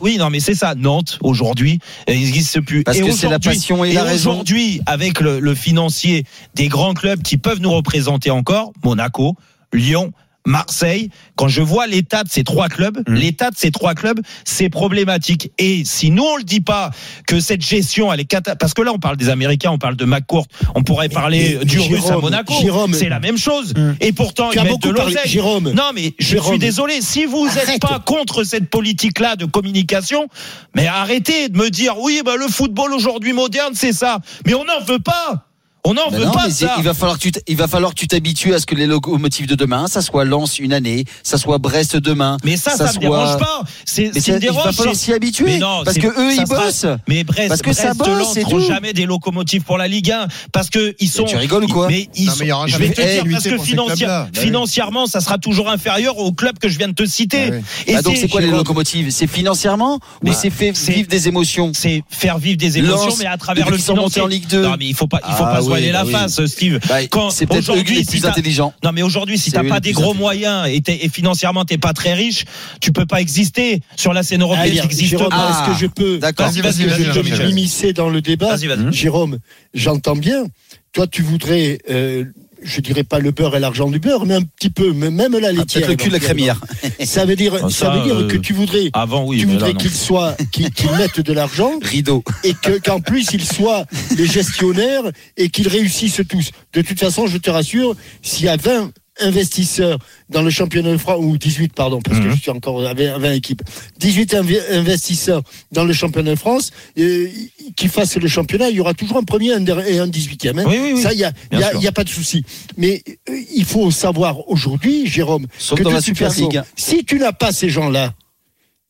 [0.00, 0.74] oui, non, mais c'est ça.
[0.74, 2.84] Nantes aujourd'hui, il n'existe plus.
[2.84, 4.30] Parce et que c'est la passion et la raison.
[4.32, 9.36] Aujourd'hui, avec le, le financier des grands clubs qui peuvent nous représenter encore, Monaco,
[9.72, 10.12] Lyon.
[10.46, 13.14] Marseille, quand je vois l'état de ces trois clubs, Mmh.
[13.14, 15.50] l'état de ces trois clubs, c'est problématique.
[15.58, 16.90] Et si nous on le dit pas
[17.26, 19.96] que cette gestion, elle est cata, parce que là on parle des Américains, on parle
[19.96, 22.54] de McCourt, on pourrait parler du Jérôme, Russe à Monaco,
[22.94, 23.74] c'est la même chose.
[24.00, 25.26] Et pourtant Tu ils as mettent beaucoup de l'oseille.
[25.28, 25.72] Jérôme.
[25.72, 26.50] Non mais je Jérôme.
[26.52, 30.28] suis désolé, si vous n'êtes pas contre cette politique-là de communication,
[30.74, 34.64] mais arrêtez de me dire oui, bah le football aujourd'hui moderne c'est ça, mais on
[34.64, 35.45] n'en veut pas.
[35.88, 36.74] On n'en veut non, pas ça.
[36.78, 38.86] il va falloir que tu il va falloir que tu t'habitues à ce que les
[38.86, 42.38] locomotives de demain, ça soit Lens une année, ça soit Brest demain.
[42.44, 43.62] Mais ça, ça, me soit- dérange pas.
[43.84, 46.42] C'est, me ça- il va dérange, falloir c'est- s'y habituer, non, parce que eux, ça
[46.42, 46.86] ils sera- bossent.
[47.08, 50.26] Mais Brest, Parce que ça Brest, bosse, Lens jamais des locomotives pour la Ligue 1
[50.52, 51.24] parce que ils sont.
[51.24, 52.94] tu rigoles ou quoi Mais ils Non, sont- mais il y aura je jamais vais
[52.94, 54.08] te dire parce que financière-.
[54.32, 57.50] Bah financièrement, ça sera toujours inférieur aux clubs que je viens de te citer.
[57.50, 57.64] Bah oui.
[57.92, 59.10] Et Ah, donc c'est quoi les locomotives?
[59.10, 61.70] C'est financièrement ou Mais c'est fait c'est- vivre des émotions?
[61.74, 64.22] c'est faire vivre des émotions, Lens, mais à travers le financier.
[64.22, 64.62] en Ligue 2.
[64.62, 66.12] Non, mais il faut pas, il faut Ah pas voiler la bah oui.
[66.12, 66.78] face, Steve.
[66.88, 68.72] Bah, Quand c'est peut-être aujourd'hui, les si plus intelligents.
[68.82, 72.14] Non, mais aujourd'hui, si t'as pas des gros moyens et, et financièrement t'es pas très
[72.14, 72.44] riche,
[72.80, 74.86] tu peux pas exister sur la scène européenne.
[74.90, 75.28] Jérôme.
[75.32, 76.46] Ah, est-ce que je peux d'accord.
[76.50, 77.46] Vas-y, Est-ce vas-y, que vas-y, je peux Jean-Michel.
[77.48, 78.92] m'immiscer dans le débat Vas-y, vas-y.
[78.92, 79.38] Jérôme,
[79.74, 80.44] j'entends bien.
[80.92, 82.24] Toi, tu voudrais, euh,
[82.62, 85.36] je dirais pas le beurre et l'argent du beurre, mais un petit peu, mais même
[85.38, 85.86] la Ah, laitière.
[85.86, 86.60] Peut-être le cul de la crémière.
[87.04, 89.46] Ça veut dire, Ah, ça, ça, veut dire euh, que tu voudrais, Avant, oui, tu
[89.46, 89.78] voudrais non.
[89.78, 92.22] qu'il soit, qu'il qu'il mette de l'argent Rideau.
[92.44, 93.84] et que qu'en plus ils soient
[94.16, 95.02] les gestionnaires
[95.36, 96.50] et qu'ils réussissent tous.
[96.72, 98.90] De toute façon, je te rassure, s'il y a 20
[99.20, 99.98] investisseurs
[100.28, 102.34] dans le championnat de France, ou 18 pardon, parce que Mhm.
[102.36, 103.62] je suis encore à 20, à 20 équipes,
[103.98, 105.42] 18 invi- investisseurs
[105.72, 107.28] dans le championnat de France, euh,
[107.76, 110.58] qui fassent le championnat, il y aura toujours un premier et un 18e.
[110.58, 110.64] hein.
[110.66, 111.02] Oui, oui, oui.
[111.02, 112.44] Ça, il n'y a, y a- y a pas de souci.
[112.76, 116.62] Mais euh, il faut savoir aujourd'hui, Jérôme, Sauf que dans la Super façon, League.
[116.76, 118.14] si tu n'as pas ces gens-là,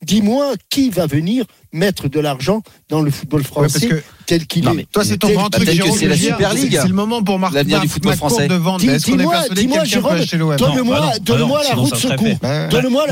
[0.05, 4.73] dis-moi qui va venir mettre de l'argent dans le football français que- tel qu'il est.
[4.73, 5.97] mais Toi, c'est ton grand truc, Jérôme.
[5.97, 6.77] c'est la Super League.
[6.81, 8.47] C'est le moment pour Marc L'avenir du football français.
[8.47, 10.17] dis-moi- dis-moi, Jérôme,
[10.57, 12.37] donne-moi- donne-moi la route fait.
[12.69, 13.05] Donne-moi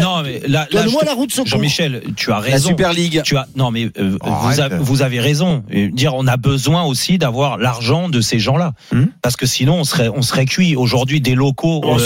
[0.47, 1.47] la- donne-moi la route secours.
[1.47, 2.70] Jean-Michel, tu as La raison.
[2.70, 3.22] Super League.
[3.24, 5.64] Tu as non mais euh, vous, avez, vous avez raison.
[5.93, 9.06] Dire on a besoin aussi d'avoir l'argent de ces gens-là Hmm.
[9.22, 11.82] parce que sinon on serait on serait cuit aujourd'hui des locaux.
[11.84, 11.99] On euh,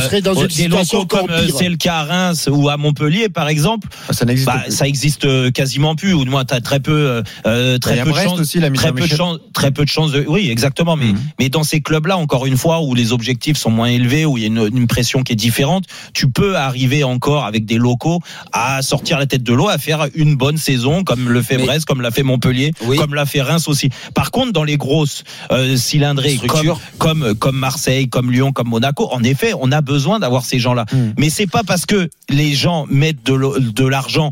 [0.00, 3.48] serait- dans une situation comme euh, c'est le cas à Reims ou à Montpellier par
[3.48, 3.88] exemple.
[4.08, 5.50] Ah, Ça n'existe Bah, ça existe euh,
[5.94, 8.92] quasiment plus ou du moins t'as très peu euh, euh, très peu chances aussi, très
[8.92, 11.18] peu de chances très peu de chances de oui exactement mais Mhm.
[11.38, 14.36] mais dans ces clubs là encore une fois où les objectifs sont moins élevés où
[14.38, 17.76] il y a une, une pression qui est différente tu peux arriver encore avec des
[17.78, 18.20] locaux
[18.52, 21.64] à sortir la tête de l'eau à faire une bonne saison comme le fait Mais-
[21.66, 22.96] Brest comme l'a fait Montpellier Oui.
[22.96, 27.56] comme l'a fait Reims aussi par contre dans les grosses euh, cylindrées comme, comme comme
[27.56, 31.14] Marseille comme Lyon comme Monaco en effet on a besoin d'avoir ces gens là Mhm.
[31.18, 34.30] mais c'est pas parce que les gens mettent de l'argent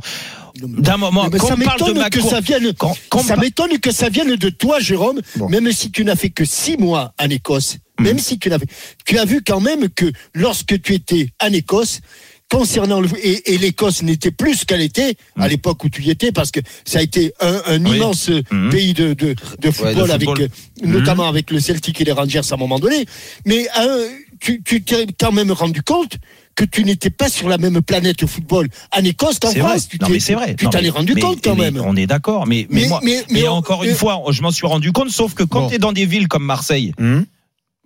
[0.57, 2.73] d'un moment Mais quand ça m'étonne que ça vienne.
[2.77, 5.21] quand- quand ça on par- m'étonne que ça vienne de toi, Jérôme.
[5.37, 5.49] Bon.
[5.49, 8.05] Même si tu n'as fait que six mois en Écosse, Hmm.
[8.05, 8.69] même si tu n'as fait,
[9.05, 12.01] tu as vu quand même que lorsque tu étais en Écosse.
[12.51, 16.11] Concernant le et, et l'Écosse n'était plus ce qu'elle était à l'époque où tu y
[16.11, 17.87] étais parce que ça a été un, un Hmm.
[17.87, 17.97] Oui.
[17.97, 18.69] immense Mhm.
[18.71, 20.49] pays de, de, de football, avec football.
[20.83, 23.07] euh, notamment avec le Celtic et les Rangers à un moment donné.
[23.47, 24.07] Mais euh,
[24.39, 26.19] tu tu t'es quand même rendu compte
[26.55, 29.61] que tu n'étais pas sur la même planète au football en Écosse qu'en vrai.
[29.61, 29.89] France.
[29.89, 30.55] Tu Non, t'es- mais c'est vrai.
[30.55, 31.83] Tu Non, t'en mais- es rendu mais- compte quand mais même.
[31.85, 32.47] On est d'accord.
[32.47, 35.11] Mais, moi, mais- encore une fois, je m'en suis rendu compte.
[35.11, 35.69] Sauf que quand Bon.
[35.69, 37.25] tu es dans des villes comme Marseille, Hum.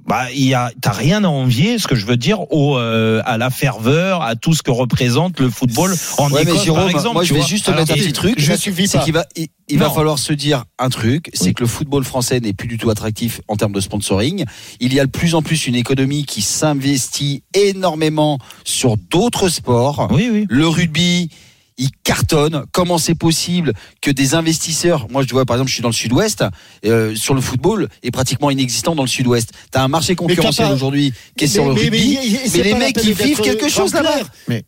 [0.07, 3.20] Bah, il y a, t'as rien à envier, ce que je veux dire, au, euh,
[3.24, 6.90] à la ferveur, à tout ce que représente le football en Ouais, Écosse, Jérôme, par
[6.90, 7.14] exemple.
[7.14, 7.48] moi je vais vois.
[7.48, 8.34] juste Alors, mettre un et- petit truc.
[8.38, 11.54] je suffis C'est qu'il va, il, il va falloir se dire un truc, c'est Oui.
[11.54, 14.44] que le football français n'est plus du tout attractif en termes de sponsoring.
[14.80, 20.09] Il y a de plus en plus une économie qui s'investit énormément sur d'autres sports.
[20.12, 20.46] Oui, oui.
[20.48, 21.30] Le rugby,
[21.79, 22.64] il cartonne.
[22.72, 25.95] Comment c'est possible que des investisseurs, moi je vois par exemple, je suis dans le
[25.95, 26.45] sud-ouest,
[26.85, 29.53] euh, sur le football est pratiquement inexistant dans le sud-ouest.
[29.70, 32.70] T'as un marché concurrentiel pas- aujourd'hui qui est Mais- sur le mais- rugby, mais- les
[32.72, 34.27] pas mecs qui vivent quelque chose grand là-bas.
[34.49, 34.64] Mais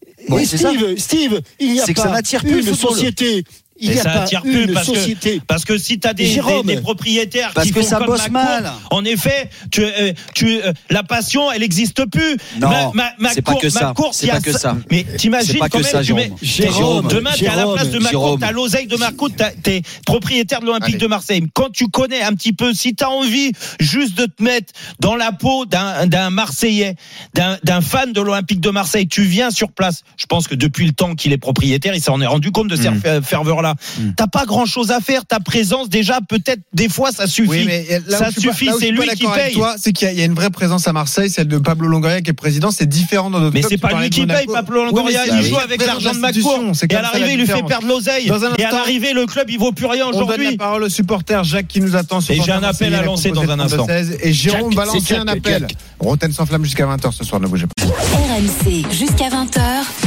[0.59, 0.71] ça.
[0.71, 2.91] Steve, Steve, il n'y a C'est que pas ça plus une football.
[2.97, 3.45] société.
[3.81, 5.41] Il n'y a ça pas attire plus parce que- société.
[5.47, 6.67] Parce que si tu as des, Jérôme.
[6.67, 8.73] des- des propriétaires Parce qui que font ça comme bosse ma cour, mal.
[8.91, 12.37] en effet, tu, euh, tu, euh, la passion, elle n'existe plus.
[12.61, 13.93] Non, ma, ma, ma c'est pas que ça.
[14.13, 14.77] C'est y pas que ça.
[14.91, 17.07] Mais t'imagines quand que même, ça, tu mets- Jérôme.
[17.09, 18.41] demain, t'es à la Jérôme, place de Macron, Jérôme.
[18.41, 19.29] t'as l'oseille de Macron,
[19.63, 21.45] t'es propriétaire de l'Olympique de Marseille.
[21.55, 25.33] Quand tu connais un petit peu, si t'as envie juste de te mettre dans la
[25.33, 26.97] peau d'un d'un Marseillais,
[27.35, 30.03] d'un d'un fan de l'Olympique de Marseille, tu viens sur place.
[30.17, 32.77] Je pense que depuis le temps qu'il est propriétaire, il s'en est rendu compte de
[32.77, 32.95] ces Mm.
[33.77, 34.13] Ferveurs-là.
[34.17, 35.25] T'as pas grand chose à faire.
[35.27, 37.49] Ta présence, déjà, peut-être, des fois, ça suffit.
[37.49, 39.55] Oui, mais là où ça je suis pas- suffit, c'est lui qui d'accord avec paye.
[39.55, 42.31] Toi, c'est qu'il y, a- une vraie présence à Marseille, celle de Pablo Longoria qui
[42.31, 42.71] est président.
[42.71, 44.47] C'est différent dans d'autres Mais c'est pas lui qui paye.
[44.47, 46.73] Pablo Longoria, il joue avec l'argent de Macron.
[46.89, 48.27] Et à l'arrivée, la il lui fait perdre l'oseille.
[48.27, 50.51] Dans un Et à instant- l'arrivée, le club, il vaut plus rien On donne aujourd'hui.
[50.53, 53.31] la parole au supporter Jacques qui nous attend sur Et j'ai un appel à lancer
[53.31, 53.87] dans un instant.
[54.23, 55.67] Et Jérôme va lancer un appel.
[56.01, 57.85] Roten sans flamme jusqu'à 20h ce soir, ne bougez pas.
[57.85, 59.61] RMC jusqu'à 20h.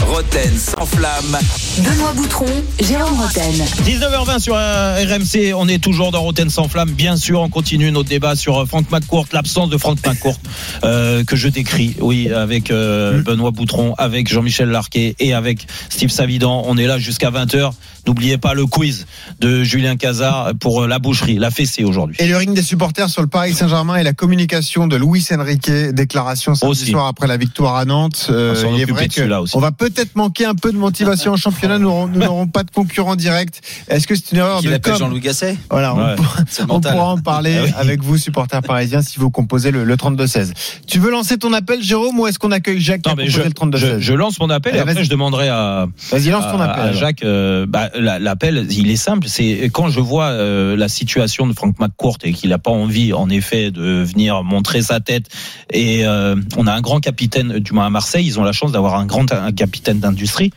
[0.07, 1.37] Roten sans flamme.
[1.79, 2.45] Benoît Boutron,
[2.79, 3.50] Jérôme Roten.
[3.51, 6.91] 19h20 sur euh, RMC, on est toujours dans Rotten sans flamme.
[6.91, 10.39] Bien sûr, on continue notre débat sur euh, Franck McCourt, l'absence de Franck McCourt
[10.85, 16.09] euh, que je décris, oui, avec euh, Benoît Boutron, avec Jean-Michel Larquet et avec Steve
[16.09, 16.63] Savidan.
[16.65, 17.71] On est là jusqu'à 20h.
[18.07, 19.05] N'oubliez pas le quiz
[19.41, 22.15] de Julien Cazard pour la boucherie, la fessée aujourd'hui.
[22.19, 25.69] Et le ring des supporters sur le Paris Saint-Germain et la communication de Luis Enrique,
[25.69, 26.91] déclaration samedi Aussi.
[26.91, 28.27] soir après la victoire à Nantes.
[28.31, 29.55] Euh, On s'en il est occupe vrai de celui-là que aussi.
[29.57, 31.77] on va peut-être manquer un peu de motivation en championnat.
[31.77, 33.40] Nous n'aurons- nous n'aurons pas de concurrent direct.
[33.87, 36.15] Est-ce que c'est une erreur Qui de com Jean-Louis Gasset Voilà, on Ouais.
[36.15, 36.75] pourra- on,
[37.11, 37.71] en parler Ah oui.
[37.77, 40.53] avec vous, supporters parisiens, si vous composez le, le 32-16.
[40.87, 43.25] Tu veux lancer ton appel, Jérôme, ou est-ce qu'on accueille Jacques qui Non, a mais
[43.27, 46.29] composé je, le 32-16 je, je lance mon appel et après je demanderai à, Vas-y,
[46.29, 46.83] lance ton à- appel.
[46.89, 46.93] à.
[46.93, 49.27] Jacques, euh, bah, la- l'appel, il est simple.
[49.27, 53.13] C'est quand je vois euh, la situation de Franck McCourt et qu'il n'a pas envie,
[53.13, 55.27] en effet, de venir montrer sa tête.
[55.71, 58.71] Et euh, on a un grand capitaine, du moins à Marseille, ils ont la chance
[58.71, 60.51] d'avoir un grand un capitaine d'industrie,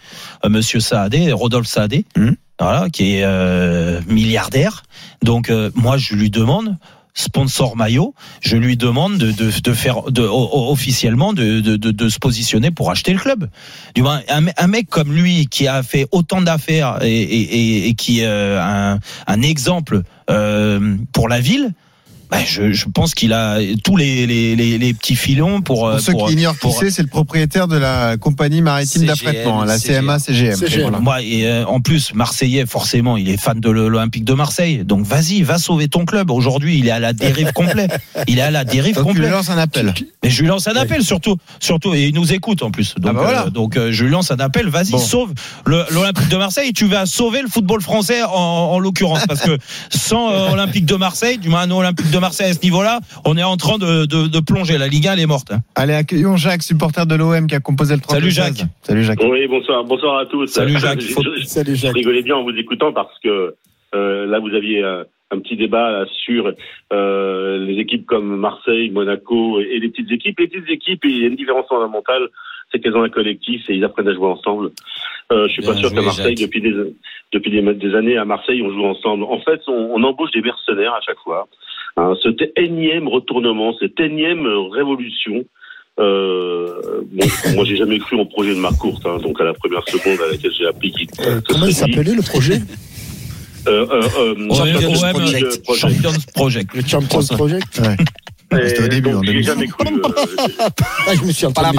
[0.45, 2.37] euh, Monsieur Saadé, Rodolphe Saadé, Mhm.
[2.61, 4.83] Voilà, qui est euh, milliardaire.
[5.23, 6.77] Donc euh, moi, je lui demande
[7.15, 12.19] sponsor maillot, je lui demande de, de, de faire de, officiellement de, de, de, se
[12.19, 13.49] positionner pour acheter le club.
[13.95, 17.89] Du moins, un, un mec comme lui qui a fait autant d'affaires et, et, et,
[17.89, 18.99] et qui est euh, un,
[19.29, 21.73] un exemple euh, pour la ville.
[22.35, 25.89] Bah, je, je pense qu'il a tous les, les, les, les petits filons pour.
[25.91, 29.64] Pour ceux pour- qui ignorent qui c'est, c'est le propriétaire de la compagnie maritime d'affrètement,
[29.64, 30.59] la CMA CGM.
[30.64, 30.99] Et Voilà.
[30.99, 34.85] Moi, et euh, en plus, Marseillais, forcément, il est fan de l'Olympique de Marseille.
[34.85, 36.30] Donc, vas-y, va sauver ton club.
[36.32, 37.99] Aujourd'hui, il est à la dérive complète.
[38.26, 39.26] Il est à la dérive Donc, complète.
[39.26, 39.95] lui lances un appel.
[40.24, 42.95] Mais je lui lance un appel, surtout, surtout, et il nous écoute en plus.
[42.97, 43.47] Donc, bah voilà.
[43.47, 44.68] euh, donc, euh, je lui lance un appel.
[44.68, 44.99] Vas-y, Bon.
[44.99, 45.32] sauve
[45.66, 46.72] l'Olympique de Marseille.
[46.72, 49.57] Tu vas sauver le football français en, en l'occurrence, parce que
[49.91, 53.37] sans euh, Olympique de Marseille, du moins, nous, Olympique de Marseille à ce niveau-là, on
[53.37, 54.79] est en train de, de, de plonger.
[54.79, 55.53] La Ligue 1, elle est morte.
[55.75, 58.68] Allez, accueillons Jacques, supporter de l'OM qui a composé le 32 Salut, Jacques.
[58.83, 59.20] Salut Jacques.
[59.22, 60.47] Oui, bonsoir, bonsoir à tous.
[60.47, 61.01] Salut, Jacques.
[61.01, 63.55] Je- Faut- je- Salut, Je rigolais bien en vous écoutant parce que
[63.95, 66.53] euh, là, vous aviez euh, un petit débat là, sur
[66.93, 70.39] euh, les équipes comme Marseille, Monaco et, et les petites équipes.
[70.41, 72.29] Les petites équipes, il y a une différence fondamentale,
[72.72, 74.70] c'est qu'elles ont un collectif et ils apprennent à jouer ensemble.
[75.33, 76.49] Euh, je suis Bien pas sûr qu'à Marseille, Jacques.
[76.49, 76.75] depuis des
[77.33, 79.25] depuis des, des années à Marseille, on joue ensemble.
[79.25, 81.49] En fait, on, on embauche des mercenaires à chaque fois.
[81.97, 85.45] Hein, cet énième retournement, cette énième révolution.
[86.01, 89.55] Euh, bon, moi, j'ai jamais cru au projet de Marc Courte, hein, donc à la
[89.55, 92.61] première seconde à laquelle j'ai appris qu'il Euh, comment il s'appelait le projet?
[93.66, 95.61] Euh, euh, euh, OM, Champions OM, Project.
[95.77, 96.75] Champions Project.
[96.75, 97.81] Le Champions Project?
[98.53, 99.45] Et C'était au début, donc, en j'ai 2000.
[99.47, 99.87] jamais cru.
[99.87, 100.69] euh,
[101.07, 101.77] Ah, je me suis entendu.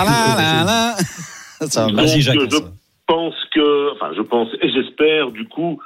[1.94, 2.40] Vas-y, Jacques.
[2.52, 2.58] je
[3.08, 5.80] pense que, enfin, je pense et j'espère du coup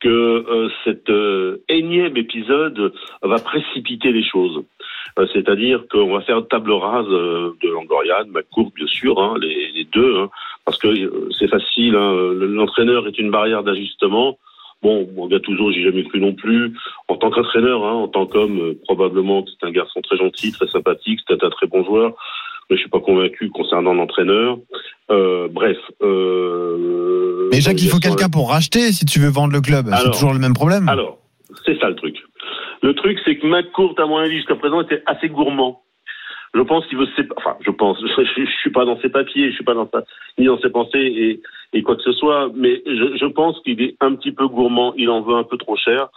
[0.00, 4.64] que euh, cet euh, énième épisode va précipiter les choses.
[5.18, 9.84] Euh, C'est-à-dire qu'on va faire table rase euh, de Langorian, McCourt, bien sûr, hein, les,
[9.92, 10.30] deux, hein,
[10.64, 11.96] parce que euh, c'est facile.
[11.96, 14.38] hein, le- L'entraîneur est une barrière d'ajustement.
[14.82, 16.72] Bon, bon Gattuso, j'ai jamais cru non plus.
[17.08, 21.20] En tant qu'entraîneur, hein, en tant qu'homme, probablement c'est un garçon très gentil, très sympathique,
[21.28, 22.14] c'est un très bon joueur.
[22.70, 24.58] Mais je suis pas convaincu concernant l'entraîneur.
[25.10, 25.76] Euh, bref.
[26.02, 29.86] Euh, Mais Jacques, il faut quelqu'un pour racheter si tu veux vendre le club.
[30.04, 30.88] C'est toujours le même problème.
[30.88, 31.18] Alors,
[31.66, 32.16] c'est ça le truc.
[32.82, 35.82] Le truc, c'est que McCourt, à mon avis, jusqu'à présent, était assez gourmand.
[36.54, 37.98] Je pense qu'il veut se sépa- Enfin, je pense.
[38.16, 40.02] Je, je, je suis pas dans ses papiers, je suis pas dans sa,
[40.38, 41.40] ni dans ses pensées et,
[41.72, 44.92] et quoi que ce soit, mais je, je pense qu'il est un petit peu gourmand.
[44.96, 46.08] Il en veut un peu trop cher.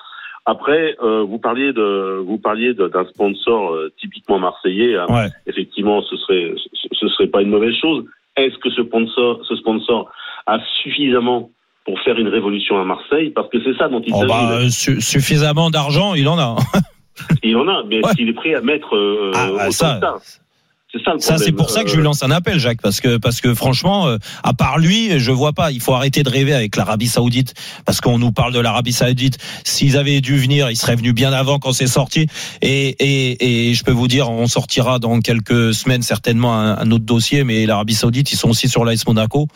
[0.46, 4.98] Après, euh, vous parliez de, vous parliez d'un sponsor euh, typiquement marseillais.
[4.98, 5.06] hein.
[5.10, 5.30] Ouais.
[5.48, 8.04] Effectivement, ce serait, ce, ce serait pas une mauvaise chose.
[8.36, 10.12] Est-ce que ce sponsor, ce sponsor
[10.48, 11.50] a suffisamment
[11.86, 13.30] pour faire une révolution à Marseille?
[13.30, 14.28] Parce que c'est ça dont il Oh, s'agit.
[14.28, 16.56] bah, euh, su- suffisamment d'argent, il en a.
[17.44, 20.18] Il en a, mais est-ce qu'il est prêt à mettre euh, Ah, bah, ça, ça
[20.96, 22.82] C'est ça le Ça, c'est pour ça que je lui Euh, lance un appel, Jacques,
[22.82, 25.72] parce que parce que franchement, euh, à part lui, je vois pas.
[25.72, 27.56] Il faut arrêter de rêver avec l'Arabie Saoudite,
[27.86, 29.38] parce qu'on nous parle de l'Arabie Saoudite.
[29.64, 32.28] S'ils avaient dû venir, ils seraient venus bien avant quand c'est sorti.
[32.62, 36.92] Et, et et je peux vous dire, on sortira dans quelques semaines certainement un, un
[36.92, 37.44] autre dossier.
[37.44, 39.48] Mais l'Arabie Saoudite, ils sont aussi sur l'AS Monaco,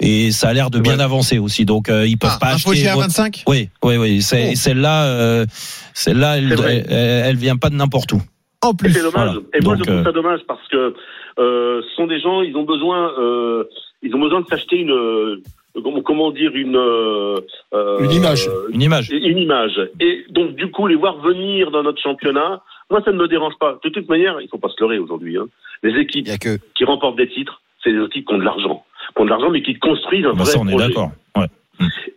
[0.00, 1.66] et ça a l'air de bien avancer aussi.
[1.66, 2.88] Donc euh, ils peuvent Ah, pas un acheter.
[2.88, 4.22] À votre- 25 Oui, oui, oui.
[4.22, 4.54] C'est- Oh.
[4.54, 5.46] Celle-là, euh,
[5.92, 6.86] celle-là, elle, elle,
[7.26, 8.22] elle vient pas de n'importe où.
[8.62, 8.90] En plus.
[8.90, 9.34] C'est dommage.
[9.34, 9.40] Voilà.
[9.54, 10.94] Et moi, Donc, je trouve euh, ça dommage parce que
[11.38, 13.64] euh, ce sont des gens, ils ont besoin, euh,
[14.02, 15.42] ils ont besoin de s'acheter une, euh,
[15.82, 17.36] comment, comment dire, une, euh,
[17.74, 18.48] euh, Une image.
[18.70, 19.10] Une image.
[19.10, 19.80] une image.
[20.00, 23.54] Et donc, du coup, les voir venir dans notre championnat, moi, ça ne me dérange
[23.60, 23.78] pas.
[23.84, 25.36] De toute manière, il faut pas se leurrer aujourd'hui.
[25.36, 25.46] Hein.
[25.82, 26.26] Les équipes
[26.74, 28.84] qui remportent des titres, c'est des équipes qui ont de l'argent,
[29.14, 30.88] qui ont de l'argent, mais qui construisent un Bah, vrai ça, on est projet.
[30.88, 31.10] d'accord.
[31.36, 31.46] Ouais.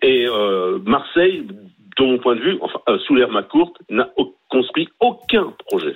[0.01, 1.43] Et euh, Marseille,
[1.97, 5.95] de mon point de vue, enfin, euh, sous l'ère McCourt, n'a au- construit aucun projet.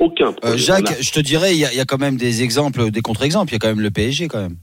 [0.00, 0.54] Aucun projet.
[0.54, 3.00] Euh, Jacques, a- je te dirais, il y, y a quand même des exemples, des
[3.02, 3.50] contre-exemples.
[3.52, 4.56] Il y a quand même le PSG quand même.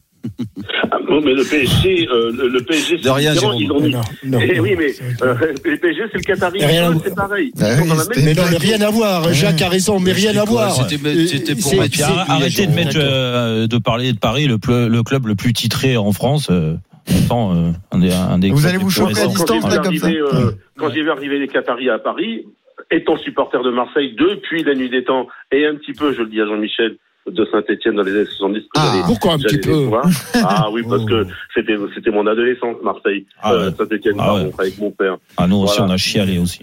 [0.92, 3.56] Ah, non, mais le PSG, euh, le, le PSG, De rien, Jérôme.
[3.62, 4.02] ils ont mis- non,
[4.42, 4.64] Eh non.
[4.64, 6.60] oui, mais euh, le PSG, c'est le Qatari.
[6.60, 7.54] C'est pareil.
[7.62, 9.32] Ah oui, même Mais non, mais rien à voir.
[9.34, 10.74] Jacques a raison, mais rien à voir.
[10.76, 15.54] C'était pour mettre arrêtez de mettre euh, de parler de Paris, le, club le plus
[15.54, 16.48] titré en France.
[16.50, 19.28] Euh, pourtant, euh, un des, un des Vous clubs allez les vous plus chauffer à
[19.28, 22.46] distance, quand j'ai là, comme ça euh, quand j'ai vu arriver les Qataris à Paris,
[22.92, 26.30] étant supporter de Marseille depuis la nuit des temps, et un petit peu, je le
[26.30, 26.98] dis à Jean-Michel,
[27.28, 28.62] de Saint-Etienne dans les années 70.
[28.62, 29.90] que Ah, pourquoi un petit peu.
[30.36, 33.26] Ah oui, parce que c'était, c'était mon adolescence, Marseille.
[33.42, 33.72] Ah Euh.
[33.72, 34.50] Saint-Etienne, Ah ouais.
[34.58, 35.18] avec mon père.
[35.36, 36.62] Ah, nous aussi, on a chialé aussi.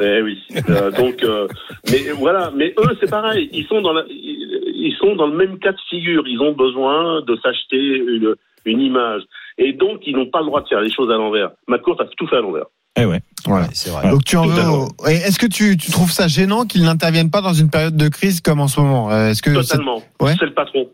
[0.00, 0.42] Eh oui.
[0.68, 1.46] Euh, donc, euh,
[1.90, 3.48] mais voilà, mais eux, c'est pareil.
[3.52, 6.24] Ils sont dans la, ils sont dans le même cas de figure.
[6.26, 8.34] Ils ont besoin de s'acheter une,
[8.64, 9.22] une image,
[9.58, 11.50] et donc ils n'ont pas le droit de faire les choses à l'envers.
[11.68, 12.66] McCourt a tout fait à l'envers.
[12.98, 13.20] Eh ouais.
[13.44, 13.68] Voilà.
[13.74, 14.10] c'est vrai.
[14.10, 14.86] Donc tu en veux.
[15.08, 18.40] Est-ce que tu, tu trouves ça gênant qu'ils n'interviennent pas dans une période de crise
[18.40, 19.10] comme en ce moment?
[19.12, 20.02] Euh, Est-ce que c'est Totalement.
[20.20, 20.34] Ouais.
[20.38, 20.86] C'est le patron.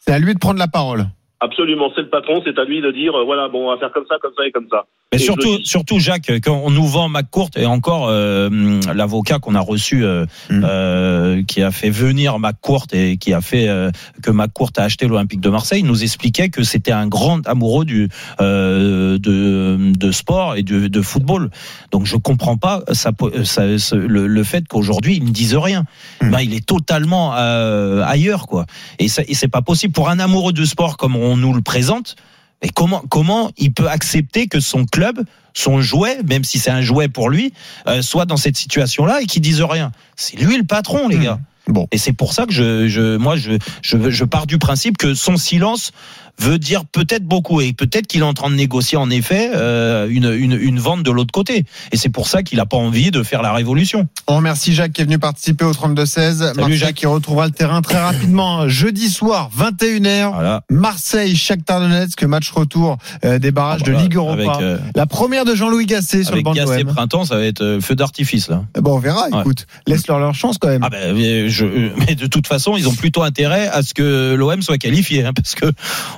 [0.00, 1.06] c'est à lui de prendre la parole
[1.44, 3.90] Absolument, c'est le patron, c'est à lui de dire euh, voilà, bon, on va faire
[3.92, 4.84] comme ça, comme ça et comme ça.
[5.12, 9.38] Mais Et surtout, surtout Jacques, quand on nous vend McCourt et encore euh, hum, l'avocat
[9.40, 10.62] qu'on a reçu, euh, Mm.
[10.64, 13.90] euh, qui a fait venir McCourt et qui a fait euh,
[14.22, 18.08] que McCourt a acheté l'Olympique de Marseille, nous expliquait que c'était un grand amoureux du
[18.40, 21.50] euh, de, de sport et de, de football.
[21.90, 23.10] Donc je comprends pas ça,
[23.44, 25.84] ça- ce- le, le fait qu'aujourd'hui ils ne disent rien.
[26.20, 28.64] Ben, il est totalement euh, ailleurs quoi.
[28.98, 31.62] Et, ça- et c'est pas possible pour un amoureux de sport comme on nous le
[31.62, 32.16] présente.
[32.62, 36.80] Et comment comment il peut accepter que son club, son jouet, même si c'est un
[36.80, 37.52] jouet pour lui,
[37.88, 39.90] euh, soit dans cette situation-là et qu'il dise rien?
[40.16, 41.40] C'est lui le patron, les gars.
[41.66, 41.88] Bon.
[41.92, 43.52] Et c'est pour ça que je, je moi je,
[43.82, 45.92] je je pars du principe que son silence
[46.38, 50.08] veut dire peut-être beaucoup et peut-être qu'il est en train de négocier en effet euh,
[50.10, 51.64] une, une une vente de l'autre côté.
[51.92, 54.08] Et c'est pour ça qu'il a pas envie de faire la révolution.
[54.26, 56.54] On remercie Jacques qui est venu participer au 32-16.
[56.56, 56.94] Marseille Jacques.
[56.94, 60.60] qui retrouvera le terrain très rapidement jeudi soir, 21h.
[60.70, 64.42] Marseille, Shakhtar Donetsk, match retour euh, des barrages Voilà, de Ligue Europa.
[64.52, 66.94] avec, euh, La première de Jean-Louis Gasset sur le banc de Gasset l'OM.
[66.94, 68.64] printemps, ça va être feu d'artifice là.
[68.80, 69.40] Bon, on verra, Ouais.
[69.40, 69.66] écoute.
[69.86, 70.82] Laisse-leur leur chance quand même.
[70.84, 71.64] Ah ben, mais, je,
[71.98, 75.32] mais de toute façon, ils ont plutôt intérêt à ce que l'OM soit qualifié, hein,
[75.34, 75.66] parce que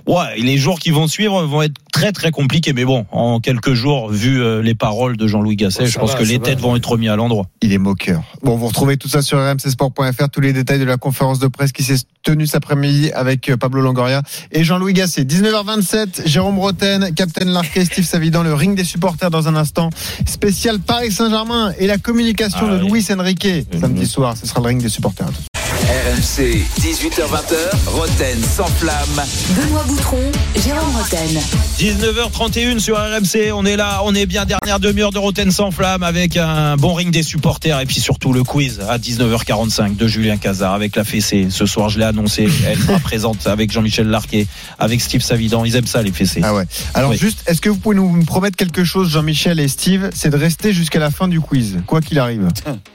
[0.07, 2.73] ouais, les jours qui vont suivre vont être très très compliqués.
[2.73, 6.13] Mais bon, en quelques jours, vu euh, les paroles de Jean-Louis Gasset, Oh, je pense
[6.13, 6.45] va, que les va.
[6.45, 7.47] têtes vont être remis à l'endroit.
[7.63, 8.23] Il est moqueur.
[8.43, 11.73] Bon, vous retrouvez tout ça sur rmcsport.fr, tous les détails de la conférence de presse
[11.73, 15.25] qui s'est tenue cet après-midi avec euh, Pablo Longoria et Jean-Louis Gasset.
[15.25, 19.91] 19h27, Jérôme Roten, Captain Larquet, Steve Savidan, le ring des supporters dans un instant.
[20.27, 22.91] Spécial Paris Saint-Germain et la communication Ah de oui.
[22.91, 23.49] Luis Enrique.
[23.81, 25.29] Samedi soir, ce sera le ring des supporters.
[25.75, 29.23] RMC, 18h20h, Roten sans flamme.
[29.57, 30.31] Benoît Boutron,
[30.65, 31.41] Jérôme Roten.
[31.79, 36.05] 19h31 sur RMC, on est là, on est bien dernière demi-heure de Roten sans flamme
[36.05, 40.37] avec un bon ring des supporters et puis surtout le quiz à 19h45 de Julien
[40.37, 41.49] Cazard avec la fessée.
[41.51, 44.47] Ce soir, je l'ai annoncé, elle sera présente avec Jean-Michel Larquet,
[44.79, 45.65] avec Steve Savidan.
[45.65, 46.41] Ils aiment ça les fessées.
[46.45, 46.65] Ah ouais.
[46.95, 47.19] Alors Oui.
[47.19, 50.11] juste, est-ce que vous pouvez nous promettre quelque chose, Jean-Michel et Steve?
[50.15, 52.49] C'est de rester jusqu'à la fin du quiz, quoi qu'il arrive.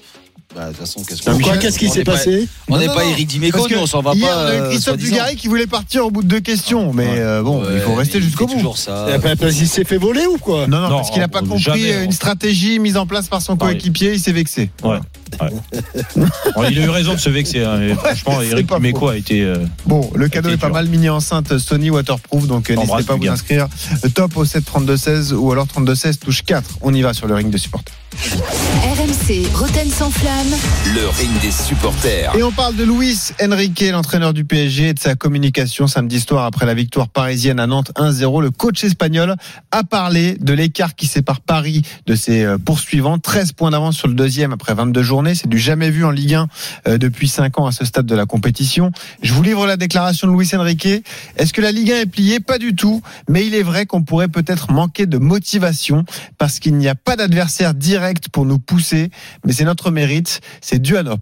[0.56, 2.88] Bah, de toute façon, qu'est-ce Pourquoi Qu'est-ce qui on s'est n'est pas- passé On n'est
[2.88, 3.06] pas.
[3.06, 4.18] Eric Dimeco, Parce nous, que on s'en va pas.
[4.18, 4.98] on a eu euh, Christophe.
[4.98, 8.20] Dugarry qui voulait partir au bout de deux questions, mais euh, bon, il faut rester
[8.20, 8.56] jusqu'au bout.
[8.56, 9.08] toujours ça.
[9.14, 10.66] Eh ben, qu'il s'est fait voler ou quoi?
[10.68, 13.58] Non, non, Non, parce qu'il n'a pas compris une stratégie mise en place par son
[13.58, 14.72] coéquipier, il s'est vexé.
[14.84, 14.98] Ouais.
[15.41, 16.22] Ouais.
[16.56, 17.64] Bon, il a eu raison de se vexer.
[17.64, 17.80] hein.
[17.95, 19.07] Franchement, c'est Eric faux.
[19.10, 19.41] a été.
[19.43, 20.76] euh, Bon, le cadeau est pas dur.
[20.76, 23.68] mal mini enceinte Sony waterproof, donc euh, n'hésitez pas à vous inscrire.
[24.14, 26.77] Top au 7 32 16 ou alors 32 16 touche 4.
[26.81, 27.93] On y va sur le ring de supporters.
[28.15, 30.47] RMC, Roten sans flamme.
[30.95, 32.35] Le ring des supporters.
[32.35, 36.45] Et on parle de Luis Enrique, l'entraîneur du PSG, et de sa communication samedi soir
[36.45, 38.41] après la victoire parisienne à Nantes 1-0.
[38.41, 39.35] Le coach espagnol
[39.72, 43.19] a parlé de l'écart qui sépare Paris de ses euh, poursuivants.
[43.19, 45.03] 13 points d'avance sur le deuxième après 22
[45.34, 46.48] C'est du jamais vu en Ligue 1
[46.88, 48.91] euh, depuis 5 ans à ce stade de la compétition.
[49.22, 50.88] Je vous livre la déclaration de Luis Enrique.
[51.36, 52.40] Est-ce que la Ligue 1 est pliée?
[52.40, 53.02] Pas du tout.
[53.28, 56.06] Mais il est vrai qu'on pourrait peut-être manquer de motivation
[56.38, 59.12] parce qu'il n'y a pas d'adversaire direct pour nous pousser.
[59.46, 60.41] Mais c'est notre mérite.
[60.62, 61.18] C'est dû à nos,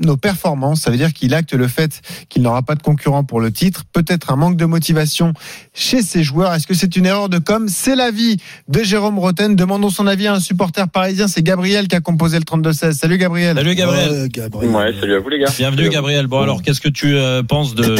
[0.00, 0.82] nos performances.
[0.82, 3.84] Ça veut dire qu'il acte le fait qu'il n'aura pas de concurrent pour le titre.
[3.92, 5.32] Peut-être un manque de motivation
[5.72, 6.52] chez ses joueurs.
[6.52, 7.68] Est-ce que c'est une erreur de com?
[7.68, 8.36] C'est l'avis
[8.68, 9.56] de Jérôme Roten.
[9.56, 11.26] Demandons son avis à un supporter parisien.
[11.26, 12.92] C'est Gabriel qui a composé le 32-16.
[12.92, 13.29] Salut Gabriel.
[13.30, 14.28] Salut Gabriel.
[14.62, 15.50] Ouais, salut à vous les gars.
[15.56, 16.26] Bienvenue Gabriel.
[16.26, 17.94] Bon alors, qu'est-ce que tu euh, penses de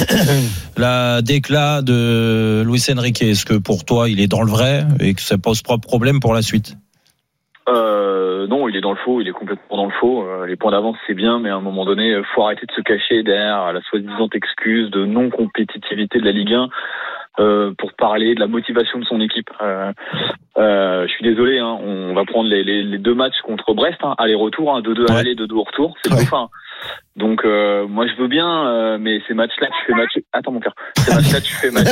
[0.77, 3.23] la déclat de Luis Enrique?
[3.23, 5.83] Est-ce que pour toi, il est dans le vrai et que ça pose pas de
[5.83, 6.77] problème pour la suite?
[7.69, 10.25] Euh, non, il est dans le faux, il est complètement dans le faux.
[10.25, 12.81] Euh, les points d'avance, c'est bien, mais à un moment donné, faut arrêter de se
[12.81, 16.69] cacher derrière la soi-disant excuse de non-compétitivité de la Ligue 1
[17.39, 19.49] euh, pour parler de la motivation de son équipe.
[19.63, 19.93] Euh,
[20.59, 23.99] euh, je suis désolé, hein, on va prendre les, les, les deux matchs contre Brest,
[24.03, 26.49] hein, aller-retour, hein, 2-2 à aller, 2-2 au retour, c'est le dauphin.
[27.17, 30.13] Donc euh, moi je veux bien, euh, mais ces matchs-là, tu fais match.
[30.33, 30.75] Attends mon cœur.
[30.97, 31.87] Ces matchs-là, tu fais match.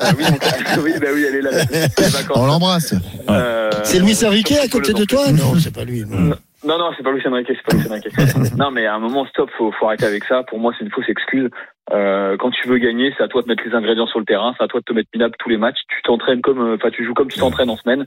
[0.00, 0.52] Ah oui, mon cœur.
[0.82, 1.50] oui, bah oui, elle est là.
[1.50, 2.36] vacances.
[2.36, 2.94] On l'embrasse.
[3.30, 5.30] Euh, C'est Louis Enrique à côté de toi.
[5.32, 6.04] Non, c'est pas lui.
[6.04, 6.34] non.
[6.64, 8.56] Non, non, c'est pas Luis Enrique, c'est pas Luis Enrique.
[8.58, 10.42] non, mais à un moment, stop, faut, faut arrêter avec ça.
[10.42, 11.48] Pour moi, c'est une fausse excuse.
[11.92, 14.54] Euh, quand tu veux gagner, c'est à toi de mettre les ingrédients sur le terrain,
[14.58, 15.78] c'est à toi de te mettre minable tous les matchs.
[15.88, 18.06] Tu t'entraînes comme, euh, enfin, tu joues comme tu t'entraînes en semaine.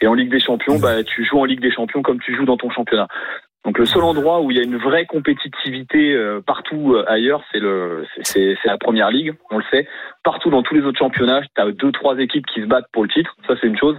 [0.00, 2.44] Et en Ligue des Champions, bah, tu joues en Ligue des Champions comme tu joues
[2.44, 3.08] dans ton championnat.
[3.64, 7.44] Donc le seul endroit où il y a une vraie compétitivité euh, partout euh, ailleurs,
[7.52, 9.86] c'est le, c'est- c'est c'est la première ligue, on le sait.
[10.24, 13.04] Partout dans tous les autres championnats, tu as deux trois équipes qui se battent pour
[13.04, 13.96] le titre, ça c'est une chose.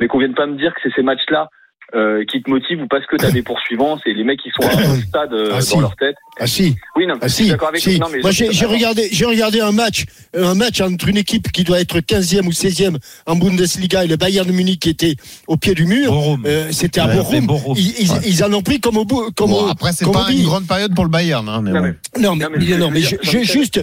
[0.00, 1.48] Mais qu'on vienne pas me dire que c'est ces matchs-là
[1.94, 4.50] euh, qui te motivent ou parce que tu as des poursuivants, c'est les mecs qui
[4.50, 5.78] sont à un stade euh, Ah, dans si.
[5.78, 6.16] leur tête.
[6.38, 6.76] Ah si.
[6.96, 7.98] Oui, non, Ah je suis si, d'accord avec si.
[7.98, 10.04] non, mais Moi j'ai j'ai regardé, j'ai regardé un match,
[10.36, 12.96] un match entre une équipe qui doit être 15e ou 16e
[13.26, 15.14] en Bundesliga et le Bayern de Munich qui était
[15.46, 16.36] au pied du mur.
[16.44, 17.46] Euh, C'était à Bochum.
[17.76, 18.18] Ils, ils- Ouais.
[18.26, 19.30] ils en ont pris comme au bout.
[19.36, 21.48] Comme Bon, au- après, c'est comme pas une grande période pour le Bayern.
[21.48, 21.94] Hein, mais bon.
[22.20, 23.80] Non mais, Non, mais ce que non, je mais je, juste,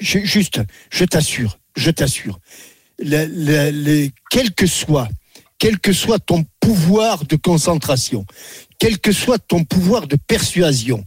[0.00, 0.60] je, juste,
[0.90, 2.38] je t'assure je t'assure,
[2.98, 5.08] les- quel que soit,
[5.58, 8.26] quel que soit ton pouvoir de concentration,
[8.78, 11.04] quel que soit ton pouvoir de persuasion,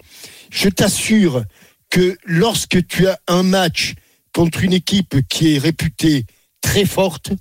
[0.49, 1.43] je t'assure
[1.89, 3.93] que lorsque tu as un match
[4.34, 6.26] contre une équipe qui est réputée
[6.61, 7.31] très forte,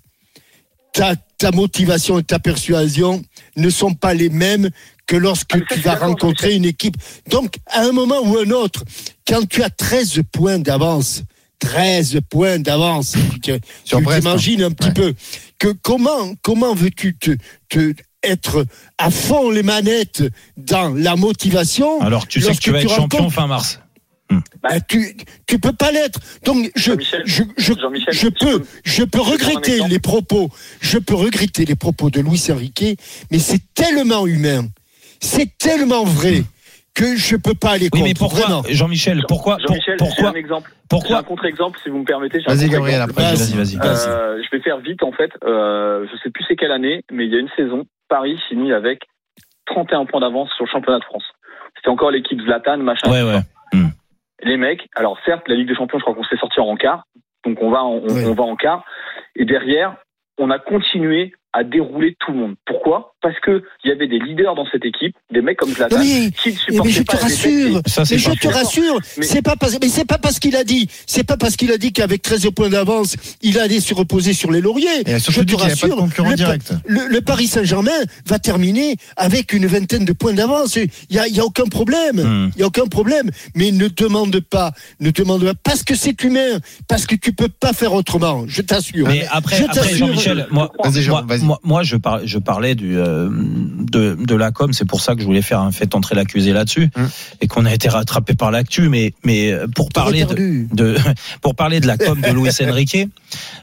[0.92, 3.22] ta, ta motivation et ta persuasion
[3.56, 4.70] ne sont pas les mêmes
[5.06, 6.96] que lorsque tu vas rencontrer une équipe.
[7.28, 8.84] Donc, à un moment ou un autre,
[9.26, 11.22] quand tu as 13 points d'avance,
[11.58, 13.52] 13 points d'avance, tu
[14.00, 15.14] Brest, t'imagines un petit peu
[15.58, 17.32] que comment, comment veux-tu te,
[17.68, 18.66] te être
[18.98, 20.22] à fond les manettes
[20.56, 23.80] dans la motivation Alors tu sais que tu vas être champion fin mars.
[24.62, 25.16] bah, tu,
[25.46, 26.20] tu peux pas l'être.
[26.44, 26.92] Donc je,
[27.24, 27.72] je, je,
[28.10, 32.98] je peux, je peux regretter les propos, je peux regretter les propos de Luis Enrique,
[33.30, 34.68] mais c'est tellement humain,
[35.20, 36.44] c'est tellement vrai
[36.98, 38.04] que je peux pas aller Oui, contre.
[38.04, 38.62] mais pourquoi.
[38.68, 40.70] Jean-Michel, pourquoi, pour- Jean-Michel, j'ai pourquoi, un exemple.
[40.88, 42.40] pourquoi J'ai un contre-exemple, si vous me permettez.
[42.46, 42.68] Vas-y.
[42.68, 43.22] Gabriel, après.
[43.22, 44.08] Vas-y, vas-y, vas-y.
[44.08, 45.30] Euh, je vais faire vite en fait.
[45.44, 48.72] Euh, je sais plus c'est quelle année, mais il y a une saison, Paris finit
[48.72, 49.00] avec
[49.66, 51.24] 31 points d'avance sur le championnat de France.
[51.76, 53.10] C'était encore l'équipe Zlatan, machin.
[53.10, 53.40] Ouais, ouais.
[54.44, 57.02] Les mecs, alors certes, la Ligue des Champions, je crois qu'on s'est sorti en quart,
[57.44, 58.24] donc on va, en- on, Ouais.
[58.26, 58.84] on va en quart.
[59.34, 59.96] Et derrière,
[60.38, 62.54] on a continué à dérouler tout le monde.
[62.66, 63.14] Pourquoi?
[63.22, 66.30] Parce que il y avait des leaders dans cette équipe, des mecs comme Zlatan, mais-
[66.30, 69.56] qui ne Mais, supportaient je te pas rassure, Ça, mais je te rassure, c'est pas
[69.56, 72.22] parce, mais c'est pas parce qu'il a dit, c'est pas parce qu'il a dit qu'avec
[72.22, 74.86] 13 points d'avance, il allait se reposer sur les lauriers.
[75.06, 76.72] Et a je te pas de rassure, le, direct.
[76.86, 77.90] le, le Paris Saint-Germain
[78.26, 80.76] va terminer avec une vingtaine de points d'avance.
[80.76, 82.50] Il y a, y a aucun problème, Hmm.
[82.56, 83.30] il y a aucun problème.
[83.56, 86.58] Mais ne demande pas, ne demande pas, parce que c'est humain,
[86.88, 88.44] parce que tu peux pas faire autrement.
[88.46, 89.08] Je t'assure.
[89.08, 90.06] Mais après, Je après t'assure.
[90.08, 91.24] Jean-Michel, moi, Vas-y, moi.
[91.42, 95.14] Moi, moi, je, par- je parlais du, euh, de, de la com, c'est pour ça
[95.14, 97.08] que je voulais faire un fait entrer l'accusé là-dessus, Hum.
[97.40, 100.96] et qu'on a été rattrapé par l'actu, mais, mais pour T'aurais parler de, de,
[101.42, 102.96] pour parler de la com de Luis Enrique,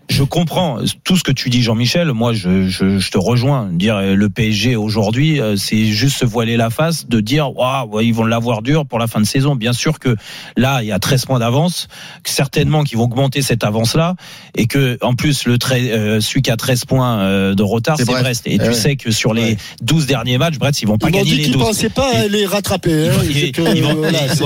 [0.09, 2.11] je comprends tout ce que tu dis, Jean-Michel.
[2.13, 3.69] Moi, je, je, je te rejoins.
[3.71, 8.01] Dire euh, le PSG aujourd'hui, euh, c'est juste se voiler la face de dire, waouh,
[8.01, 9.55] ils vont l'avoir dur pour la fin de saison.
[9.55, 10.15] Bien sûr que
[10.57, 11.87] là, il y a 13 points d'avance,
[12.23, 14.15] que certainement qu'ils vont augmenter cette avance-là,
[14.55, 18.05] et que en plus le trai- euh, celui qui a 13 points euh, retard, C'est
[18.05, 18.23] c'est Brest.
[18.23, 18.47] Brest.
[18.47, 21.13] Et Eh tu sais que sur les 12 derniers matchs, Brest, ils vont pas Ils
[21.13, 21.61] gagner dit les qu'ils 12.
[21.63, 23.09] pensaient pas les rattraper.
[23.23, 24.43] Ils- C'est ils vont- c'est- c'est.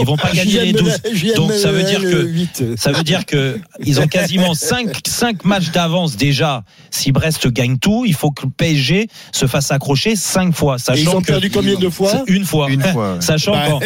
[0.00, 1.34] Ils pas gagner les JML, 12.
[1.34, 2.64] Donc ça veut dire que- 8.
[2.76, 6.64] Ça veut dire que ils ont quasiment 5, cinq matchs d'avance déjà.
[6.90, 10.76] Si Brest gagne tout, il faut que le PSG se fasse accrocher 5 fois.
[10.76, 12.70] Et Sachant ils ont que perdu combien de fois une fois.
[12.70, 13.16] Une fois.
[13.20, 13.78] Sachant Bah,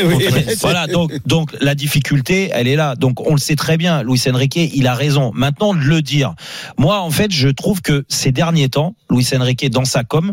[0.60, 4.20] voilà donc donc la difficulté elle est là donc on le sait très bien Luis
[4.30, 6.34] Enrique il a raison maintenant de le dire
[6.78, 10.32] moi en fait je trouve que ces derniers temps Luis Enrique dans sa com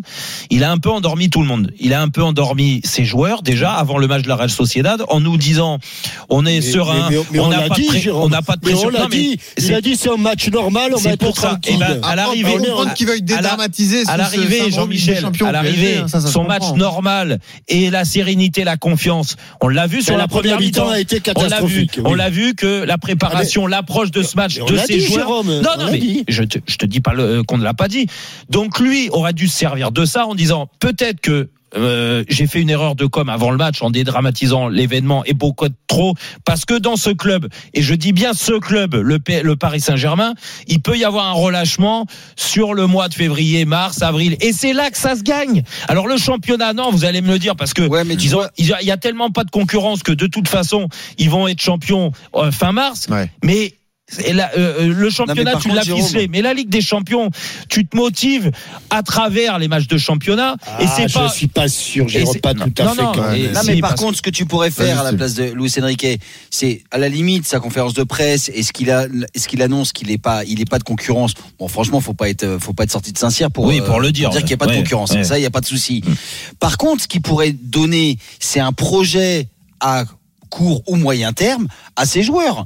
[0.52, 3.42] il a un peu endormi tout le monde il a un peu endormi ses joueurs
[3.42, 5.80] déjà avant le match de la Real Sociedad en nous disant
[6.30, 9.18] on est Mais- serein mais- mais on n'a pas, de pas pression on Non, mais
[9.18, 9.40] dit.
[9.58, 11.50] Il a dit c'est un match normal, on va être pour ça.
[11.50, 11.76] tranquille.
[11.78, 12.52] Eh ben, à l'arrivée,
[12.96, 13.24] qu'il veuille
[14.08, 19.36] à l'arrivée, Jean-Michel, à au l'arrivée, son match normal et la sérénité, la confiance.
[19.62, 21.48] On l'a vu sur la, la première mi-temps a été On l'a vu.
[21.48, 22.18] catastrophique, On oui.
[22.18, 25.20] l'a vu que la préparation, l'approche de ce match de dit, joueurs.
[25.20, 27.14] Jérôme, non, on non, mais je te, je te dis pas
[27.48, 27.93] qu'on ne l'a pas dit.
[28.50, 32.62] Donc lui aurait dû se servir de ça en disant peut-être que euh, j'ai fait
[32.62, 36.14] une erreur de com avant le match en dédramatisant l'événement et beaucoup trop
[36.46, 39.82] parce que dans ce club et je dis bien ce club le, P- le Paris
[39.82, 40.36] Saint-Germain
[40.68, 42.06] il peut y avoir un relâchement
[42.36, 45.64] sur le mois de février mars avril et c'est là que ça se gagne.
[45.88, 48.36] Alors le championnat non vous allez me le dire parce que Ouais, mais tu ils
[48.36, 50.48] ont- vois- il y a- il y a tellement pas de concurrence que de toute
[50.50, 53.08] façon ils vont être champions euh, fin mars.
[53.10, 53.32] Ouais.
[53.44, 53.74] mais
[54.26, 56.28] et là, euh, euh, le championnat, tu l'as ficelé.
[56.30, 57.30] Mais la Ligue des Champions,
[57.70, 58.52] tu te motives
[58.90, 60.56] à travers les matchs de championnat.
[60.80, 61.30] et Ah, c'est je pas.
[61.30, 63.02] suis pas sûr, Et Jérôme, c'est- pas non, tout à non, fait.
[63.04, 63.52] non, quand et- même.
[63.54, 65.72] Non, mais par contre, ce que tu pourrais faire à la c'est- place de Luis
[65.82, 66.06] Enrique,
[66.50, 69.92] c'est à la limite sa conférence de presse et ce qu'il a, ce qu'il annonce
[69.94, 71.34] qu'il est pas, il est pas de concurrence.
[71.60, 74.12] Bon, franchement, faut pas être, faut pas être sorti de Saint-Cyr pour, Oui, pour le
[74.12, 74.30] dire.
[74.32, 75.12] qu'il n'y a pas de concurrence.
[75.12, 75.24] ouais.
[75.24, 76.04] Ça, il y a pas de souci.
[76.60, 79.48] Par contre, ce qu'il pourrait donner, c'est un projet
[79.80, 80.06] à
[80.50, 82.66] court ou moyen terme à ses joueurs.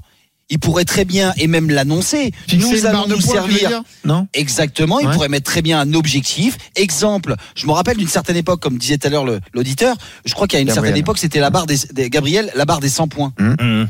[0.50, 5.28] Il pourrait très bien, et même l'annoncer, nous allons nous servir Non Exactement, il pourrait
[5.30, 6.58] mettre très bien un objectif.
[6.76, 10.48] Exemple, je me rappelle d'une certaine époque, comme disait tout à l'heure l'auditeur, je crois
[10.48, 10.84] qu'à une Gabriel.
[10.86, 13.34] certaine époque, c'était la barre des, des- Gabriel, la barre des 100 points.
[13.40, 13.86] Mmh.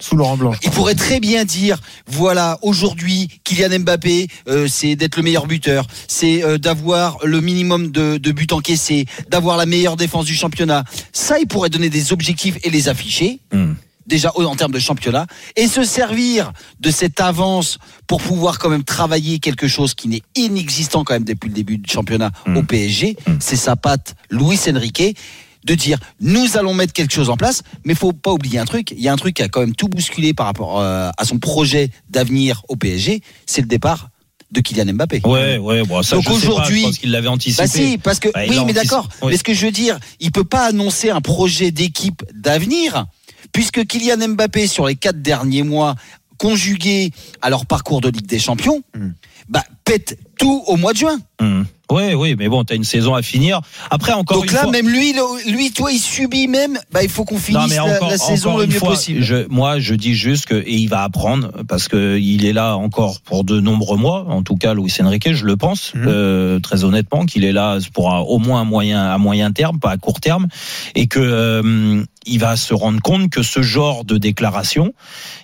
[0.00, 0.52] Sous Laurent Blanc.
[0.62, 5.86] Il pourrait très bien dire, voilà, aujourd'hui, Kylian Mbappé, euh, c'est d'être le meilleur buteur,
[6.08, 10.84] c'est euh, d'avoir le minimum de, de buts encaissés, d'avoir la meilleure défense du championnat.
[11.12, 13.40] Ça, il pourrait donner des objectifs et les afficher.
[13.52, 13.72] Mmh.
[14.06, 18.82] Déjà en termes de championnat et se servir de cette avance pour pouvoir quand même
[18.82, 22.56] travailler quelque chose qui n'est inexistant quand même depuis le début du championnat Mmh.
[22.56, 25.16] au PSG, c'est sa patte Luis Enrique.
[25.64, 28.92] de dire nous allons mettre quelque chose en place, mais faut pas oublier un truc.
[28.92, 31.24] Il y a un truc qui a quand même tout bousculé par rapport euh, à
[31.26, 34.08] son projet d'avenir au PSG, c'est le départ
[34.50, 35.20] de Kylian Mbappé.
[35.24, 37.62] Ouais, ouais, bon, ça, Donc aujourd'hui, je pense qu'il l'avait anticipé.
[37.62, 39.08] Bah si, parce que Bah, oui, mais d'accord.
[39.22, 39.32] Oui.
[39.32, 43.06] Mais ce que je veux dire, il peut pas annoncer un projet d'équipe d'avenir,
[43.52, 45.94] puisque Kylian Mbappé sur les quatre derniers mois,
[46.38, 47.12] conjugué
[47.42, 49.10] à leur parcours de Ligue des Champions, Hmm.
[49.50, 51.18] Bah pète tout au mois de juin.
[51.42, 51.66] Hum.
[51.90, 53.60] Oui, oui, mais bon, t'as une saison à finir.
[53.90, 54.70] Après, encore Donc une là, fois.
[54.70, 55.12] même lui,
[55.48, 56.78] lui, toi, il subit même.
[56.92, 59.20] Bah, il faut qu'on finisse Non, mais la, encore, la saison le mieux fois, possible.
[59.24, 62.76] Je, moi, je dis juste que et il va apprendre parce que il est là
[62.76, 64.24] encore pour de nombreux mois.
[64.28, 66.04] En tout cas, Luis Enrique, je le pense Mhm.
[66.06, 69.80] euh, très honnêtement qu'il est là pour un- au moins un moyen à moyen terme,
[69.80, 70.46] pas à court terme,
[70.94, 74.92] et que euh, il va se rendre compte que ce genre de déclaration,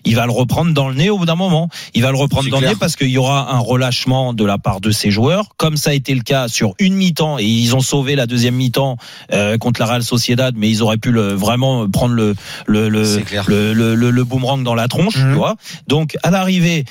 [0.05, 1.71] il va le reprendre dans le nez au bout d'un moment.
[1.95, 3.59] Il va le reprendre dans le nez parce qu'il y aura un
[3.97, 6.95] relâchement de la part de ses joueurs, comme ça a été le cas sur une
[6.95, 8.99] mi-temps et ils ont sauvé la deuxième mi-temps
[9.33, 12.35] euh, contre la Real Sociedad, mais ils auraient pu le, vraiment prendre le
[12.67, 13.45] le le, C'est clair.
[13.49, 15.31] le, le, le- le boomerang dans la tronche, Mhm.
[15.33, 15.57] tu vois.
[15.89, 16.85] Donc à l'arrivée,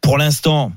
[0.00, 0.72] pour l'instant.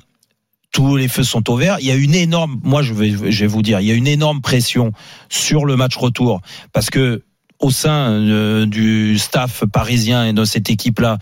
[0.74, 1.80] Tous les feux sont au vert.
[1.82, 3.94] Il y a une énorme, moi je vais, je vais vous dire, il y a
[3.94, 4.94] une énorme pression
[5.28, 6.40] sur le match retour
[6.72, 7.24] parce que
[7.62, 11.20] au sein euh, du staff parisien et de cette équipe-là,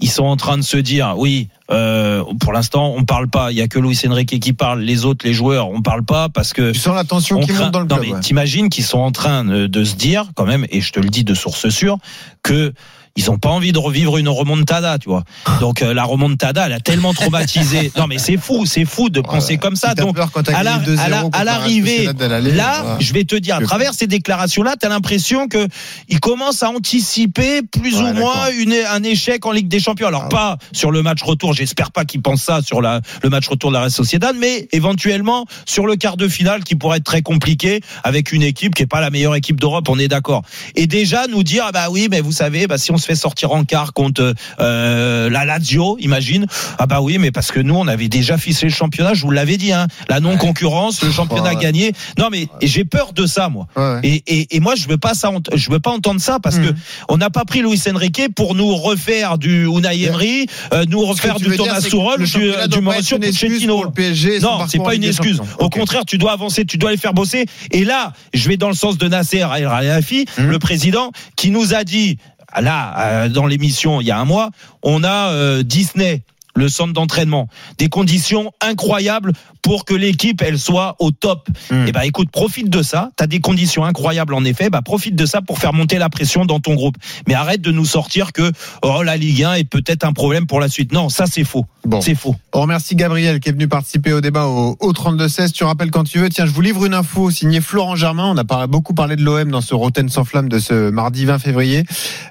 [0.00, 3.52] ils sont en train de se dire, oui, euh, pour l'instant, on parle pas.
[3.52, 4.80] Il y a que Luis Enrique qui parle.
[4.80, 7.48] Les autres, les joueurs, on parle pas parce que Tu sens la tension on qui
[7.52, 8.00] craint- monte dans le club.
[8.02, 8.20] mais ouais.
[8.20, 11.08] t'imagines qu'ils sont en train de, de se dire quand même, et je te le
[11.08, 11.98] dis de source sûre,
[12.42, 12.72] que
[13.16, 15.24] ils ont pas envie de revivre une remontada, tu vois.
[15.60, 17.92] Donc euh, la remontada, elle a tellement traumatisé.
[17.98, 19.90] non mais c'est fou, c'est fou de penser comme ça.
[19.90, 22.08] Si Donc à la- gagné 2-0 à la- la l'arrivée,
[22.54, 25.66] là, je vais te dire, à travers ces déclarations-là, t'as l'impression que
[26.08, 30.06] il commence à anticiper plus Ouais, ou moins une, un échec en Ligue des Champions.
[30.08, 33.28] Alors Ah pas sur le match retour, j'espère pas qu'il pense ça sur la, le
[33.30, 36.98] match retour de la Real Sociedad, mais éventuellement sur le quart de finale qui pourrait
[36.98, 40.08] être très compliqué avec une équipe qui est pas la meilleure équipe d'Europe, on est
[40.08, 40.42] d'accord.
[40.76, 43.14] Et déjà nous dire, ah bah oui, mais vous savez, bah si on se fait
[43.14, 46.46] sortir en quart contre euh, la Lazio, imagine,
[46.78, 49.30] ah bah oui, mais parce que nous on avait déjà ficelé le championnat, je vous
[49.30, 51.56] l'avais dit, hein, la non concurrence, le championnat Ouais.
[51.62, 51.92] gagné.
[52.18, 53.66] Non mais j'ai peur de ça moi.
[53.76, 54.00] Ouais.
[54.04, 56.62] Et, et, et moi, je veux pas ça, je veux pas entendre ça parce que
[56.68, 56.76] Mhm.
[57.08, 61.06] on n'a pas pris Luis Enrique pour nous refaire du Unai Emery, euh, nous que
[61.06, 61.84] refaire du Thomas que
[62.20, 63.74] le du, championnat du Mauricio Pochettino.
[63.74, 65.40] pour le PSG Non, c'est pas une excuse.
[65.58, 67.46] Au contraire, tu dois avancer, tu dois les faire bosser.
[67.72, 70.46] Et là, je vais dans le sens de Nasser El Khelaifi, Mhm.
[70.50, 72.18] le président, qui nous a dit
[72.60, 74.50] là euh, dans l'émission il y a un mois,
[74.82, 76.22] on a euh, Disney
[76.54, 77.48] le centre d'entraînement,
[77.78, 81.48] des conditions incroyables pour que l'équipe elle soit au top.
[81.70, 81.86] Mm.
[81.86, 83.10] Et ben écoute, profite de ça.
[83.16, 84.70] T'as des conditions incroyables en effet.
[84.70, 86.96] Bah profite de ça pour faire monter la pression dans ton groupe.
[87.26, 88.50] Mais arrête de nous sortir que
[88.82, 90.92] oh la Ligue 1 est peut-être un problème pour la suite.
[90.92, 91.66] Non, ça c'est faux.
[91.84, 92.00] Bon.
[92.00, 92.36] C'est faux.
[92.52, 95.52] On remercie Gabriel qui est venu participer au débat au, au 32-16.
[95.52, 96.28] Tu rappelles quand tu veux.
[96.28, 98.34] Tiens, je vous livre une info signée Florent Germain.
[98.34, 101.38] On a beaucoup parlé de l'OM dans ce Roten sans flamme de ce mardi 20
[101.38, 101.84] février.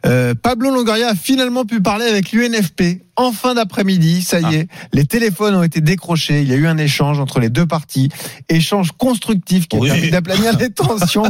[0.05, 4.21] Euh, Pablo Longoria a finalement pu parler avec l'UNFP en fin d'après-midi.
[4.21, 6.41] Ça y est, les téléphones ont été décrochés.
[6.41, 8.09] Il y a eu un échange entre les deux parties.
[8.49, 9.89] Échange constructif qui a Oui.
[9.89, 11.23] permis d'aplanir les tensions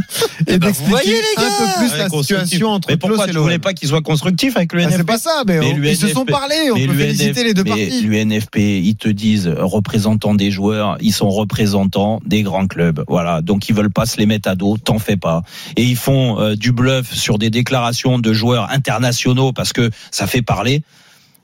[0.48, 3.32] et ben, vous voyez, d'expliquer un peu plus Ouais, la situation entre Mais pourquoi et
[3.32, 5.78] tu voulais pas qu'il soit constructif avec le Ah, NFP c'est pas ça, mais, on-
[5.84, 6.56] ils se sont parlé.
[6.72, 8.02] On peut féliciter les deux mais parties.
[8.04, 13.04] L'UNFP, ils te disent euh, représentants des joueurs, ils sont représentants des grands clubs.
[13.08, 15.42] Voilà, donc ils veulent pas se les mettre à dos, t'en fais pas.
[15.76, 20.28] Et ils font euh, du bluff sur des déclarations de joueurs internationaux parce que ça
[20.28, 20.84] fait parler.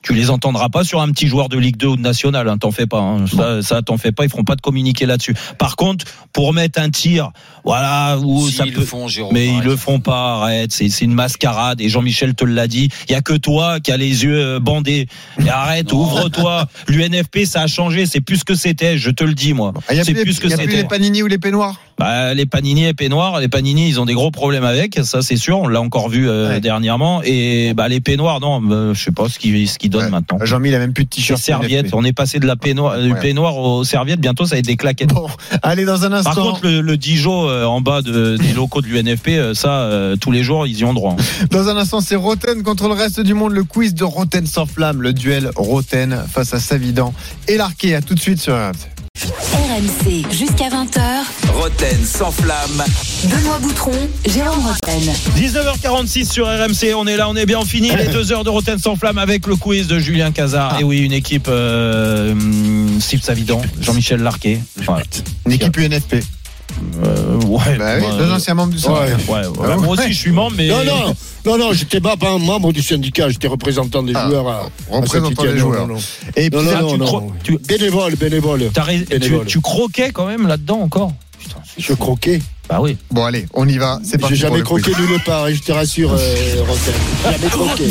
[0.07, 2.57] Tu les entendras pas sur un petit joueur de Ligue 2 ou de National, hein,
[2.57, 2.99] t'en fais pas.
[2.99, 3.25] hein.
[3.27, 4.23] Ça, ça t'en fais pas.
[4.23, 5.35] Ils feront pas de communiquer là-dessus.
[5.57, 7.31] Par contre, pour mettre un tir,
[7.65, 8.79] voilà, où Si, ça ils peut.
[8.79, 9.33] le font, Jérôme.
[9.33, 10.71] Mais ils le font pas, arrête.
[10.71, 11.81] C'est c'est une mascarade.
[11.81, 12.89] Et Jean-Michel te l'a dit.
[13.09, 15.07] Il y a que toi qui as les yeux euh, bandés.
[15.45, 15.99] Et arrête, Non.
[15.99, 16.67] ouvre-toi.
[16.87, 18.05] L'UNFP, ça a changé.
[18.05, 18.97] C'est plus ce que c'était.
[18.97, 19.73] Je te le dis, moi.
[19.89, 21.21] Ah, Il y a C'est plus, plus ce que il y a plus les panini
[21.21, 21.75] ou les peignoirs?
[21.97, 25.35] Bah, les Panini et Peignoirs, les Panini, ils ont des gros problèmes avec, ça c'est
[25.37, 26.59] sûr, on l'a encore vu euh, Ouais.
[26.59, 27.21] dernièrement.
[27.23, 30.09] Et bah les Peignoirs, non, bah, je sais pas ce qu'ils ce qu'ils donnent Ouais.
[30.11, 30.37] maintenant.
[30.43, 31.39] Jean-Mi, il a même plus de t-shirt.
[31.41, 34.65] serviettes, on est passé de la peignoir, du peignoir aux serviettes, bientôt ça va être
[34.67, 35.09] des claquettes.
[35.09, 35.27] Bon,
[35.63, 36.33] allez, dans un instant.
[36.35, 39.71] Par contre, le, le Dijon euh, en bas de, des locaux de l'UNFP, euh, ça,
[39.81, 41.15] euh, tous les jours, ils y ont droit.
[41.19, 41.45] hein.
[41.51, 44.65] Dans un instant, c'est Roten contre le reste du monde, le quiz de Roten sans
[44.67, 47.13] flamme, le duel Roten face à Savidan
[47.47, 47.95] et l'Arqué.
[47.95, 48.96] À tout de suite sur RMC.
[49.17, 51.01] RMC jusqu'à 20h.
[51.51, 52.83] Roten sans flamme.
[53.23, 53.91] Benoît Boutron,
[54.27, 55.13] Jérôme Roten.
[55.35, 57.89] 19h46 sur RMC, on est là, on est bien fini.
[57.95, 60.79] Les deux heures de Rotten sans flamme avec le quiz de Julien Cazard.
[60.79, 62.35] Et oui, une équipe euh,
[62.99, 64.59] Steve Savidan, Jean-Michel Larquet.
[64.85, 65.03] Voilà.
[65.47, 66.23] Une équipe UNFP.
[67.03, 69.31] Euh, ouais, Bah oui, ouais, deux anciens membres du ouais, syndicat.
[69.31, 69.75] ouais, ouais.
[69.77, 70.67] Moi aussi, je suis membre, mais.
[70.67, 71.15] Non, non,
[71.45, 74.47] non, non, j'étais pas, pas un membre du syndicat, j'étais représentant des Ah, joueurs.
[74.47, 75.87] À, représentant à des joueurs.
[75.87, 75.99] non, non.
[76.35, 77.05] Et Non, puis, non, ça, non, tu non.
[77.05, 78.69] cro- tu- Bénévole, bénévole.
[78.73, 79.45] Tu, Bénévole.
[79.45, 81.95] tu croquais quand même là-dedans encore Putain, Je fou.
[81.95, 82.41] croquais.
[82.69, 82.97] Bah oui.
[83.11, 83.99] Bon, allez, on y va.
[84.03, 84.35] C'est parti.
[84.35, 86.93] J'ai jamais croqué nulle part, hein, je te rassure, euh, Rotten.
[87.23, 87.83] Jamais croqué.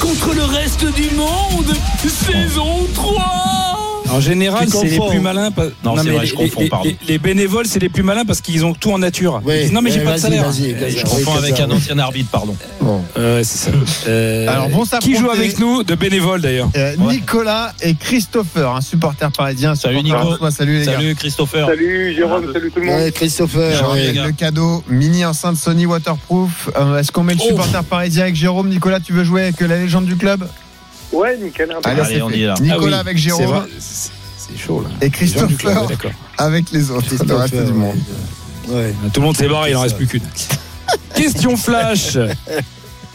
[0.00, 1.74] Contre le reste du monde,
[2.06, 3.73] saison 3
[4.14, 5.50] En général, c'est les plus malins.
[5.50, 6.88] pas- Non, mais vrai, les, je confonds, les- pardon.
[6.88, 9.40] les- les bénévoles, c'est les plus malins parce qu'ils ont tout en nature.
[9.44, 10.46] Disent, non, mais j'ai pas de salaire.
[10.48, 10.88] Euh.
[10.88, 12.56] Je confonds avec un ancien arbitre, pardon.
[12.80, 13.02] Bon.
[13.16, 13.76] Ouais, c'est ça.
[14.06, 18.80] Euh, Alors, vont qui joue avec nous de bénévoles d'ailleurs Euh, Nicolas et Christopher, un
[18.80, 19.74] supporter parisien.
[19.74, 20.28] Salut, supporter Nico.
[20.36, 20.92] François, Salut les gars.
[20.92, 21.66] Salut Christopher.
[21.66, 23.00] Salut Jérôme, salut tout le monde.
[23.00, 23.94] Ouais, Christopher.
[23.94, 26.70] Le cadeau mini enceinte Sony waterproof.
[26.76, 27.48] Euh, Est-ce qu'on met le Oh.
[27.48, 30.46] supporter parisien avec Jérôme Nicolas, tu veux jouer avec la légende du club?
[31.14, 31.74] Ouais, nickel.
[31.84, 32.38] Allez, on fait.
[32.38, 32.54] y est là.
[32.60, 34.90] Nicolas Ah oui, avec Jérôme C'est chaud là.
[35.00, 36.10] et ouais, d'accord.
[36.38, 37.96] avec les autres, le reste Christopher, du monde.
[38.68, 38.94] Ouais.
[39.12, 40.22] Tout le monde s'est barré, il en reste plus qu'une.
[41.14, 42.18] Question flash.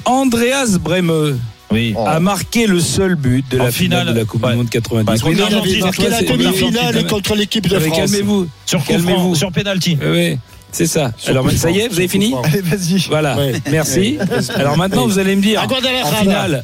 [0.06, 1.38] Andreas Bremeux
[1.72, 1.94] Oui.
[1.98, 2.06] Oh.
[2.08, 4.52] a marqué le seul but de En la finale, finale, de la Coupe ouais.
[4.52, 5.06] du Monde 90.
[5.06, 7.98] Bah, Oui, contre non, l'Argentine, il a Marqué la demi-finale contre l'équipe de France.
[7.98, 8.48] Calmez-vous.
[8.66, 9.98] Sur franc, sur penalty.
[10.02, 10.38] Oui,
[10.72, 11.12] c'est ça.
[11.18, 12.34] Sur Alors ça y est, vous avez fini.
[12.44, 13.06] Allez, vas-y.
[13.10, 13.54] Voilà, Ouais.
[13.72, 14.18] merci.
[14.20, 14.52] Ouais.
[14.56, 16.64] Alors maintenant, vous allez me dire, en finale,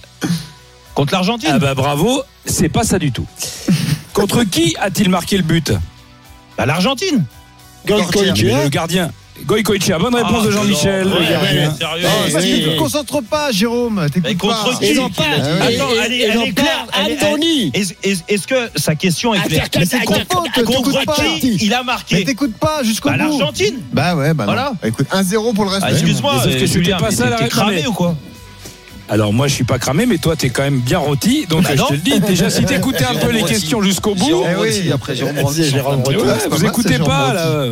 [0.96, 1.50] Contre l'Argentine.
[1.54, 3.26] ah bah bravo, c'est pas ça du tout.
[4.14, 5.74] Contre qui a-t-il marqué le but?
[6.58, 7.26] Bah, l'Argentine.
[7.88, 9.12] Le gardien.
[9.46, 10.00] Goicoechea.
[10.00, 11.08] Bonne réponse Ah, de Jean-Michel.
[11.08, 12.08] ouais, ouais, sérieux.
[12.28, 12.76] Eh, parce que oui, tu te oui.
[12.78, 14.00] concentres pas, Jérôme.
[14.02, 14.80] Mais T'écoutes contre pas.
[14.80, 16.88] qui Attends, et- elle est- elle j'en est claire.
[16.98, 17.70] Anthony.
[17.74, 20.14] Est-ce est-ce- est-ce que sa question est claire Attends, Mais c'est attends,
[20.66, 23.38] contre- qui il a Mais marqué t'écoutes pas jusqu'au Bah, bout.
[23.38, 23.76] l'Argentine.
[23.92, 24.54] Bah ouais, bah non.
[24.54, 24.72] Voilà.
[24.86, 26.02] Écoute, 1-0 pour le reste Ah, du monde.
[26.04, 28.16] Excuse-moi, Mais sauf que euh, c'était pas mais ça, t'es- la cramé ou quoi
[29.08, 31.70] Alors moi je suis pas cramé mais toi t'es quand même bien rôti donc Bah
[31.76, 33.54] je te le dis déjà si t'écoutais un peu les Rôti.
[33.54, 34.92] questions jusqu'au bout Jérôme Eh oui.
[34.92, 35.36] Après Jérôme.
[35.36, 35.54] C'est Ouais,
[36.40, 37.66] c'est vous mal, écoutez c'est Jérôme pas là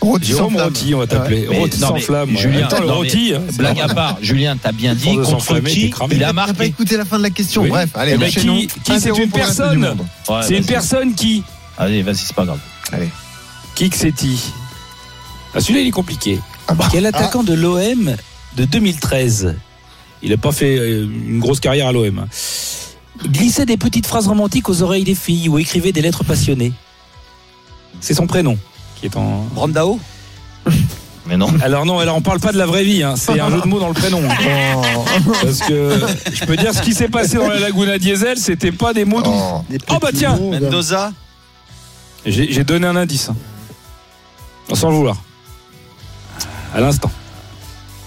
[0.00, 0.64] Rôti sans Jérôme flamme.
[0.68, 2.36] Rotti on va t'appeler sans flamme.
[2.36, 5.58] Julien, Attends, le non, mais Rotti hein, Blague à part, Julien, t'as bien dit contre
[5.60, 6.64] qui il a T'as pas marqué.
[6.66, 7.62] écouté la fin de la question.
[7.62, 7.68] Oui.
[7.68, 9.96] Bref, allez, Eh ben, qui, qui c'est 1-0 une personne?
[10.42, 11.42] C'est une personne qui?
[11.78, 12.58] Allez, vas-y, c'est pas grave.
[13.74, 14.38] Qui que c'est-il?
[15.54, 16.38] Ah, Celui-là il est compliqué.
[16.68, 16.88] Ah bah.
[16.90, 18.14] Quel attaquant de l'OM
[18.56, 19.54] de 2013
[20.22, 22.26] Il n'a pas fait euh, une grosse carrière à l'OM.
[23.26, 26.72] Glissait des petites phrases romantiques aux oreilles des filles ou écrivait des lettres passionnées.
[28.00, 28.56] C'est son prénom
[29.00, 29.44] qui est en.
[29.54, 29.98] Brandao
[31.26, 31.48] Mais non.
[31.62, 33.14] Alors non, alors on parle pas de la vraie vie, hein.
[33.16, 34.20] c'est un jeu de mots dans le prénom.
[35.42, 36.00] Parce que
[36.32, 39.22] je peux dire ce qui s'est passé dans la Laguna Diesel, c'était pas des mots
[39.22, 39.30] doux.
[39.32, 39.64] Oh.
[39.70, 40.36] Des Oh bah tiens.
[40.36, 41.12] Mendoza
[42.26, 43.28] J'ai donné un indice.
[43.28, 43.36] hein.
[44.74, 45.16] Sans le vouloir.
[46.74, 47.10] À l'instant.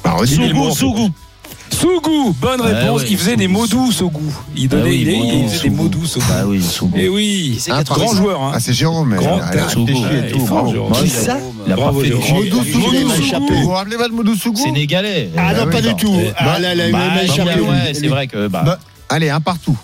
[0.04, 1.10] Bah, Sougou,
[1.72, 2.36] Sougou.
[2.40, 3.02] Bonne Ouais, réponse.
[3.02, 4.22] ouais, il faisait des mots doux, Sougou.
[4.56, 6.26] Il donnait, Ah oui, il, bon, il faisait des mots doux, Sougou.
[6.30, 6.98] Bah oui, Sougou.
[6.98, 8.42] Et oui, C'est Un grand joueur.
[8.42, 8.52] Hein.
[8.56, 9.10] Ah, c'est Jérôme.
[9.10, 10.38] mais Grand elle a Sougou, et tout.
[10.40, 10.90] il bravo.
[10.94, 11.38] Qui il ça
[11.68, 12.24] Il a pas Bravo, fait Jérôme.
[12.24, 13.12] grand- Modou Sougou.
[13.12, 13.48] Sougou.
[13.54, 15.30] Vous vous rappelez pas de Modou Sougou Sénégalais.
[15.38, 16.16] Ah non, oui, pas du tout.
[16.20, 17.52] Eh, Ah là, là, il Bah, m'a non, échappé.
[17.56, 18.48] mais ouais, c'est vrai que.
[18.48, 18.80] Bah, Bah,
[19.10, 19.78] Allez, un partout.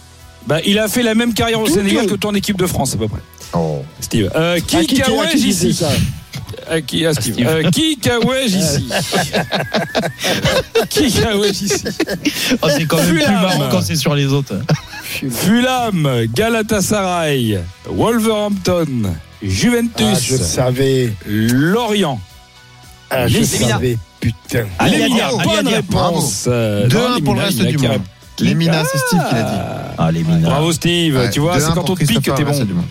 [0.48, 2.98] Bah, il a fait la même carrière au Sénégal que ton équipe de France, à
[2.98, 3.20] peu près.
[3.53, 3.84] Oh.
[3.99, 4.32] Steve.
[4.36, 4.95] Euh, Ah, qui
[5.36, 5.84] disait ici
[6.72, 7.34] ça Euh, qui, ah, Steve.
[7.34, 7.48] Steve.
[7.48, 8.89] Euh, qui Kawaj ici?
[10.89, 11.84] Qui Kawaj ici?
[12.61, 13.41] Oh, c'est quand même plus Fulham.
[13.41, 14.56] marrant quand c'est sur les autres.
[15.30, 21.14] Fulham, Galatasaray, Wolverhampton, Juventus, Ah, je savais.
[21.26, 22.19] Lorient.
[23.10, 23.68] Ah, je Lemina.
[23.69, 23.98] savais.
[24.19, 24.65] Putain.
[24.80, 25.38] Allez, Lemina, bravo.
[25.49, 26.45] bonne Allez, réponse.
[26.48, 28.02] Euh, 2-1 non, pour le Lemina, reste Lemina du monde.
[28.39, 29.95] Les Mina, c'est Steve qui l'a dit.
[29.99, 30.49] Ah, les mineurs.
[30.49, 32.64] Bravo Steve, Ouais, tu vois, 2-1 c'est quand pour on te pique que t'es bon.
[32.64, 32.85] du monde.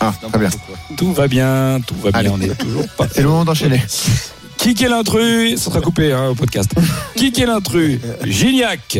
[0.00, 0.50] Ah, très bien.
[0.96, 3.06] Tout va bien, tout va bien, on est toujours pas.
[3.12, 3.82] C'est le moment d'enchaîner.
[4.56, 6.70] Qui est l'intrus Ça sera coupé hein, au podcast.
[7.14, 8.98] Qui est l'intrus Gignac,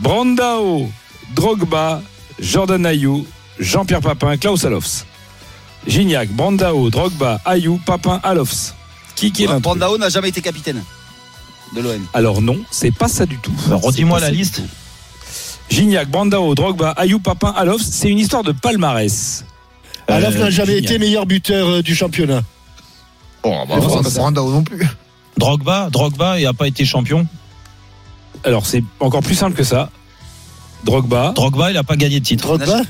[0.00, 0.90] Brandao,
[1.34, 2.02] Drogba,
[2.38, 3.26] Jordan Ayou,
[3.58, 5.04] Jean-Pierre Papin, Klaus Alofs.
[5.86, 8.74] Gignac, Brandao, Drogba, Ayou, Papin, Alofs.
[9.14, 10.82] Qui est l'intrus Brandao n'a jamais été capitaine
[11.74, 12.06] de l'OM.
[12.14, 13.52] Alors non, c'est pas ça du tout.
[13.68, 14.62] Bah, Redis-moi la liste.
[15.68, 19.44] Gignac, Brandao, Drogba, Ayou, Papin, Alofs, c'est une histoire de palmarès.
[20.08, 22.42] Alaf Euh, n'a jamais été meilleur buteur euh, du championnat.
[23.42, 24.20] Oh, bah, pas ça.
[24.20, 24.86] Brandao non plus.
[25.36, 27.26] Drogba, Drogba, il n'a pas été champion.
[28.44, 29.90] Alors c'est encore plus simple que ça.
[30.84, 31.32] Drogba.
[31.34, 32.46] Drogba, il n'a pas gagné de titre.
[32.56, 32.82] Drogba?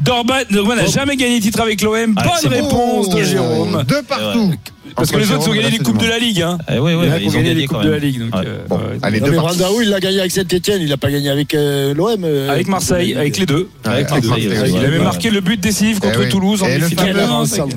[0.00, 2.14] Dorba, Drogba n'a jamais gagné de titre avec l'OM.
[2.16, 2.56] Ah, Bonne bon.
[2.56, 3.84] réponse de Oh, Jérôme.
[3.88, 4.52] Deux partout.
[4.94, 6.40] Parce que les autres ont gagné le les coupes de la Ligue.
[6.42, 6.58] Hein.
[6.72, 7.98] Eh oui, oui, bah, ils ont gagné gagné les coupes de la.
[7.98, 8.20] Ligue.
[8.20, 8.46] Donc, Ouais.
[8.46, 8.82] euh, Bon, ouais.
[9.02, 9.56] allez, Non, deux mais partout.
[9.58, 12.24] Brandao, il l'a gagné avec Saint-Etienne, il n'a pas gagné avec euh, l'OM.
[12.24, 13.68] euh, Avec Marseille, avec les deux.
[13.84, 16.28] Avec Avec Marseille, Marseille, ouais, Il avait marqué le but décisif contre Eh oui.
[16.30, 16.66] Toulouse en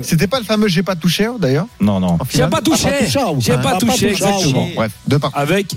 [0.02, 2.08] C'était pas le fameux J'ai pas touché d'ailleurs Non, non.
[2.14, 2.88] en J'ai finale pas touché.
[2.88, 4.68] Ah, touché, J'ai ah, pas touché, exactement.
[4.70, 5.40] ah, Bref, deux partout.
[5.40, 5.76] Avec,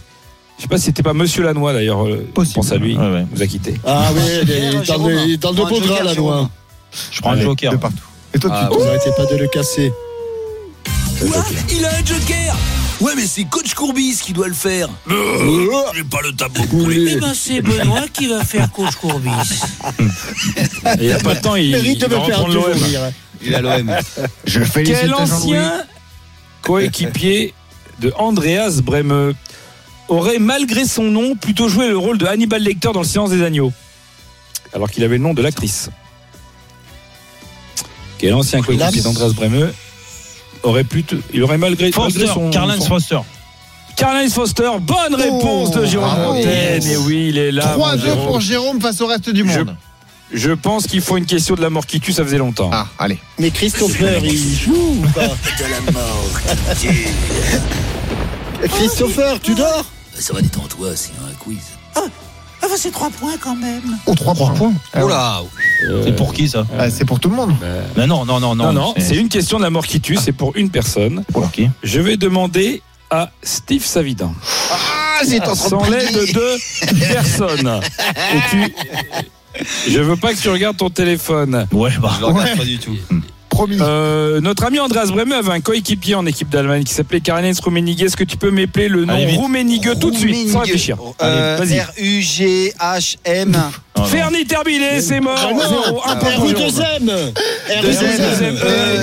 [0.58, 2.04] je sais pas si c'était pas Monsieur Lanois d'ailleurs.
[2.06, 2.54] euh, Je Possible.
[2.56, 2.96] pense à lui.
[2.96, 3.26] Ouais, ouais.
[3.30, 3.80] Il nous a quitté.
[3.86, 5.06] Ah oui, il est dans
[5.52, 6.16] le- de draps là, Jérôme.
[6.16, 6.50] loin.
[7.10, 7.72] Je prends un joker.
[7.72, 7.96] Deux partout.
[8.34, 9.92] Et toi, Ah, tu Vous n'arrêtez pas de le casser.
[11.20, 12.56] Quoi Il a un joker
[13.00, 14.88] Ouais, mais c'est coach Courbis qui doit le faire.
[15.10, 17.08] Euh, J'ai pas le tableau pour lui.
[17.12, 19.30] Eh ben, c'est Benoît qui va faire coach Courbis.
[19.98, 22.78] Et Il n'y a pas de temps, il, il de va me faire reprendre l'OM.
[23.42, 23.92] Il est à l'OM.
[24.44, 25.82] Je félicite Quel ancien
[26.62, 27.54] coéquipier
[28.00, 29.32] de Andreas Breme
[30.12, 33.42] aurait, malgré son nom, plutôt joué le rôle de Hannibal Lecter dans le Silence des
[33.42, 33.72] Agneaux,
[34.74, 35.90] alors qu'il avait le nom de l'actrice
[38.18, 39.02] Quel ancien coéquipier Laps.
[39.04, 39.72] d'Andreas Breme
[40.62, 43.18] aurait plutôt, il aurait malgré, Foster, malgré son son- Foster.
[43.96, 46.34] Karl-Heinz Foster, bonne réponse de Jérôme bravo.
[46.34, 46.86] Montaigne.
[46.86, 47.74] Et oui, il est là.
[47.76, 48.26] mon 3-2 Jérôme.
[48.26, 49.76] pour Jérôme face au reste du monde.
[50.32, 52.70] Je pense qu'il faut une question de la mort qui tue, ça faisait longtemps.
[52.72, 53.18] Ah, allez.
[53.38, 55.26] Mais Christopher, il joue ou pas
[55.58, 56.30] De la mort.
[56.80, 57.08] qui tue.
[58.68, 59.84] Christopher, tu dors?
[60.22, 61.58] Ça va détends-toi, c'est un quiz.
[61.96, 62.02] Ah,
[62.62, 63.98] ah bah, c'est trois points quand même.
[64.06, 64.72] Oh, 3 points.
[65.02, 65.42] Oh là
[66.04, 67.52] C'est pour qui ça Ah, c'est pour tout le monde.
[67.96, 68.72] Mais non, non, non, Non, non.
[68.72, 71.24] non, c'est une question de la mort qui tue, c'est pour une personne.
[71.32, 74.32] pour qui Je vais demander à Steve Savidan.
[74.70, 76.56] Ah, j'ai en Sans l'aide de deux
[77.12, 77.80] personnes.
[78.32, 78.74] Et tu.
[79.90, 81.66] Je veux pas que tu regardes ton téléphone.
[81.72, 82.12] Ouais, bah.
[82.14, 82.96] Je le regarde pas du tout.
[83.52, 83.76] Promis.
[83.80, 88.02] Euh, notre ami Andreas Breme avait un coéquipier en équipe d'Allemagne qui s'appelait Karl-Heinz Rummenigge.
[88.02, 89.14] Est-ce que tu peux m'épeler le nom.
[89.14, 91.58] Rummenigge tout de suite, sans réfléchir Euh.
[92.42, 93.56] R-U-G-H-M.
[94.02, 94.08] Non.
[94.08, 95.38] Fernie terminé, c'est mort.
[95.40, 96.64] Ah non, 0, 1 point R pour ou Jérôme.
[96.64, 99.02] deuxième R Deuxième, ou deuxième, euh,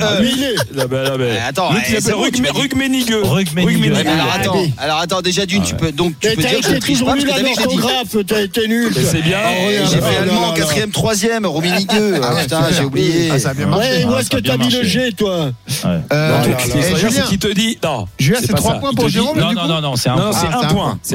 [0.00, 0.54] Ah, E.
[0.74, 1.14] bah, bah.
[1.18, 3.12] Mais attends, eh, c'est bon, tu Rugme- m'as dit- Rugmenigge.
[3.22, 3.66] Rugmenigge.
[3.66, 3.92] Rugmenigge.
[3.92, 6.48] Ouais, mais alors Ah, attends, alors attends, déjà d'une, tu peux donc tu peux t'as
[6.48, 7.38] dire que je triche pas nul parce
[8.12, 8.62] que t'as été
[9.10, 9.38] c'est bien.
[9.44, 10.56] Ah, ouais, J'ai ah, fait allemand là.
[10.56, 11.44] quatrième, troisième.
[11.46, 13.30] Ah Ah, ouais, putain, j'ai oublié.
[13.32, 13.88] Ah, ça a bien marché.
[13.88, 14.82] Ouais, où Ah, est-ce que t'as mis le.
[14.84, 15.50] G, toi
[15.84, 17.78] Euh, qui eh, c'est qu'il te dit.
[17.82, 18.06] Non.
[18.18, 18.78] Julien, c'est c'est pas 3 ça.
[18.78, 19.38] points pour Jérôme.
[19.38, 20.32] Non, non, non, c'est un point.
[20.32, 20.98] c'est Ah, un point.
[21.02, 21.08] Ce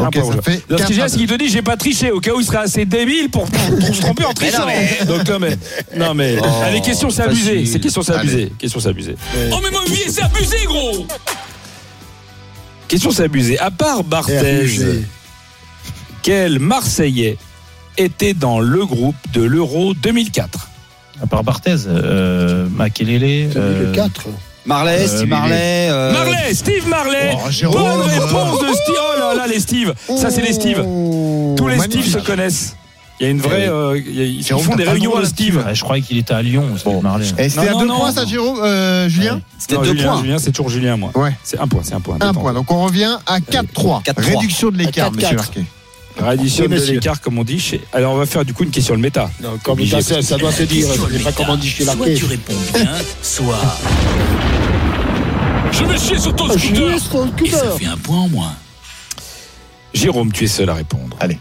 [1.10, 3.46] c'est qu'il te dit j'ai pas triché au cas où il serait assez débile pour,
[3.46, 4.66] pour se tromper en trichant.
[5.08, 5.58] Donc non mais
[5.96, 9.16] non mais Oh, allez question c'est abusé, c'est question c'est abusé, question c'est abusé.
[9.52, 11.06] Oh, mais mon billet, c'est abusé, gros
[12.88, 13.60] Question c'est abusé.
[13.60, 14.66] À part Barthez,
[16.22, 17.38] quel Marseillais
[17.98, 20.70] était dans le groupe de l'Euro 2004
[21.22, 23.50] À part Barthez, euh, Makelele.
[23.54, 24.28] T'as mis le euh, 4.
[24.68, 25.88] Marley, Euh, Steve Marley.
[25.90, 27.32] euh, Marley, Steve Marley.
[27.36, 27.82] Oh, Jérôme.
[27.82, 28.96] Bonne réponse de Steve.
[29.00, 30.84] Oh là là les Steve, ça c'est les Steve.
[30.86, 31.80] Oh, Tous les.
[31.80, 32.76] Steve se connaissent.
[33.20, 35.64] Il y a une vraie, euh, y a- ils Jérôme, font des réunions là-dessus, Steve.
[35.66, 37.26] Ah, je croyais qu'il était à Lyon, Steve Marley.
[37.40, 38.14] Et c'était à Non, 2 non, points, non.
[38.14, 40.22] ça, Jérôme, euh, Julien C'était deux Julien, points.
[40.22, 41.10] Julien, c'est toujours Julien moi.
[41.16, 41.32] Ouais.
[41.44, 42.18] C'est un point, c'est un point.
[42.20, 42.54] Un point.
[42.54, 44.04] Donc on revient à 4-3.
[44.04, 44.24] 4-3.
[44.24, 45.16] Réduction de l'écart, À 4-4.
[45.16, 45.64] monsieur Larquet.
[46.20, 47.60] Réduction Oui, de l'écart, comme on dit.
[47.60, 47.82] Chez...
[47.94, 49.30] Alors, on va faire du coup une question le méta.
[49.42, 50.88] Non, comme ça, ça, doit se dire.
[51.12, 52.14] Je sais pas comment on dit chez Soit Larquet.
[52.16, 52.88] tu réponds bien,
[53.24, 53.60] soit.
[55.78, 58.54] Je vais chier sur ton Ah, scooter Et ça fait un point en moins.
[59.94, 61.16] Jérôme, tu es seul à répondre.
[61.20, 61.40] Allez.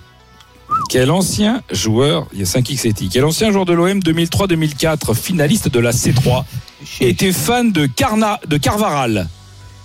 [0.91, 5.79] Quel ancien joueur, il y a 5x quel ancien joueur de l'OM 2003-2004, finaliste de
[5.81, 6.45] la C3,
[7.01, 9.29] était fan de, Carna, de Carvaral?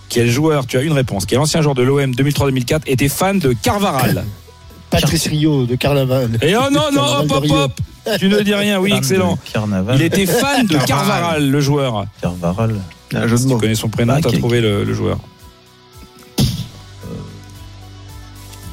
[0.10, 3.54] Quel joueur, tu as une réponse, quel ancien joueur de l'OM 2003-2004 était fan de
[3.54, 4.26] Carvaral?
[4.90, 6.38] Patrice Rio de Carnaval.
[6.42, 7.82] Et oh non, non, hop, hop, hop
[8.20, 9.38] Tu ne dis rien, oui, excellent.
[9.96, 11.50] Il était fan de Carvaral.
[11.50, 12.06] Le joueur.
[12.22, 12.76] Carvaral.
[13.14, 14.40] Un jeu de Si tu connais son prénom, Ah, tu as ok.
[14.40, 15.18] trouvé le, le joueur.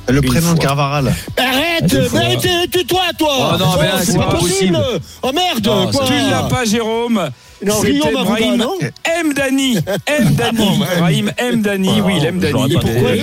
[0.09, 0.59] Le Une prénom de.
[0.59, 1.13] Carvaral.
[1.37, 2.21] Arrête Une fois.
[2.21, 5.01] Mais tais-toi, toi Oh non, mais là, c'est pas pas possible possible.
[5.23, 7.29] Oh merde Non, quoi Tu ne l'as pas, Jérôme
[7.67, 8.65] Non, C'était Brahim
[9.05, 9.33] M.
[9.35, 9.77] Dani
[10.07, 10.35] M.
[10.35, 11.61] Dani Brahim M.
[11.61, 12.53] Dani, oui, il aime Dani.
[12.53, 13.19] pas pourquoi trouvé,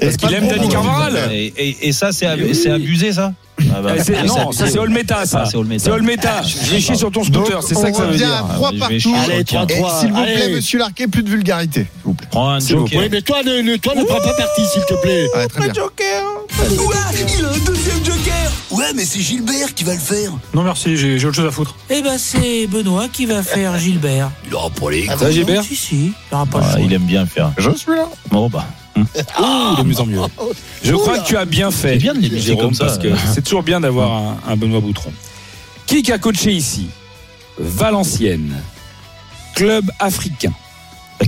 [0.00, 1.18] il aime Dani Carvaral.
[1.32, 3.32] Et, ça, c'est abusé, ça
[3.74, 5.42] Ah bah, Eh, c'est- c'est Non, ça c'est Olmeta, ça.
[5.44, 5.84] Ah, c'est Olmeta.
[5.84, 6.42] C'est Olmeta.
[6.42, 8.34] J'ai chié sur ton scooter, c'est ça que ça on veut revient dire.
[8.50, 8.98] à 3 Ah, je vais partout.
[9.00, 9.14] chier.
[9.32, 10.00] Allez, Et 3-3.
[10.00, 10.54] s'il vous plaît, Allez.
[10.54, 11.86] monsieur Larquet, plus de vulgarité.
[12.30, 13.00] Prends un joker.
[13.00, 15.26] Oui, mais toi, ne, toi, ne prends pas parti, s'il te plaît.
[15.34, 15.82] Ouais, très bien.
[15.82, 16.94] Ouais,
[17.38, 20.30] il a un deuxième joker Ouais, mais c'est Gilbert qui va le faire.
[20.54, 21.74] Non, merci, j'ai j'ai autre chose à foutre.
[21.90, 24.30] Eh ben, c'est Benoît qui va faire Gilbert.
[24.46, 26.80] Il aura pas les Ça va, Gilbert Si, si, il n'aura pas le Ah, choix.
[26.80, 27.52] il aime bien faire.
[27.56, 28.06] Je suis là.
[28.30, 28.66] Bon, bah.
[29.04, 30.20] De mieux en mieux.
[30.82, 31.92] Je crois que tu as bien fait.
[31.92, 32.86] C'est bien de l'éviter Jérôme, comme ça.
[32.86, 35.12] parce que c'est toujours bien d'avoir un, un Benoît Boutron.
[35.86, 36.86] Qui a coaché ici?
[37.58, 38.54] Valenciennes,
[39.54, 40.52] club africain.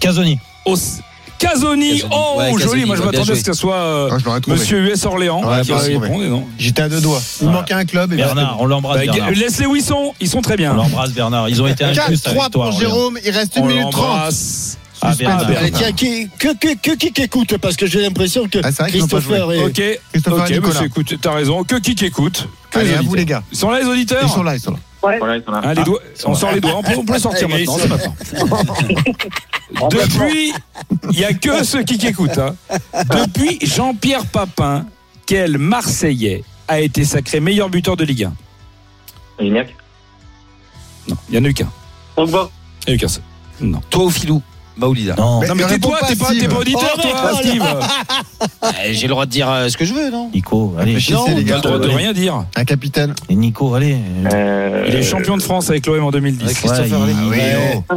[0.01, 0.39] Casoni.
[0.65, 0.99] Os-
[1.39, 4.39] Casoni, oh Ouais, joli, moi je m'attendais à ce que ce soit euh, Ah.
[4.47, 5.97] Monsieur US Orléans Ouais, qui trouvé.
[5.97, 6.43] répondre.
[6.59, 7.19] J'étais à deux doigts.
[7.41, 7.61] Il Voilà.
[7.61, 8.13] manquait un club.
[8.13, 9.31] et Bernard, on l'embrasse, Bah, Bernard.
[9.31, 10.75] Laisse-les où ils sont, ils sont très On bien.
[10.75, 11.49] l'embrasse, Bernard.
[11.49, 12.69] Ils ont été injustes 4-3 avec toi.
[12.71, 12.79] pour.
[12.79, 13.19] Jérôme.
[13.25, 14.33] Il reste 1 On minute 30.
[15.03, 15.17] L'embrasse.
[15.21, 15.45] Ah.
[15.45, 15.59] Bernard.
[15.59, 19.53] Allez, tiens, qui, que, que, que, qui qu'écoute Parce que j'ai l'impression que Ah, Christopher
[19.53, 19.63] est.
[19.65, 19.83] Ok,
[20.13, 20.69] Christopher ok, et Nicolas.
[20.73, 21.65] monsieur, écoute, t'as raison.
[21.65, 23.43] Que qui écoute Que Allez, à vous, les gars.
[23.53, 24.79] Ils sont là les auditeurs Ils sont là, ils sont là.
[25.03, 25.61] Voilà, ils sont là.
[25.65, 27.79] Ah, les doigts, on sort les doigts, on peut, on peut les sortir maintenant.
[29.91, 30.53] Depuis,
[31.11, 32.39] il n'y a que ceux qui écoutent.
[32.39, 32.55] hein.
[33.05, 34.85] Depuis Jean-Pierre Papin,
[35.27, 38.25] quel Marseillais a été sacré meilleur buteur de Ligue
[39.39, 39.75] 1 Lignac.
[41.09, 41.71] Non, il n'y en a eu qu'un.
[42.15, 42.51] Pogba.
[42.87, 43.23] Il n'y en a eu qu'un seul.
[43.63, 43.81] Non.
[43.89, 44.43] Toi au filou.
[44.81, 45.15] Maoulida.
[45.17, 45.41] Non.
[45.47, 47.63] Non, mais tais-toi, t'es pas, t'es pas auditeur, Oh, toi, Steve.
[48.85, 50.95] Eh, J'ai le droit de dire euh, ce que je veux, non Nico, allez.
[51.11, 52.45] Non, t'as le droit de rien dire.
[52.57, 53.15] Un capitaine.
[53.29, 53.97] Et Nico, allez.
[54.89, 56.47] Il est champion de France avec l'OM en 2010.
[56.47, 57.95] Ouais, Christopher il- oh.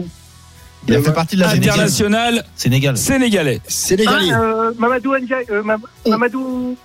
[0.90, 1.74] A fait partie de la Sénégal.
[1.76, 2.98] International Sénégal.
[2.98, 3.62] sénégalais.
[3.68, 4.32] Sénégalais.
[4.34, 6.76] Ah, euh, Mamadou Ndiaye, euh, Mam- Mamadou.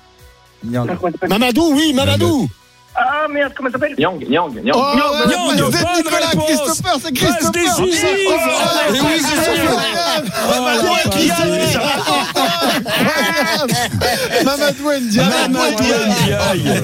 [0.74, 0.84] Ah,
[1.28, 2.48] Mamadou, oui, Mamadou.
[3.00, 4.74] Ah merde, comment il s'appelle Nyang, Nyang, Nyang.
[4.74, 6.44] Oh, Nyang, ouais, Nyang, vous bonne êtes Nicolas.
[6.46, 7.52] Christopher, c'est Passe Christopher.
[7.52, 8.06] décisive.
[8.28, 8.32] Oh,
[8.90, 10.28] Oh, et oui, c'est incroyable.
[10.48, 11.78] Mamadou Ndiaye.
[14.44, 15.28] Mamadou Ndiaye.
[15.28, 16.80] Mamadou Ndiaye.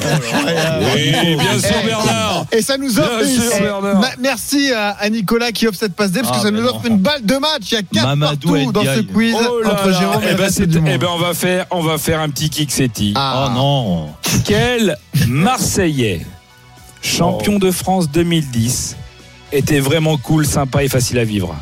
[0.94, 2.46] Oui, bien sûr, Bernard.
[2.52, 3.24] Et ça nous offre.
[3.24, 6.58] Sûr, et- merci à, Nicolas qui offre cette passe D parce Ah, que ça mais
[6.60, 6.76] nous non.
[6.76, 7.62] offre une balle de match.
[7.70, 9.98] Il y a 4 Mamadou partout dans ce quiz Oh là entre là.
[9.98, 10.36] Jérôme et Eh le
[10.66, 13.14] ben, eh ben, on va faire, on va faire un petit kick-setti.
[13.16, 14.08] Oh non.
[14.44, 14.96] Quel
[15.28, 16.03] Marseillais,
[17.02, 18.97] champion de France 2010,
[19.52, 21.55] était vraiment cool, sympa et facile à vivre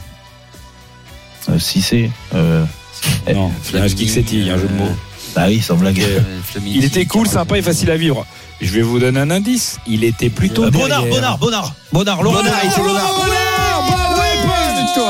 [1.48, 2.10] Euh, si c'est.
[2.35, 2.64] Euh,
[3.35, 4.93] Non, il y a un il y a un jeu de mots.
[5.35, 6.01] bah oui, sans blague.
[6.66, 8.24] Il était cool, sympa et facile à vivre.
[8.60, 9.78] Je vais vous donner un indice.
[9.89, 11.10] Il était plutôt Euh, Bonnard, derrière.
[11.10, 12.73] Bonnard, Bonnard, Bonnard, Laurent Bonnard, Bonnard.
[12.74, 13.14] c'est Bonnard.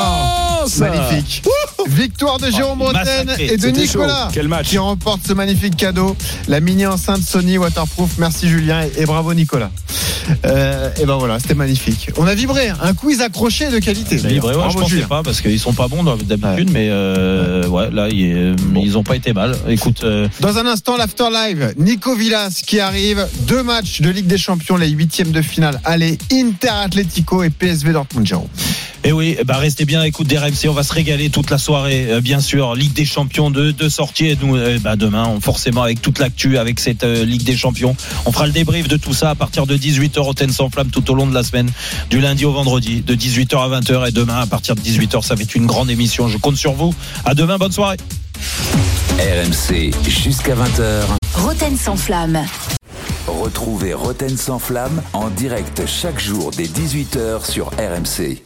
[0.07, 0.42] Bonne
[0.79, 1.43] Magnifique.
[1.89, 4.29] Victoire de Jérôme Oh, Bretagne et de Nicolas.
[4.33, 4.69] Quel match.
[4.69, 6.17] qui remporte ce magnifique cadeau,
[6.49, 8.19] la mini enceinte Sony Waterproof.
[8.19, 9.71] Merci Julien et, et bravo Nicolas.
[10.47, 12.11] Euh, et ben voilà, c'était magnifique.
[12.17, 14.17] On a vibré, un quiz accroché de qualité.
[14.17, 14.31] Ouais,
[14.71, 15.07] je pensais Julien.
[15.09, 19.17] pas parce qu'ils sont pas bons d'habitude, mais euh, ouais, là ils, ils ont pas
[19.17, 19.57] été mal.
[19.69, 23.27] Écoute, euh, Dans un instant, l'After Live, Nico Villas qui arrive.
[23.49, 25.81] Deux matchs de Ligue des Champions, les huitièmes de finale.
[25.85, 28.27] Allez, Inter Atlético et PSV Dortmund.
[28.27, 28.47] Jérôme.
[29.05, 32.07] Et oui, bah restez bien, écoute des RMC, on va se régaler toute la soirée,
[32.11, 32.75] euh, bien sûr.
[32.75, 36.19] Ligue des Champions de, de sortie, et nous, euh, bah demain, on- forcément avec toute
[36.19, 39.35] l'actu, avec cette euh, Ligue des Champions, on fera le débrief de tout ça à
[39.35, 41.71] partir de 18h au Ten sans flamme tout au long de la semaine,
[42.11, 45.35] du lundi au vendredi, de 18h à 20h, et demain à partir de 18h, ça
[45.35, 46.29] va être une grande émission.
[46.29, 46.95] Je compte sur vous.
[47.25, 47.97] À demain, bonne soirée.
[49.19, 51.03] RMC jusqu'à 20h.
[51.35, 52.41] Roten sans flamme.
[53.27, 58.43] Retrouvez Roten sans flamme en direct chaque jour dès 18h sur RMC.